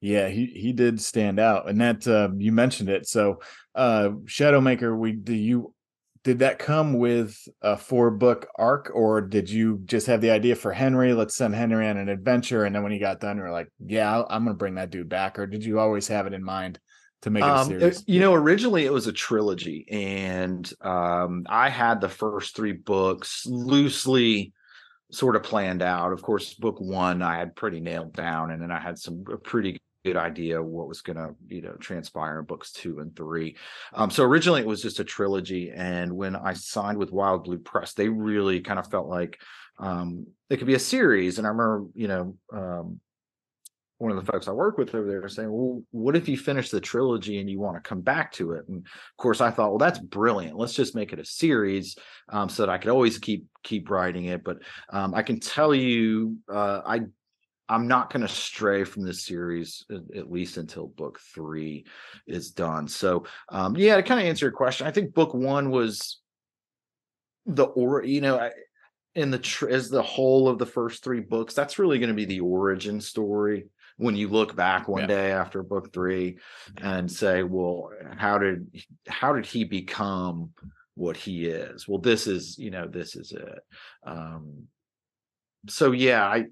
Yeah, 0.00 0.28
he 0.28 0.46
he 0.46 0.72
did 0.72 1.00
stand 1.00 1.40
out, 1.40 1.68
and 1.68 1.80
that 1.80 2.06
uh, 2.06 2.28
you 2.36 2.52
mentioned 2.52 2.88
it. 2.88 3.08
So, 3.08 3.40
uh, 3.74 4.10
Shadowmaker, 4.26 4.96
we 4.96 5.12
do 5.12 5.34
you 5.34 5.74
did 6.26 6.40
that 6.40 6.58
come 6.58 6.94
with 6.94 7.38
a 7.62 7.76
four 7.76 8.10
book 8.10 8.48
arc, 8.58 8.90
or 8.92 9.20
did 9.20 9.48
you 9.48 9.80
just 9.84 10.08
have 10.08 10.20
the 10.20 10.32
idea 10.32 10.56
for 10.56 10.72
Henry? 10.72 11.14
Let's 11.14 11.36
send 11.36 11.54
Henry 11.54 11.86
on 11.86 11.96
an 11.96 12.08
adventure, 12.08 12.64
and 12.64 12.74
then 12.74 12.82
when 12.82 12.90
he 12.90 12.98
got 12.98 13.20
done, 13.20 13.36
you're 13.36 13.52
like, 13.52 13.68
yeah, 13.78 14.24
I'm 14.28 14.42
gonna 14.42 14.56
bring 14.56 14.74
that 14.74 14.90
dude 14.90 15.08
back, 15.08 15.38
or 15.38 15.46
did 15.46 15.64
you 15.64 15.78
always 15.78 16.08
have 16.08 16.26
it 16.26 16.32
in 16.32 16.42
mind 16.42 16.80
to 17.22 17.30
make 17.30 17.44
it 17.44 17.46
a 17.46 17.54
Um, 17.54 17.68
series? 17.68 18.02
you 18.08 18.18
know, 18.18 18.34
originally 18.34 18.84
it 18.84 18.92
was 18.92 19.06
a 19.06 19.12
trilogy, 19.12 19.86
and 19.88 20.68
um, 20.80 21.44
I 21.48 21.68
had 21.68 22.00
the 22.00 22.08
first 22.08 22.56
three 22.56 22.72
books 22.72 23.46
loosely 23.46 24.52
sort 25.12 25.36
of 25.36 25.44
planned 25.44 25.80
out. 25.80 26.12
Of 26.12 26.22
course, 26.22 26.54
book 26.54 26.80
one 26.80 27.22
I 27.22 27.38
had 27.38 27.54
pretty 27.54 27.78
nailed 27.78 28.14
down, 28.14 28.50
and 28.50 28.60
then 28.60 28.72
I 28.72 28.80
had 28.80 28.98
some 28.98 29.22
pretty 29.44 29.78
good 30.06 30.16
idea 30.16 30.62
what 30.62 30.86
was 30.86 31.02
going 31.02 31.16
to 31.16 31.34
you 31.48 31.60
know 31.60 31.72
transpire 31.80 32.38
in 32.38 32.44
books 32.44 32.70
two 32.70 33.00
and 33.00 33.16
three 33.16 33.56
um, 33.92 34.08
so 34.08 34.22
originally 34.22 34.60
it 34.60 34.66
was 34.66 34.80
just 34.80 35.00
a 35.00 35.04
trilogy 35.04 35.72
and 35.74 36.12
when 36.12 36.36
i 36.36 36.52
signed 36.52 36.96
with 36.96 37.10
wild 37.10 37.42
blue 37.42 37.58
press 37.58 37.92
they 37.92 38.08
really 38.08 38.60
kind 38.60 38.78
of 38.78 38.88
felt 38.88 39.08
like 39.08 39.40
um, 39.78 40.26
it 40.48 40.58
could 40.58 40.66
be 40.68 40.74
a 40.74 40.78
series 40.78 41.38
and 41.38 41.46
i 41.46 41.50
remember 41.50 41.86
you 41.94 42.06
know 42.06 42.36
um, 42.52 43.00
one 43.98 44.10
of 44.10 44.24
the 44.24 44.30
folks 44.30 44.46
I 44.46 44.52
work 44.52 44.76
with 44.76 44.94
over 44.94 45.08
there 45.08 45.26
saying, 45.26 45.50
well, 45.50 45.82
what 45.90 46.16
if 46.16 46.28
you 46.28 46.36
finish 46.36 46.68
the 46.68 46.82
trilogy 46.82 47.40
and 47.40 47.48
you 47.48 47.58
want 47.58 47.82
to 47.82 47.88
come 47.88 48.02
back 48.02 48.30
to 48.32 48.52
it? 48.52 48.68
And 48.68 48.84
of 48.84 49.16
course, 49.16 49.40
I 49.40 49.50
thought, 49.50 49.70
well, 49.70 49.78
that's 49.78 49.98
brilliant. 49.98 50.58
Let's 50.58 50.74
just 50.74 50.94
make 50.94 51.14
it 51.14 51.18
a 51.18 51.24
series 51.24 51.96
um, 52.28 52.50
so 52.50 52.62
that 52.62 52.70
I 52.70 52.76
could 52.76 52.90
always 52.90 53.18
keep 53.18 53.46
keep 53.62 53.88
writing 53.88 54.26
it. 54.26 54.44
But 54.44 54.58
um, 54.90 55.14
I 55.14 55.22
can 55.22 55.40
tell 55.40 55.74
you, 55.74 56.36
uh, 56.52 56.82
I 56.84 57.00
I'm 57.68 57.88
not 57.88 58.12
going 58.12 58.22
to 58.22 58.32
stray 58.32 58.84
from 58.84 59.04
this 59.04 59.24
series 59.24 59.84
at 59.90 60.30
least 60.30 60.56
until 60.56 60.86
book 60.86 61.18
three 61.34 61.84
is 62.26 62.50
done. 62.52 62.88
So 62.88 63.24
um, 63.48 63.76
yeah, 63.76 63.96
to 63.96 64.02
kind 64.02 64.20
of 64.20 64.26
answer 64.26 64.46
your 64.46 64.52
question, 64.52 64.86
I 64.86 64.92
think 64.92 65.14
book 65.14 65.34
one 65.34 65.70
was 65.70 66.20
the 67.46 67.64
or 67.64 68.04
you 68.04 68.20
know. 68.20 68.50
in 69.14 69.30
the 69.30 69.38
tr- 69.38 69.70
as 69.70 69.88
the 69.88 70.02
whole 70.02 70.46
of 70.46 70.58
the 70.58 70.66
first 70.66 71.02
three 71.02 71.20
books 71.20 71.54
that's 71.54 71.78
really 71.78 71.98
going 71.98 72.10
to 72.10 72.14
be 72.14 72.26
the 72.26 72.40
origin 72.40 73.00
story 73.00 73.66
when 73.96 74.14
you 74.14 74.28
look 74.28 74.54
back 74.54 74.88
one 74.88 75.02
yeah. 75.02 75.06
day 75.06 75.32
after 75.32 75.62
book 75.62 75.92
three 75.92 76.36
and 76.78 77.10
say 77.10 77.42
well 77.42 77.90
how 78.16 78.38
did 78.38 78.66
how 79.08 79.32
did 79.32 79.46
he 79.46 79.64
become 79.64 80.50
what 80.94 81.16
he 81.16 81.46
is 81.46 81.88
well 81.88 81.98
this 81.98 82.26
is 82.26 82.58
you 82.58 82.70
know 82.70 82.86
this 82.86 83.16
is 83.16 83.32
it 83.32 83.58
um 84.04 84.64
so 85.68 85.92
yeah 85.92 86.24
i 86.24 86.44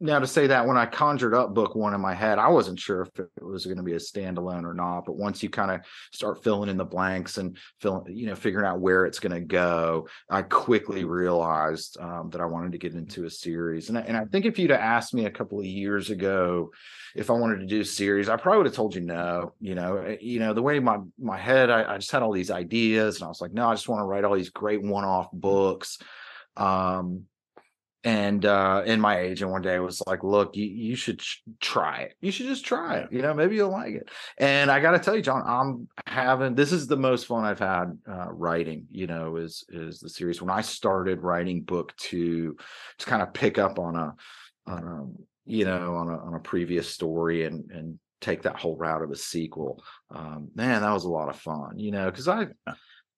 now 0.00 0.20
to 0.20 0.26
say 0.26 0.46
that 0.46 0.66
when 0.66 0.76
I 0.76 0.86
conjured 0.86 1.34
up 1.34 1.54
book 1.54 1.74
one 1.74 1.92
in 1.92 2.00
my 2.00 2.14
head, 2.14 2.38
I 2.38 2.48
wasn't 2.48 2.78
sure 2.78 3.02
if 3.02 3.18
it 3.18 3.42
was 3.42 3.66
going 3.66 3.78
to 3.78 3.82
be 3.82 3.94
a 3.94 3.96
standalone 3.96 4.64
or 4.64 4.74
not. 4.74 5.04
But 5.04 5.16
once 5.16 5.42
you 5.42 5.50
kind 5.50 5.70
of 5.70 5.80
start 6.12 6.44
filling 6.44 6.68
in 6.68 6.76
the 6.76 6.84
blanks 6.84 7.38
and 7.38 7.56
filling, 7.80 8.16
you 8.16 8.26
know, 8.26 8.36
figuring 8.36 8.66
out 8.66 8.80
where 8.80 9.06
it's 9.06 9.18
going 9.18 9.32
to 9.32 9.40
go, 9.40 10.06
I 10.30 10.42
quickly 10.42 11.04
realized 11.04 11.98
um, 12.00 12.30
that 12.30 12.40
I 12.40 12.46
wanted 12.46 12.72
to 12.72 12.78
get 12.78 12.94
into 12.94 13.24
a 13.24 13.30
series. 13.30 13.88
And 13.88 13.98
I, 13.98 14.02
and 14.02 14.16
I 14.16 14.24
think 14.26 14.44
if 14.44 14.58
you'd 14.58 14.70
have 14.70 14.80
asked 14.80 15.14
me 15.14 15.24
a 15.24 15.30
couple 15.30 15.58
of 15.58 15.66
years 15.66 16.10
ago 16.10 16.70
if 17.16 17.30
I 17.30 17.34
wanted 17.34 17.60
to 17.60 17.66
do 17.66 17.80
a 17.80 17.84
series, 17.84 18.28
I 18.28 18.36
probably 18.36 18.58
would 18.58 18.66
have 18.66 18.76
told 18.76 18.94
you 18.94 19.00
no. 19.00 19.52
You 19.60 19.74
know, 19.74 19.96
eh, 19.96 20.18
you 20.20 20.38
know 20.38 20.54
the 20.54 20.62
way 20.62 20.78
my 20.78 20.98
my 21.18 21.36
head, 21.36 21.70
I, 21.70 21.94
I 21.94 21.98
just 21.98 22.12
had 22.12 22.22
all 22.22 22.32
these 22.32 22.50
ideas, 22.52 23.16
and 23.16 23.24
I 23.24 23.28
was 23.28 23.40
like, 23.40 23.52
no, 23.52 23.68
I 23.68 23.74
just 23.74 23.88
want 23.88 24.00
to 24.00 24.04
write 24.04 24.24
all 24.24 24.36
these 24.36 24.50
great 24.50 24.82
one 24.82 25.04
off 25.04 25.28
books. 25.32 25.98
Um, 26.56 27.24
and 28.04 28.44
uh 28.44 28.82
and 28.86 29.02
my 29.02 29.18
agent 29.18 29.50
one 29.50 29.62
day 29.62 29.78
was 29.80 30.00
like 30.06 30.22
look 30.22 30.56
you, 30.56 30.64
you 30.64 30.94
should 30.94 31.20
try 31.60 32.00
it. 32.02 32.14
You 32.20 32.30
should 32.30 32.46
just 32.46 32.64
try 32.64 32.98
it. 32.98 33.12
You 33.12 33.22
know 33.22 33.34
maybe 33.34 33.56
you'll 33.56 33.70
like 33.70 33.94
it. 33.94 34.08
And 34.38 34.70
i 34.70 34.78
gotta 34.80 34.98
tell 34.98 35.16
you 35.16 35.22
john 35.22 35.42
i'm 35.46 35.88
having 36.06 36.54
this 36.54 36.72
is 36.72 36.86
the 36.86 36.96
most 36.96 37.26
fun 37.26 37.44
i've 37.44 37.58
had 37.58 37.98
uh 38.08 38.30
writing 38.30 38.86
you 38.90 39.06
know 39.06 39.36
is 39.36 39.64
is 39.68 39.98
the 39.98 40.08
series. 40.08 40.40
When 40.40 40.50
i 40.50 40.60
started 40.60 41.22
writing 41.22 41.62
book 41.62 41.94
two 41.96 42.56
to 42.98 43.06
kind 43.06 43.22
of 43.22 43.34
pick 43.34 43.58
up 43.58 43.78
on 43.78 43.96
a 43.96 44.14
on 44.66 44.84
a 44.84 45.50
you 45.50 45.64
know 45.64 45.96
on 45.96 46.08
a 46.08 46.18
on 46.18 46.34
a 46.34 46.40
previous 46.40 46.88
story 46.88 47.44
and 47.44 47.70
and 47.70 47.98
take 48.20 48.42
that 48.42 48.58
whole 48.58 48.76
route 48.76 49.02
of 49.02 49.10
a 49.10 49.16
sequel 49.16 49.82
um 50.10 50.48
man 50.54 50.82
that 50.82 50.92
was 50.92 51.04
a 51.04 51.10
lot 51.10 51.28
of 51.28 51.36
fun 51.36 51.78
you 51.78 51.92
know 51.92 52.10
because 52.10 52.26
i 52.26 52.46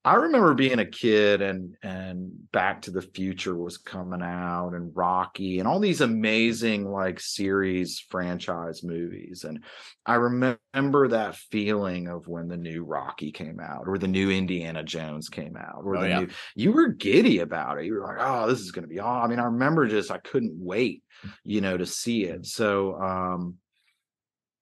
I 0.02 0.14
remember 0.14 0.54
being 0.54 0.78
a 0.78 0.86
kid 0.86 1.42
and 1.42 1.76
and 1.82 2.30
Back 2.52 2.82
to 2.82 2.90
the 2.90 3.02
Future 3.02 3.54
was 3.54 3.76
coming 3.76 4.22
out 4.22 4.70
and 4.70 4.90
Rocky 4.94 5.58
and 5.58 5.68
all 5.68 5.78
these 5.78 6.00
amazing 6.00 6.90
like 6.90 7.20
series 7.20 8.00
franchise 8.08 8.82
movies 8.82 9.44
and 9.44 9.62
I 10.06 10.14
remember 10.14 11.08
that 11.08 11.36
feeling 11.36 12.08
of 12.08 12.26
when 12.28 12.48
the 12.48 12.56
new 12.56 12.82
Rocky 12.82 13.30
came 13.30 13.60
out 13.60 13.84
or 13.86 13.98
the 13.98 14.08
new 14.08 14.30
Indiana 14.30 14.82
Jones 14.82 15.28
came 15.28 15.56
out 15.56 15.82
or 15.84 15.96
oh, 15.96 16.00
the 16.00 16.08
yeah. 16.08 16.20
new 16.20 16.28
you 16.54 16.72
were 16.72 16.88
giddy 16.88 17.40
about 17.40 17.78
it 17.78 17.84
you 17.84 17.94
were 17.94 18.06
like 18.06 18.18
oh 18.18 18.48
this 18.48 18.60
is 18.60 18.72
going 18.72 18.84
to 18.84 18.88
be 18.88 19.00
awesome. 19.00 19.24
I 19.24 19.28
mean 19.28 19.38
I 19.38 19.44
remember 19.44 19.86
just 19.86 20.10
I 20.10 20.18
couldn't 20.18 20.54
wait 20.56 21.02
you 21.44 21.60
know 21.60 21.76
to 21.76 21.84
see 21.84 22.24
it 22.24 22.46
so 22.46 22.98
um 22.98 23.56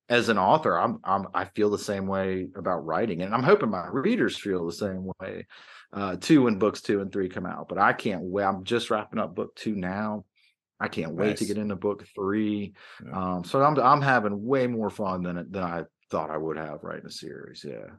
as 0.09 0.29
an 0.29 0.39
author, 0.39 0.79
I'm, 0.79 0.99
I'm 1.05 1.27
I 1.35 1.45
feel 1.45 1.71
the 1.71 1.79
same 1.79 2.07
way 2.07 2.49
about 2.57 2.87
writing, 2.87 3.23
and 3.23 3.35
I'm 3.35 3.43
hoping 3.43 3.71
my 3.71 3.87
readers 3.89 4.37
feel 4.37 4.67
the 4.67 4.73
same 4.73 5.11
way 5.21 5.47
uh, 5.93 6.17
too 6.17 6.43
when 6.45 6.59
books 6.59 6.81
two 6.81 7.01
and 7.01 7.13
three 7.13 7.29
come 7.29 7.47
out. 7.47 7.69
But 7.69 7.79
I 7.79 7.93
can't 7.93 8.23
wait. 8.23 8.45
I'm 8.45 8.65
just 8.65 8.91
wrapping 8.91 9.19
up 9.19 9.35
book 9.35 9.55
two 9.55 9.75
now. 9.75 10.25
I 10.81 10.89
can't 10.89 11.13
wait 11.13 11.39
to 11.39 11.45
get 11.45 11.59
into 11.59 11.77
book 11.77 12.07
three. 12.15 12.75
Yeah. 13.05 13.35
Um, 13.37 13.45
so 13.45 13.63
I'm 13.63 13.79
I'm 13.79 14.01
having 14.01 14.45
way 14.45 14.67
more 14.67 14.91
fun 14.91 15.23
than 15.23 15.47
than 15.51 15.63
I 15.63 15.83
thought 16.11 16.31
I 16.31 16.37
would 16.37 16.57
have 16.57 16.83
writing 16.83 17.07
a 17.07 17.11
series. 17.11 17.65
Yeah. 17.67 17.97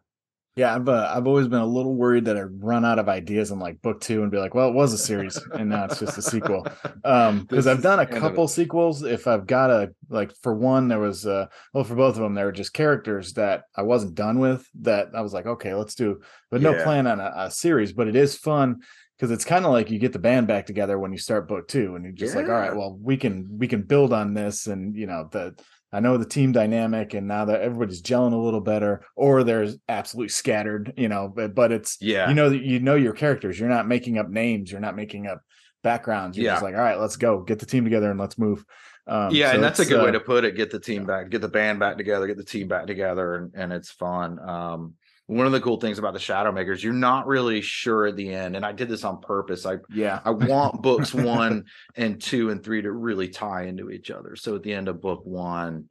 Yeah, 0.60 0.76
I've 0.76 0.90
uh, 0.90 1.10
I've 1.16 1.26
always 1.26 1.48
been 1.48 1.62
a 1.62 1.66
little 1.66 1.96
worried 1.96 2.26
that 2.26 2.36
I'd 2.36 2.62
run 2.62 2.84
out 2.84 3.00
of 3.00 3.08
ideas 3.08 3.52
in 3.52 3.60
like 3.60 3.82
book 3.82 4.02
two 4.02 4.24
and 4.24 4.30
be 4.30 4.38
like, 4.38 4.54
well, 4.54 4.68
it 4.68 4.74
was 4.74 4.92
a 4.92 4.98
series 4.98 5.40
and 5.54 5.70
now 5.70 5.86
it's 5.86 6.00
just 6.00 6.18
a 6.18 6.22
sequel. 6.22 6.68
Um, 7.06 7.44
because 7.50 7.66
I've 7.66 7.82
done 7.82 8.00
a 8.00 8.06
couple 8.06 8.46
sequels. 8.50 9.02
If 9.04 9.26
I've 9.26 9.48
got 9.48 9.70
a 9.70 9.94
like 10.10 10.34
for 10.44 10.54
one, 10.54 10.90
there 10.90 11.00
was 11.00 11.26
uh 11.26 11.46
well 11.74 11.86
for 11.86 11.96
both 11.96 12.16
of 12.16 12.22
them, 12.22 12.34
there 12.34 12.44
were 12.44 12.52
just 12.52 12.74
characters 12.74 13.32
that 13.36 13.64
I 13.74 13.84
wasn't 13.84 14.16
done 14.16 14.40
with 14.40 14.68
that 14.82 15.12
I 15.14 15.22
was 15.22 15.32
like, 15.32 15.46
okay, 15.46 15.74
let's 15.74 15.96
do, 15.96 16.20
but 16.52 16.62
no 16.62 16.74
yeah. 16.74 16.84
plan 16.84 17.08
on 17.08 17.22
a, 17.22 17.32
a 17.38 17.52
series. 17.52 17.94
But 17.94 18.10
it 18.10 18.18
is 18.18 18.36
fun 18.36 18.82
because 19.16 19.32
it's 19.32 19.46
kind 19.46 19.64
of 19.64 19.72
like 19.72 19.90
you 19.90 19.98
get 19.98 20.12
the 20.12 20.20
band 20.20 20.48
back 20.48 20.66
together 20.66 21.00
when 21.00 21.14
you 21.14 21.20
start 21.20 21.48
book 21.48 21.70
two, 21.70 21.96
and 21.96 22.04
you're 22.04 22.12
just 22.12 22.36
yeah. 22.36 22.42
like, 22.42 22.50
all 22.50 22.60
right, 22.60 22.76
well, 22.76 23.00
we 23.02 23.16
can 23.16 23.48
we 23.58 23.70
can 23.70 23.84
build 23.84 24.12
on 24.12 24.34
this, 24.34 24.68
and 24.68 24.94
you 24.94 25.08
know 25.08 25.30
the 25.32 25.56
I 25.92 26.00
know 26.00 26.18
the 26.18 26.26
team 26.26 26.52
dynamic 26.52 27.14
and 27.14 27.28
now 27.28 27.46
that 27.46 27.62
everybody's 27.62 28.02
gelling 28.02 28.34
a 28.34 28.38
little 28.38 28.62
better, 28.62 29.06
or 29.16 29.44
they're 29.44 29.68
absolutely 29.88 30.30
scattered, 30.30 30.94
you 30.98 31.10
know, 31.10 31.32
but, 31.34 31.56
but 31.56 31.72
it's, 31.72 31.98
yeah, 32.00 32.30
you 32.30 32.36
know, 32.36 32.50
you 32.50 32.80
know 32.80 32.96
your 32.96 33.14
characters. 33.14 33.60
You're 33.60 33.70
not 33.70 33.88
making 33.88 34.18
up 34.18 34.30
names. 34.30 34.72
You're 34.72 34.82
not 34.82 34.96
making 34.96 35.28
up 35.28 35.42
backgrounds. 35.84 36.38
You're 36.38 36.46
yeah. 36.46 36.54
just 36.54 36.64
like, 36.64 36.76
all 36.76 36.82
right, 36.82 37.00
let's 37.00 37.16
go 37.16 37.42
get 37.42 37.60
the 37.60 37.66
team 37.66 37.84
together 37.84 38.12
and 38.12 38.20
let's 38.20 38.38
move. 38.38 38.64
Um, 39.08 39.34
yeah. 39.34 39.50
So 39.50 39.56
and 39.56 39.64
that's 39.64 39.80
a 39.80 39.86
good 39.86 40.02
uh, 40.02 40.06
way 40.06 40.12
to 40.12 40.20
put 40.20 40.44
it. 40.44 40.56
Get 40.56 40.70
the 40.70 40.80
team 40.80 41.06
back, 41.06 41.32
get 41.32 41.42
the 41.42 41.48
band 41.48 41.80
back 41.80 41.98
together, 41.98 42.28
get 42.28 42.38
the 42.38 42.44
team 42.44 42.68
back 42.68 42.86
together. 42.86 43.36
And, 43.36 43.52
and 43.56 43.74
it's 43.74 43.90
fun. 43.90 44.38
Um, 44.40 44.94
one 45.30 45.46
of 45.46 45.52
the 45.52 45.62
cool 45.62 45.80
things 45.80 46.00
about 46.00 46.14
the 46.14 46.20
shadow 46.20 46.52
makers 46.52 46.84
you're 46.84 46.92
not 46.92 47.28
really 47.28 47.62
sure 47.62 48.08
at 48.08 48.16
the 48.16 48.34
end 48.34 48.56
and 48.56 48.66
i 48.66 48.72
did 48.72 48.90
this 48.90 49.04
on 49.04 49.22
purpose. 49.22 49.66
I 49.66 49.78
yeah. 49.94 50.20
I 50.26 50.32
want 50.32 50.82
books 50.82 51.14
one 51.14 51.66
and 51.96 52.20
two 52.20 52.50
and 52.50 52.64
three 52.64 52.82
to 52.82 52.92
really 52.92 53.30
tie 53.30 53.64
into 53.64 53.92
each 53.92 54.10
other. 54.10 54.36
So 54.36 54.56
at 54.56 54.64
the 54.64 54.74
end 54.74 54.88
of 54.88 55.02
book 55.02 55.22
one 55.24 55.90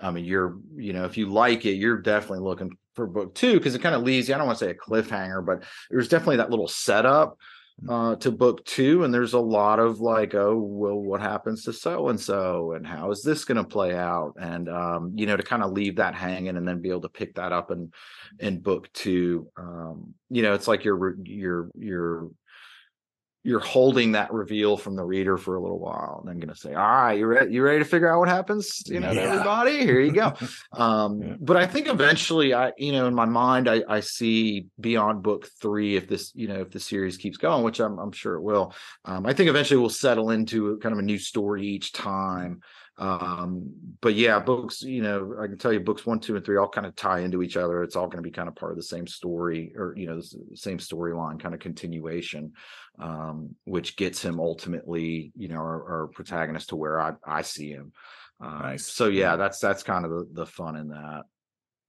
i 0.00 0.10
mean 0.10 0.24
you're 0.24 0.58
you 0.76 0.92
know 0.92 1.04
if 1.04 1.16
you 1.16 1.26
like 1.26 1.66
it 1.66 1.74
you're 1.74 1.98
definitely 1.98 2.40
looking 2.40 2.76
for 2.94 3.06
book 3.06 3.34
two 3.34 3.54
because 3.54 3.74
it 3.74 3.82
kind 3.82 3.94
of 3.94 4.02
leaves 4.02 4.28
you 4.28 4.34
i 4.34 4.38
don't 4.38 4.46
want 4.46 4.58
to 4.58 4.64
say 4.64 4.70
a 4.70 4.74
cliffhanger 4.74 5.44
but 5.44 5.62
there's 5.90 6.08
definitely 6.08 6.36
that 6.36 6.50
little 6.50 6.68
setup 6.68 7.36
uh, 7.88 8.16
to 8.16 8.30
book 8.30 8.64
two, 8.64 9.04
and 9.04 9.12
there's 9.12 9.32
a 9.32 9.40
lot 9.40 9.78
of 9.78 10.00
like, 10.00 10.34
oh, 10.34 10.56
well, 10.56 10.96
what 10.96 11.20
happens 11.20 11.64
to 11.64 11.72
so 11.72 12.08
and 12.08 12.20
so, 12.20 12.72
and 12.72 12.86
how 12.86 13.10
is 13.10 13.22
this 13.22 13.44
going 13.44 13.56
to 13.56 13.64
play 13.64 13.94
out, 13.94 14.34
and 14.40 14.68
um, 14.68 15.12
you 15.14 15.26
know, 15.26 15.36
to 15.36 15.42
kind 15.42 15.62
of 15.62 15.72
leave 15.72 15.96
that 15.96 16.14
hanging, 16.14 16.56
and 16.56 16.66
then 16.66 16.80
be 16.80 16.90
able 16.90 17.00
to 17.00 17.08
pick 17.08 17.34
that 17.34 17.52
up 17.52 17.70
and 17.70 17.92
in 18.38 18.60
book 18.60 18.92
two. 18.92 19.48
Um, 19.56 20.14
you 20.28 20.42
know, 20.42 20.54
it's 20.54 20.68
like 20.68 20.84
you're 20.84 21.16
you're 21.22 21.70
you're 21.78 22.30
you're 23.42 23.60
holding 23.60 24.12
that 24.12 24.32
reveal 24.32 24.76
from 24.76 24.96
the 24.96 25.04
reader 25.04 25.38
for 25.38 25.56
a 25.56 25.60
little 25.60 25.78
while 25.78 26.18
and 26.20 26.28
then 26.28 26.38
going 26.38 26.52
to 26.54 26.60
say 26.60 26.74
all 26.74 26.86
right 26.86 27.14
you 27.14 27.26
ready 27.26 27.52
you 27.52 27.62
ready 27.62 27.78
to 27.78 27.84
figure 27.84 28.12
out 28.12 28.18
what 28.18 28.28
happens 28.28 28.82
you 28.86 29.00
know 29.00 29.10
yeah. 29.10 29.20
everybody? 29.22 29.78
Here 29.80 30.00
you 30.00 30.12
go. 30.12 30.34
Um 30.72 31.22
yeah. 31.22 31.34
but 31.40 31.56
i 31.56 31.66
think 31.66 31.88
eventually 31.88 32.54
i 32.54 32.72
you 32.76 32.92
know 32.92 33.06
in 33.06 33.14
my 33.14 33.24
mind 33.24 33.68
i 33.68 33.82
i 33.88 34.00
see 34.00 34.66
beyond 34.78 35.22
book 35.22 35.48
three 35.60 35.96
if 35.96 36.08
this 36.08 36.32
you 36.34 36.48
know 36.48 36.60
if 36.60 36.70
the 36.70 36.78
series 36.80 37.16
keeps 37.16 37.36
going 37.36 37.64
which 37.64 37.80
i'm, 37.80 37.98
I'm 37.98 38.12
sure 38.12 38.34
it 38.34 38.42
will. 38.42 38.74
Um 39.04 39.26
i 39.26 39.32
think 39.32 39.48
eventually 39.48 39.80
we'll 39.80 39.88
settle 39.88 40.30
into 40.30 40.78
kind 40.78 40.92
of 40.92 40.98
a 40.98 41.02
new 41.02 41.18
story 41.18 41.66
each 41.66 41.92
time. 41.92 42.60
Um 42.98 43.72
but 44.00 44.14
yeah 44.14 44.38
books 44.38 44.82
you 44.82 45.02
know 45.02 45.34
i 45.40 45.46
can 45.46 45.58
tell 45.58 45.72
you 45.72 45.80
books 45.80 46.06
one 46.06 46.20
two 46.20 46.36
and 46.36 46.44
three 46.44 46.56
all 46.56 46.68
kind 46.68 46.86
of 46.86 46.94
tie 46.94 47.20
into 47.20 47.42
each 47.42 47.56
other. 47.56 47.82
It's 47.82 47.96
all 47.96 48.06
going 48.06 48.22
to 48.22 48.28
be 48.28 48.30
kind 48.30 48.48
of 48.48 48.54
part 48.54 48.72
of 48.72 48.76
the 48.76 48.82
same 48.82 49.06
story 49.06 49.72
or 49.76 49.94
you 49.96 50.06
know 50.06 50.20
the 50.20 50.56
same 50.56 50.78
storyline 50.78 51.40
kind 51.40 51.54
of 51.54 51.60
continuation 51.60 52.52
um 53.00 53.54
which 53.64 53.96
gets 53.96 54.22
him 54.22 54.40
ultimately 54.40 55.32
you 55.36 55.48
know 55.48 55.56
our, 55.56 56.00
our 56.02 56.06
protagonist 56.08 56.70
to 56.70 56.76
where 56.76 57.00
i 57.00 57.12
i 57.26 57.42
see 57.42 57.70
him 57.70 57.92
um, 58.40 58.58
nice 58.60 58.86
so 58.86 59.06
yeah 59.06 59.36
that's 59.36 59.58
that's 59.58 59.82
kind 59.82 60.04
of 60.04 60.10
the, 60.10 60.26
the 60.32 60.46
fun 60.46 60.76
in 60.76 60.88
that 60.88 61.22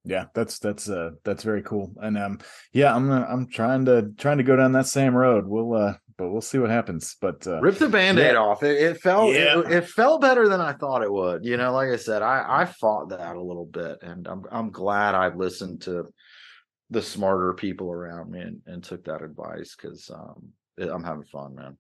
yeah 0.04 0.26
that's 0.34 0.60
that's 0.60 0.90
uh 0.90 1.12
that's 1.24 1.44
very 1.44 1.62
cool 1.62 1.94
and 2.02 2.18
um 2.18 2.40
yeah 2.74 2.96
i'm 2.96 3.12
uh, 3.12 3.26
i'm 3.26 3.48
trying 3.48 3.86
to 3.86 4.12
trying 4.18 4.38
to 4.38 4.44
go 4.44 4.56
down 4.56 4.72
that 4.72 4.88
same 4.88 5.16
road 5.16 5.46
we'll 5.46 5.74
uh 5.74 5.94
but 6.22 6.30
we'll 6.30 6.42
see 6.42 6.60
what 6.60 6.70
happens. 6.70 7.16
But 7.20 7.48
uh, 7.48 7.60
rip 7.62 7.80
the 7.80 7.90
band-aid 7.90 8.34
yeah. 8.34 8.40
off. 8.40 8.62
It, 8.62 8.80
it 8.80 9.02
felt 9.02 9.34
yeah. 9.34 9.60
it, 9.60 9.72
it, 9.72 9.88
felt 9.88 10.22
better 10.22 10.48
than 10.48 10.62
I 10.62 10.74
thought 10.74 11.02
it 11.02 11.12
would. 11.12 11.44
You 11.44 11.58
know, 11.58 11.74
like 11.74 11.90
I 11.90 11.96
said, 11.96 12.22
I 12.22 12.46
I 12.48 12.66
fought 12.66 13.10
that 13.10 13.36
a 13.36 13.42
little 13.42 13.66
bit, 13.66 14.04
and 14.04 14.28
I'm 14.28 14.44
I'm 14.52 14.70
glad 14.70 15.16
I 15.16 15.30
listened 15.30 15.82
to 15.84 16.14
the 16.92 17.02
smarter 17.02 17.54
people 17.54 17.90
around 17.90 18.30
me 18.30 18.42
and, 18.42 18.62
and 18.68 18.84
took 18.84 19.06
that 19.06 19.24
advice 19.24 19.76
because 19.76 20.12
um, 20.14 20.50
I'm 20.90 21.04
having 21.04 21.26
fun, 21.26 21.56
man. 21.56 21.78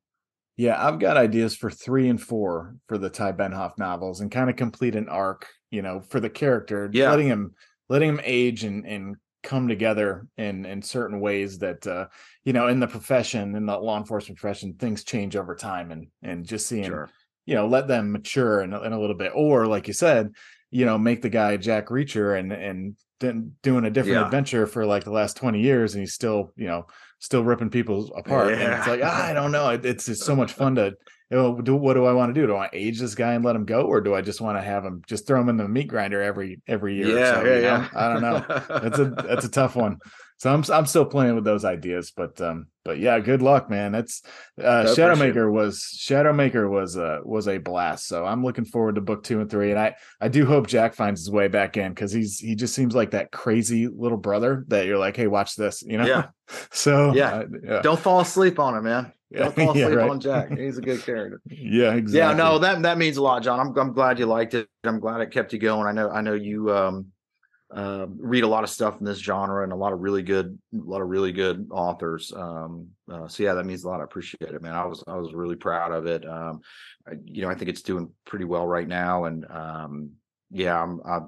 Yeah, 0.58 0.86
I've 0.86 1.00
got 1.00 1.18
ideas 1.18 1.56
for 1.56 1.72
three 1.72 2.10
and 2.10 2.22
four 2.22 2.76
for 2.88 2.98
the 2.98 3.10
Ty 3.10 3.32
Benhoff 3.34 3.78
novels 3.78 4.22
and 4.22 4.30
kind 4.30 4.50
of 4.50 4.56
complete 4.58 4.96
an 4.96 5.10
arc, 5.10 5.48
you 5.72 5.82
know, 5.82 6.02
for 6.02 6.20
the 6.20 6.30
character, 6.30 6.90
Yeah. 6.94 7.10
letting 7.10 7.28
him 7.28 7.56
letting 7.90 8.10
him 8.10 8.22
age 8.24 8.64
and 8.64 8.86
and 8.86 9.16
come 9.44 9.68
together 9.68 10.28
in 10.38 10.66
in 10.66 10.82
certain 10.84 11.20
ways 11.20 11.58
that 11.60 11.86
uh 11.88 12.06
you 12.46 12.54
know 12.54 12.68
in 12.68 12.80
the 12.80 12.88
profession 12.88 13.56
in 13.56 13.66
the 13.66 13.76
law 13.76 13.98
enforcement 13.98 14.38
profession 14.40 14.76
things 14.76 15.04
change 15.04 15.36
over 15.36 15.56
time 15.56 15.90
and 15.90 16.08
and 16.22 16.46
just 16.46 16.68
seeing 16.68 16.84
Sure. 16.86 17.10
you 17.48 17.56
know 17.56 17.66
let 17.68 17.88
them 17.88 18.12
mature 18.12 18.62
in, 18.62 18.72
a- 18.72 18.82
in 18.84 18.94
a 18.94 19.00
little 19.00 19.16
bit 19.16 19.32
or 19.34 19.66
like 19.66 19.88
you 19.88 19.94
said 19.96 20.30
you 20.70 20.86
know 20.86 21.00
make 21.00 21.24
the 21.24 21.30
guy 21.30 21.58
jack 21.58 21.88
reacher 21.88 22.38
and 22.38 22.54
and 22.54 22.96
then 23.20 23.54
doing 23.64 23.84
a 23.86 23.90
different 23.90 24.20
Yeah. 24.20 24.26
adventure 24.26 24.68
for 24.68 24.86
like 24.86 25.06
the 25.06 25.12
last 25.12 25.38
20 25.38 25.60
years 25.60 25.96
and 25.96 26.02
he's 26.04 26.14
still 26.14 26.52
you 26.56 26.68
know 26.68 26.86
still 27.22 27.44
ripping 27.44 27.70
people 27.70 28.12
apart 28.16 28.52
and 28.52 28.74
it's 28.74 28.88
like 28.88 29.00
ah, 29.04 29.28
i 29.28 29.32
don't 29.32 29.52
know 29.52 29.70
it, 29.70 29.86
it's 29.86 30.08
just 30.08 30.24
so 30.24 30.36
much 30.36 30.54
fun 30.54 30.76
to 30.76 30.94
you 31.30 31.38
know, 31.38 31.62
do 31.62 31.76
what 31.76 31.94
do 31.94 32.06
i 32.06 32.12
want 32.12 32.34
to 32.34 32.42
do 32.42 32.48
do 32.48 32.56
i 32.56 32.68
age 32.74 33.00
this 33.00 33.14
guy 33.14 33.34
and 33.34 33.46
let 33.46 33.56
him 33.56 33.64
go 33.64 33.84
or 33.84 34.02
do 34.02 34.16
i 34.16 34.22
just 34.22 34.42
want 34.42 34.58
to 34.58 34.62
have 34.62 34.84
him 34.84 35.04
just 35.08 35.28
throw 35.28 35.40
him 35.40 35.48
in 35.48 35.56
the 35.56 35.68
meat 35.68 35.88
grinder 35.88 36.22
every 36.22 36.62
every 36.68 36.96
year 36.96 37.20
Yeah, 37.20 37.34
so, 37.36 37.44
yeah, 37.44 37.50
know? 37.50 37.60
yeah. 37.60 37.88
i 37.96 38.12
don't 38.12 38.22
know 38.22 38.80
that's 38.82 39.00
a 39.00 39.06
that's 39.06 39.46
a 39.46 39.50
tough 39.60 39.76
one 39.76 40.00
so 40.42 40.52
i'm 40.52 40.64
i'm 40.74 40.88
still 40.88 41.06
playing 41.06 41.36
with 41.36 41.44
those 41.44 41.64
ideas 41.64 42.12
but 42.18 42.42
um 42.42 42.66
but 42.84 42.98
yeah 42.98 43.20
good 43.20 43.44
luck 43.44 43.70
man 43.70 43.92
that's 43.92 44.24
uh 44.60 44.84
shadowmaker 44.86 45.52
was 45.52 45.84
shadowmaker 46.00 46.68
was 46.68 46.98
uh 46.98 47.20
was 47.24 47.48
a 47.48 47.60
blast 47.60 48.08
so 48.08 48.26
i'm 48.26 48.44
looking 48.44 48.66
forward 48.66 48.96
to 48.96 49.02
book 49.02 49.24
two 49.24 49.40
and 49.40 49.52
three 49.52 49.70
and 49.70 49.80
i 49.80 49.94
i 50.20 50.28
do 50.28 50.44
hope 50.46 50.66
jack 50.66 50.96
finds 50.96 51.22
his 51.22 51.30
way 51.30 51.48
back 51.48 51.78
in 51.78 51.90
because 51.94 52.12
he's 52.12 52.40
he 52.40 52.56
just 52.56 52.74
seems 52.74 52.96
like 52.96 53.12
that 53.12 53.32
crazy 53.32 53.88
little 53.88 54.18
brother 54.18 54.66
that 54.68 54.88
you're 54.88 54.98
like 54.98 55.16
hey 55.16 55.28
watch 55.28 55.56
this 55.56 55.84
you 55.84 55.98
know 56.00 56.06
Yeah. 56.08 56.26
so 56.72 57.14
Yeah. 57.14 57.30
uh, 57.36 57.46
yeah 57.64 57.82
Don't 57.84 58.00
fall 58.00 58.22
asleep 58.22 58.58
on 58.58 58.76
him, 58.76 58.84
man. 58.86 59.14
Don't 59.32 59.56
fall 59.56 59.78
Yeah, 59.78 59.86
asleep 59.86 60.00
right. 60.00 60.10
on 60.10 60.20
Jack. 60.20 60.50
He's 60.58 60.78
a 60.80 60.82
good 60.82 61.04
character. 61.06 61.40
yeah 61.46 61.94
exactly 61.94 62.18
Yeah, 62.20 62.34
no, 62.34 62.58
that 62.60 62.82
that 62.82 62.98
means 62.98 63.18
a 63.18 63.22
lot, 63.22 63.44
John. 63.44 63.60
I'm 63.60 63.78
I'm 63.78 63.94
glad 63.94 64.18
you 64.20 64.26
liked 64.26 64.56
it. 64.56 64.68
I'm 64.84 65.00
glad 65.00 65.22
it 65.22 65.32
kept 65.32 65.54
you 65.54 65.60
going. 65.60 65.86
I 65.88 65.92
know 65.94 66.10
I 66.10 66.22
know 66.22 66.34
you 66.34 66.70
um 66.76 67.06
uh, 67.74 68.06
read 68.18 68.44
a 68.44 68.48
lot 68.48 68.64
of 68.64 68.70
stuff 68.70 69.00
in 69.00 69.06
this 69.06 69.20
genre 69.20 69.64
and 69.64 69.72
a 69.72 69.76
lot 69.76 69.94
of 69.94 70.00
really 70.02 70.22
good 70.22 70.58
a 70.74 70.90
lot 70.90 71.02
of 71.02 71.08
really 71.08 71.32
good 71.32 71.68
authors. 71.72 72.34
Um 72.36 72.90
uh, 73.12 73.28
so 73.28 73.44
yeah, 73.44 73.54
that 73.54 73.66
means 73.66 73.84
a 73.84 73.88
lot. 73.88 74.02
I 74.02 74.04
appreciate 74.04 74.52
it, 74.54 74.62
man. 74.62 74.74
I 74.74 74.86
was 74.86 75.04
I 75.08 75.16
was 75.16 75.34
really 75.34 75.56
proud 75.56 75.92
of 75.92 76.06
it. 76.06 76.28
Um 76.28 76.62
I, 77.08 77.14
you 77.26 77.42
know, 77.42 77.50
I 77.50 77.56
think 77.56 77.70
it's 77.70 77.82
doing 77.82 78.12
pretty 78.26 78.46
well 78.46 78.68
right 78.68 78.88
now 78.88 79.26
and 79.26 79.46
um 79.50 80.12
yeah, 80.50 80.82
I'm 80.82 81.02
I 81.06 81.20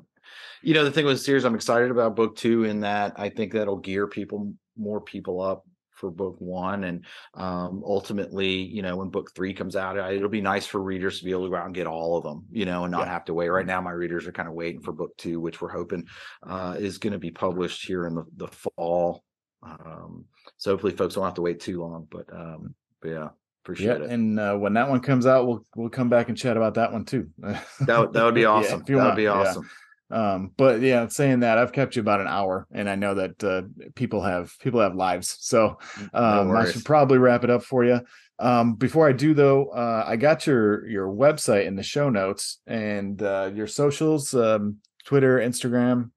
you 0.61 0.73
know, 0.73 0.83
the 0.83 0.91
thing 0.91 1.05
with 1.05 1.17
the 1.17 1.23
series 1.23 1.45
I'm 1.45 1.55
excited 1.55 1.91
about 1.91 2.15
book 2.15 2.35
2 2.35 2.65
in 2.65 2.81
that 2.81 3.13
I 3.17 3.29
think 3.29 3.53
that'll 3.53 3.77
gear 3.77 4.07
people 4.07 4.53
more 4.77 5.01
people 5.01 5.41
up 5.41 5.65
for 6.03 6.11
book 6.11 6.35
1 6.39 6.83
and 6.83 7.05
um 7.35 7.81
ultimately 7.85 8.49
you 8.61 8.81
know 8.81 8.97
when 8.97 9.07
book 9.07 9.31
three 9.33 9.53
comes 9.53 9.77
out 9.77 9.95
it'll 10.11 10.27
be 10.27 10.41
nice 10.41 10.67
for 10.67 10.81
readers 10.83 11.19
to 11.19 11.23
be 11.25 11.31
able 11.31 11.45
to 11.45 11.49
go 11.49 11.55
out 11.55 11.65
and 11.65 11.73
get 11.73 11.87
all 11.87 12.17
of 12.17 12.23
them 12.25 12.43
you 12.51 12.65
know 12.65 12.83
and 12.83 12.91
not 12.91 13.07
Yeah. 13.07 13.13
have 13.13 13.23
to 13.25 13.33
wait. 13.33 13.47
Right 13.47 13.65
now 13.65 13.79
my 13.79 13.91
readers 13.91 14.27
are 14.27 14.33
kind 14.33 14.49
of 14.49 14.53
waiting 14.53 14.81
for 14.81 14.91
book 14.91 15.15
two 15.15 15.39
which 15.39 15.61
we're 15.61 15.71
hoping 15.71 16.05
uh 16.45 16.75
is 16.77 16.97
going 16.97 17.13
to 17.13 17.19
be 17.19 17.31
published 17.31 17.85
here 17.87 18.05
in 18.05 18.15
the, 18.15 18.25
the 18.35 18.47
fall. 18.49 19.23
Um 19.63 20.25
so 20.57 20.71
hopefully 20.71 20.91
folks 20.93 21.15
won't 21.15 21.27
have 21.27 21.35
to 21.35 21.41
wait 21.41 21.61
too 21.61 21.79
long 21.81 22.05
but 22.11 22.25
um 22.33 22.75
but 23.01 23.07
yeah 23.09 23.13
yeah 23.15 23.27
appreciate 23.63 24.01
it. 24.01 24.09
and 24.09 24.37
uh, 24.37 24.57
when 24.57 24.73
that 24.73 24.89
one 24.89 24.99
comes 24.99 25.25
out 25.25 25.47
we'll 25.47 25.63
we'll 25.77 25.89
come 25.89 26.09
back 26.09 26.27
and 26.27 26.37
chat 26.37 26.57
about 26.57 26.73
that 26.73 26.91
one 26.91 27.05
too. 27.05 27.29
That, 27.37 27.97
would- 27.99 28.11
that 28.11 28.25
would 28.25 28.35
be 28.35 28.41
Yeah, 28.47 28.47
awesome. 28.49 28.81
if 28.81 28.89
you 28.89 28.97
that 28.97 29.05
would 29.05 29.15
be 29.15 29.23
yeah. 29.23 29.31
awesome 29.31 29.69
um 30.13 30.51
but 30.57 30.81
yeah 30.81 31.07
saying 31.07 31.39
that 31.39 31.57
i've 31.57 31.71
kept 31.71 31.95
you 31.95 32.01
about 32.01 32.21
an 32.21 32.27
hour 32.27 32.67
and 32.71 32.87
i 32.87 32.95
know 32.95 33.15
that 33.15 33.43
uh 33.43 33.63
people 33.95 34.21
have 34.21 34.53
people 34.59 34.79
have 34.79 34.95
lives. 34.95 35.35
So 35.39 35.77
No 36.13 36.21
um 36.21 36.55
i 36.55 36.69
should 36.69 36.85
probably 36.85 37.17
wrap 37.17 37.43
it 37.43 37.49
up 37.49 37.63
for 37.63 37.83
you 37.83 37.99
um 38.39 38.75
before 38.75 39.09
i 39.09 39.11
do 39.11 39.33
though 39.33 39.69
uh 39.69 40.03
i 40.07 40.15
got 40.15 40.45
your 40.45 40.87
your 40.87 41.07
website 41.07 41.65
in 41.65 41.75
the 41.75 41.83
show 41.83 42.09
notes 42.09 42.59
and 42.67 43.21
uh 43.21 43.49
your 43.53 43.67
socials 43.67 44.33
um 44.33 44.77
twitter 45.05 45.39
instagram. 45.39 46.11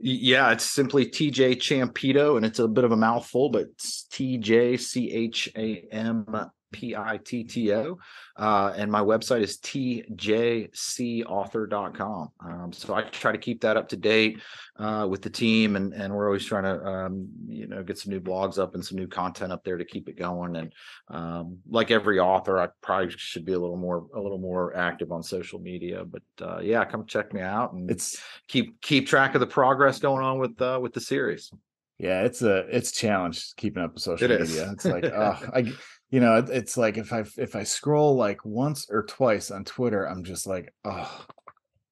Yeah, 0.00 0.52
it's 0.52 0.64
simply 0.64 1.06
TJ 1.06 1.56
Champitto, 1.56 2.36
and 2.36 2.46
it's 2.46 2.60
a 2.60 2.68
bit 2.68 2.84
of 2.84 2.92
a 2.92 2.96
mouthful, 2.96 3.50
but 3.50 3.62
it's 3.62 4.06
TJ 4.12 4.78
C 4.78 5.10
H 5.10 5.50
A 5.56 5.88
M 5.90 6.24
P 6.72 6.96
I 6.96 7.18
T 7.24 7.44
T 7.44 7.72
O. 7.74 7.98
Uh, 8.36 8.72
and 8.76 8.90
my 8.90 9.00
website 9.00 9.42
is 9.42 9.58
tjcauthor.com. 9.58 12.28
Um, 12.40 12.72
so 12.72 12.94
I 12.94 13.02
try 13.02 13.32
to 13.32 13.38
keep 13.38 13.60
that 13.62 13.76
up 13.76 13.88
to 13.88 13.96
date 13.96 14.40
uh, 14.78 15.06
with 15.08 15.22
the 15.22 15.30
team, 15.30 15.76
and, 15.76 15.92
and 15.92 16.14
we're 16.14 16.26
always 16.26 16.44
trying 16.44 16.64
to, 16.64 16.84
um, 16.84 17.28
you 17.46 17.66
know, 17.66 17.82
get 17.82 17.98
some 17.98 18.12
new 18.12 18.20
blogs 18.20 18.58
up 18.58 18.74
and 18.74 18.84
some 18.84 18.98
new 18.98 19.08
content 19.08 19.52
up 19.52 19.64
there 19.64 19.76
to 19.76 19.84
keep 19.84 20.08
it 20.08 20.18
going. 20.18 20.56
And 20.56 20.72
um, 21.08 21.58
like 21.68 21.90
every 21.90 22.18
author, 22.18 22.58
I 22.58 22.68
probably 22.82 23.10
should 23.16 23.44
be 23.44 23.52
a 23.54 23.58
little 23.58 23.76
more, 23.76 24.06
a 24.14 24.20
little 24.20 24.38
more 24.38 24.76
active 24.76 25.12
on 25.12 25.22
social 25.22 25.58
media. 25.58 26.04
But 26.04 26.22
uh, 26.40 26.60
yeah, 26.60 26.84
come 26.84 27.06
check 27.06 27.32
me 27.32 27.40
out 27.40 27.72
and 27.72 27.90
it's 27.90 28.20
keep 28.48 28.80
keep 28.80 29.06
track 29.06 29.34
of 29.34 29.40
the 29.40 29.46
progress 29.46 29.98
going 29.98 30.24
on 30.24 30.38
with 30.38 30.60
uh 30.60 30.78
with 30.80 30.92
the 30.92 31.00
series. 31.00 31.50
yeah 31.98 32.22
it's 32.22 32.42
a 32.42 32.58
it's 32.74 32.92
challenge 32.92 33.54
keeping 33.56 33.82
up 33.82 33.94
with 33.94 34.02
social 34.02 34.30
It 34.30 34.40
media 34.40 34.70
it's 34.72 34.84
like 34.84 35.04
oh 35.14 35.38
i 35.54 35.72
you 36.10 36.20
know 36.20 36.36
it, 36.36 36.48
it's 36.50 36.76
like 36.76 36.96
if 36.96 37.12
i 37.12 37.24
if 37.36 37.56
i 37.56 37.62
scroll 37.62 38.16
like 38.16 38.44
once 38.44 38.86
or 38.90 39.04
twice 39.04 39.50
on 39.50 39.64
twitter 39.64 40.04
i'm 40.04 40.24
just 40.24 40.46
like 40.46 40.72
oh 40.84 41.26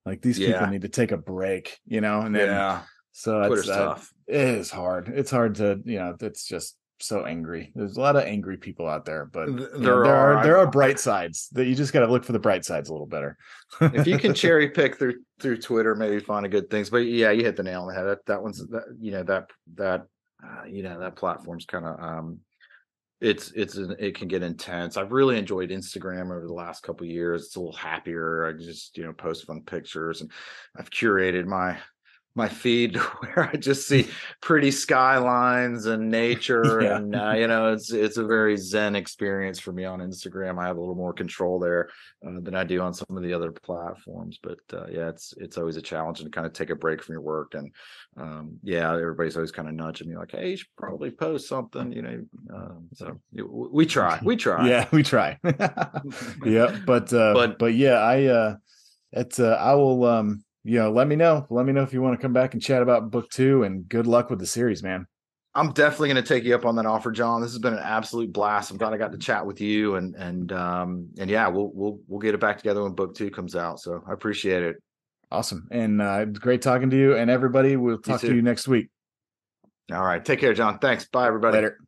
like 0.05 0.23
these 0.23 0.39
people 0.39 0.67
need 0.69 0.83
to 0.83 0.89
take 0.89 1.13
a 1.13 1.17
break 1.17 1.79
you 1.87 2.01
know 2.01 2.21
and 2.21 2.35
then 2.35 2.81
so 3.13 3.43
it's 3.43 3.69
uh, 3.69 3.77
tough. 3.77 4.13
it 4.27 4.37
is 4.37 4.71
hard 4.71 5.09
it's 5.09 5.31
hard 5.31 5.57
to 5.57 5.81
you 5.85 5.99
know 5.99 6.17
it's 6.21 6.47
just 6.47 6.77
so 6.99 7.27
angry 7.27 7.73
there's 7.75 7.99
a 7.99 8.01
lot 8.01 8.17
of 8.17 8.23
angry 8.23 8.57
people 8.57 8.89
out 8.89 9.05
there 9.05 9.27
but 9.27 9.47
Th- 9.47 9.59
you 9.59 9.59
know, 9.59 9.79
there 9.79 10.05
there 10.05 10.15
are 10.15 10.37
are. 10.37 10.43
there 10.45 10.57
are 10.57 10.67
bright 10.67 10.99
sides 10.99 11.49
that 11.53 11.67
you 11.67 11.75
just 11.75 11.93
got 11.93 12.01
to 12.01 12.11
look 12.11 12.25
for 12.25 12.33
the 12.33 12.39
bright 12.39 12.65
sides 12.65 12.89
a 12.89 12.93
little 12.93 13.07
better 13.07 13.37
if 13.81 14.07
you 14.07 14.19
can 14.19 14.33
cherry 14.35 14.71
pick 14.71 14.97
through 14.97 15.17
through 15.41 15.59
Twitter, 15.59 15.95
maybe 15.95 16.19
find 16.21 16.47
a 16.47 16.49
good 16.49 16.71
things. 16.71 16.91
But 16.91 16.99
yeah, 16.99 17.31
you 17.31 17.45
hit 17.45 17.57
the 17.57 17.63
nail 17.63 17.83
on 17.83 17.89
the 17.89 17.95
head. 17.95 18.05
That 18.05 18.27
that 18.27 18.43
one's 18.43 18.67
that 18.69 18.85
you 18.99 19.13
know 19.13 19.23
that 19.25 19.51
that 19.75 20.07
uh, 20.43 20.65
you 20.67 20.83
know 20.83 20.99
that 21.01 21.17
platform's 21.17 21.67
kind 21.67 21.85
of 21.85 22.01
um 22.01 22.39
it's 23.21 23.51
it's 23.53 23.77
an, 23.77 23.97
it 23.99 24.17
can 24.17 24.29
get 24.29 24.43
intense. 24.43 24.97
I've 24.97 25.13
really 25.13 25.39
enjoyed 25.39 25.71
Instagram 25.71 26.27
over 26.37 26.47
the 26.47 26.53
last 26.53 26.83
couple 26.83 27.07
years. 27.07 27.47
It's 27.47 27.57
a 27.57 27.61
little 27.61 27.73
happier. 27.73 28.47
I 28.47 28.53
just 28.53 28.97
you 28.99 29.05
know 29.05 29.13
post 29.13 29.47
fun 29.47 29.63
pictures 29.63 30.21
and 30.21 30.31
I've 30.77 30.91
curated 30.91 31.47
my 31.47 31.79
my 32.37 32.49
feed 32.49 32.97
where 33.21 33.51
I 33.53 33.57
just 33.57 33.89
see 33.89 34.09
pretty 34.43 34.71
skylines 34.71 35.87
and 35.87 36.11
nature 36.11 36.81
Yeah. 36.83 36.97
and 36.97 37.17
uh, 37.17 37.33
you 37.33 37.47
know 37.49 37.73
it's 37.73 37.93
it's 37.93 38.17
a 38.19 38.25
very 38.25 38.57
zen 38.57 38.95
experience 38.97 39.59
for 39.59 39.73
me 39.73 39.85
on 39.85 40.01
Instagram. 40.01 40.61
I 40.63 40.67
have 40.67 40.77
a 40.77 40.81
little 40.81 40.95
more 40.95 41.13
control 41.13 41.59
there 41.59 41.89
uh, 42.27 42.41
than 42.41 42.55
I 42.55 42.65
do 42.65 42.81
on 42.83 42.95
some 42.95 43.17
of 43.17 43.23
the 43.23 43.33
other 43.33 43.51
platforms. 43.53 44.39
But 44.43 44.59
uh, 44.73 44.87
yeah, 44.91 45.09
it's 45.09 45.35
it's 45.39 45.59
always 45.59 45.77
a 45.77 45.83
challenge 45.83 46.21
to 46.21 46.31
kind 46.31 46.47
of 46.47 46.53
take 46.53 46.71
a 46.71 46.77
break 46.77 47.03
from 47.03 47.15
your 47.15 47.23
work. 47.23 47.55
And 47.55 47.73
um, 48.17 48.59
yeah, 48.63 48.93
everybody's 48.93 49.37
always 49.37 49.53
kind 49.53 49.69
of 49.69 49.75
nudging 49.75 50.09
me 50.09 50.17
like, 50.17 50.33
"Hey, 50.33 50.51
you 50.51 50.57
should 50.57 50.69
probably 50.77 51.11
post 51.11 51.49
something," 51.49 51.93
you 51.93 52.03
know. 52.03 52.25
Um, 52.55 52.89
so 52.95 53.19
we 53.33 53.87
try, 53.87 54.21
we 54.23 54.37
try. 54.47 54.69
yeah 54.69 54.89
we 54.93 55.03
try 55.03 55.39
yeah 56.45 56.77
but 56.87 57.13
uh 57.13 57.33
but, 57.35 57.59
But- 57.59 57.75
yeah 57.75 57.95
i 57.99 58.25
uh 58.25 58.57
it's 59.13 59.39
uh 59.39 59.57
i 59.61 59.75
will 59.75 60.05
um 60.05 60.45
you 60.67 60.79
know 60.79 60.91
let 60.91 61.07
me 61.07 61.17
know 61.17 61.47
let 61.51 61.65
me 61.65 61.73
know 61.73 61.83
if 61.83 61.93
you 61.93 62.03
want 62.03 62.19
to 62.19 62.23
come 62.23 62.33
back 62.33 62.55
and 62.55 62.63
chat 62.63 62.83
about 62.83 63.11
book 63.11 63.31
two 63.31 63.63
and 63.63 63.89
good 63.89 64.07
luck 64.07 64.31
with 64.31 64.39
the 64.39 64.47
series 64.47 64.83
man 64.83 65.07
I'm 65.55 65.73
definitely 65.73 66.11
going 66.11 66.23
to 66.23 66.29
take 66.29 66.45
you 66.45 66.55
up 66.55 66.67
on 66.67 66.77
that 66.77 66.85
offer, 66.85 67.11
John. 67.11 67.41
This 67.41 67.53
has 67.53 67.59
been 67.59 67.73
an 67.73 67.83
absolute 67.83 68.31
blast. 68.31 68.71
I'm 68.71 68.77
glad 68.77 68.93
I 68.93 68.99
got 68.99 69.13
to 69.13 69.19
chat 69.19 69.47
with 69.47 69.59
you, 69.63 69.95
and 69.95 70.15
and 70.15 70.53
um 70.53 71.09
and 71.19 71.31
yeah, 71.31 71.49
we'll 71.49 71.71
we'll 71.73 71.99
we'll 72.07 72.21
get 72.21 72.35
it 72.35 72.41
back 72.41 72.59
together 72.59 72.83
when 72.83 72.93
book 72.93 73.15
two 73.15 73.31
comes 73.31 73.57
out. 73.57 73.81
So 73.81 74.05
I 74.07 74.13
appreciate 74.13 74.63
it. 74.63 74.77
awesome 75.31 75.67
and 75.71 76.03
uh 76.03 76.27
great 76.27 76.61
talking 76.63 76.91
to 76.91 76.97
you 76.97 77.17
and 77.17 77.31
everybody 77.31 77.75
we'll 77.77 77.99
talk 77.99 78.21
to 78.21 78.35
you 78.35 78.43
next 78.43 78.69
week 78.69 78.89
All 79.91 80.05
right, 80.05 80.25
take 80.25 80.41
care, 80.41 80.53
John. 80.53 80.79
Thanks. 80.79 81.07
Bye, 81.07 81.27
everybody. 81.27 81.57
later 81.57 81.79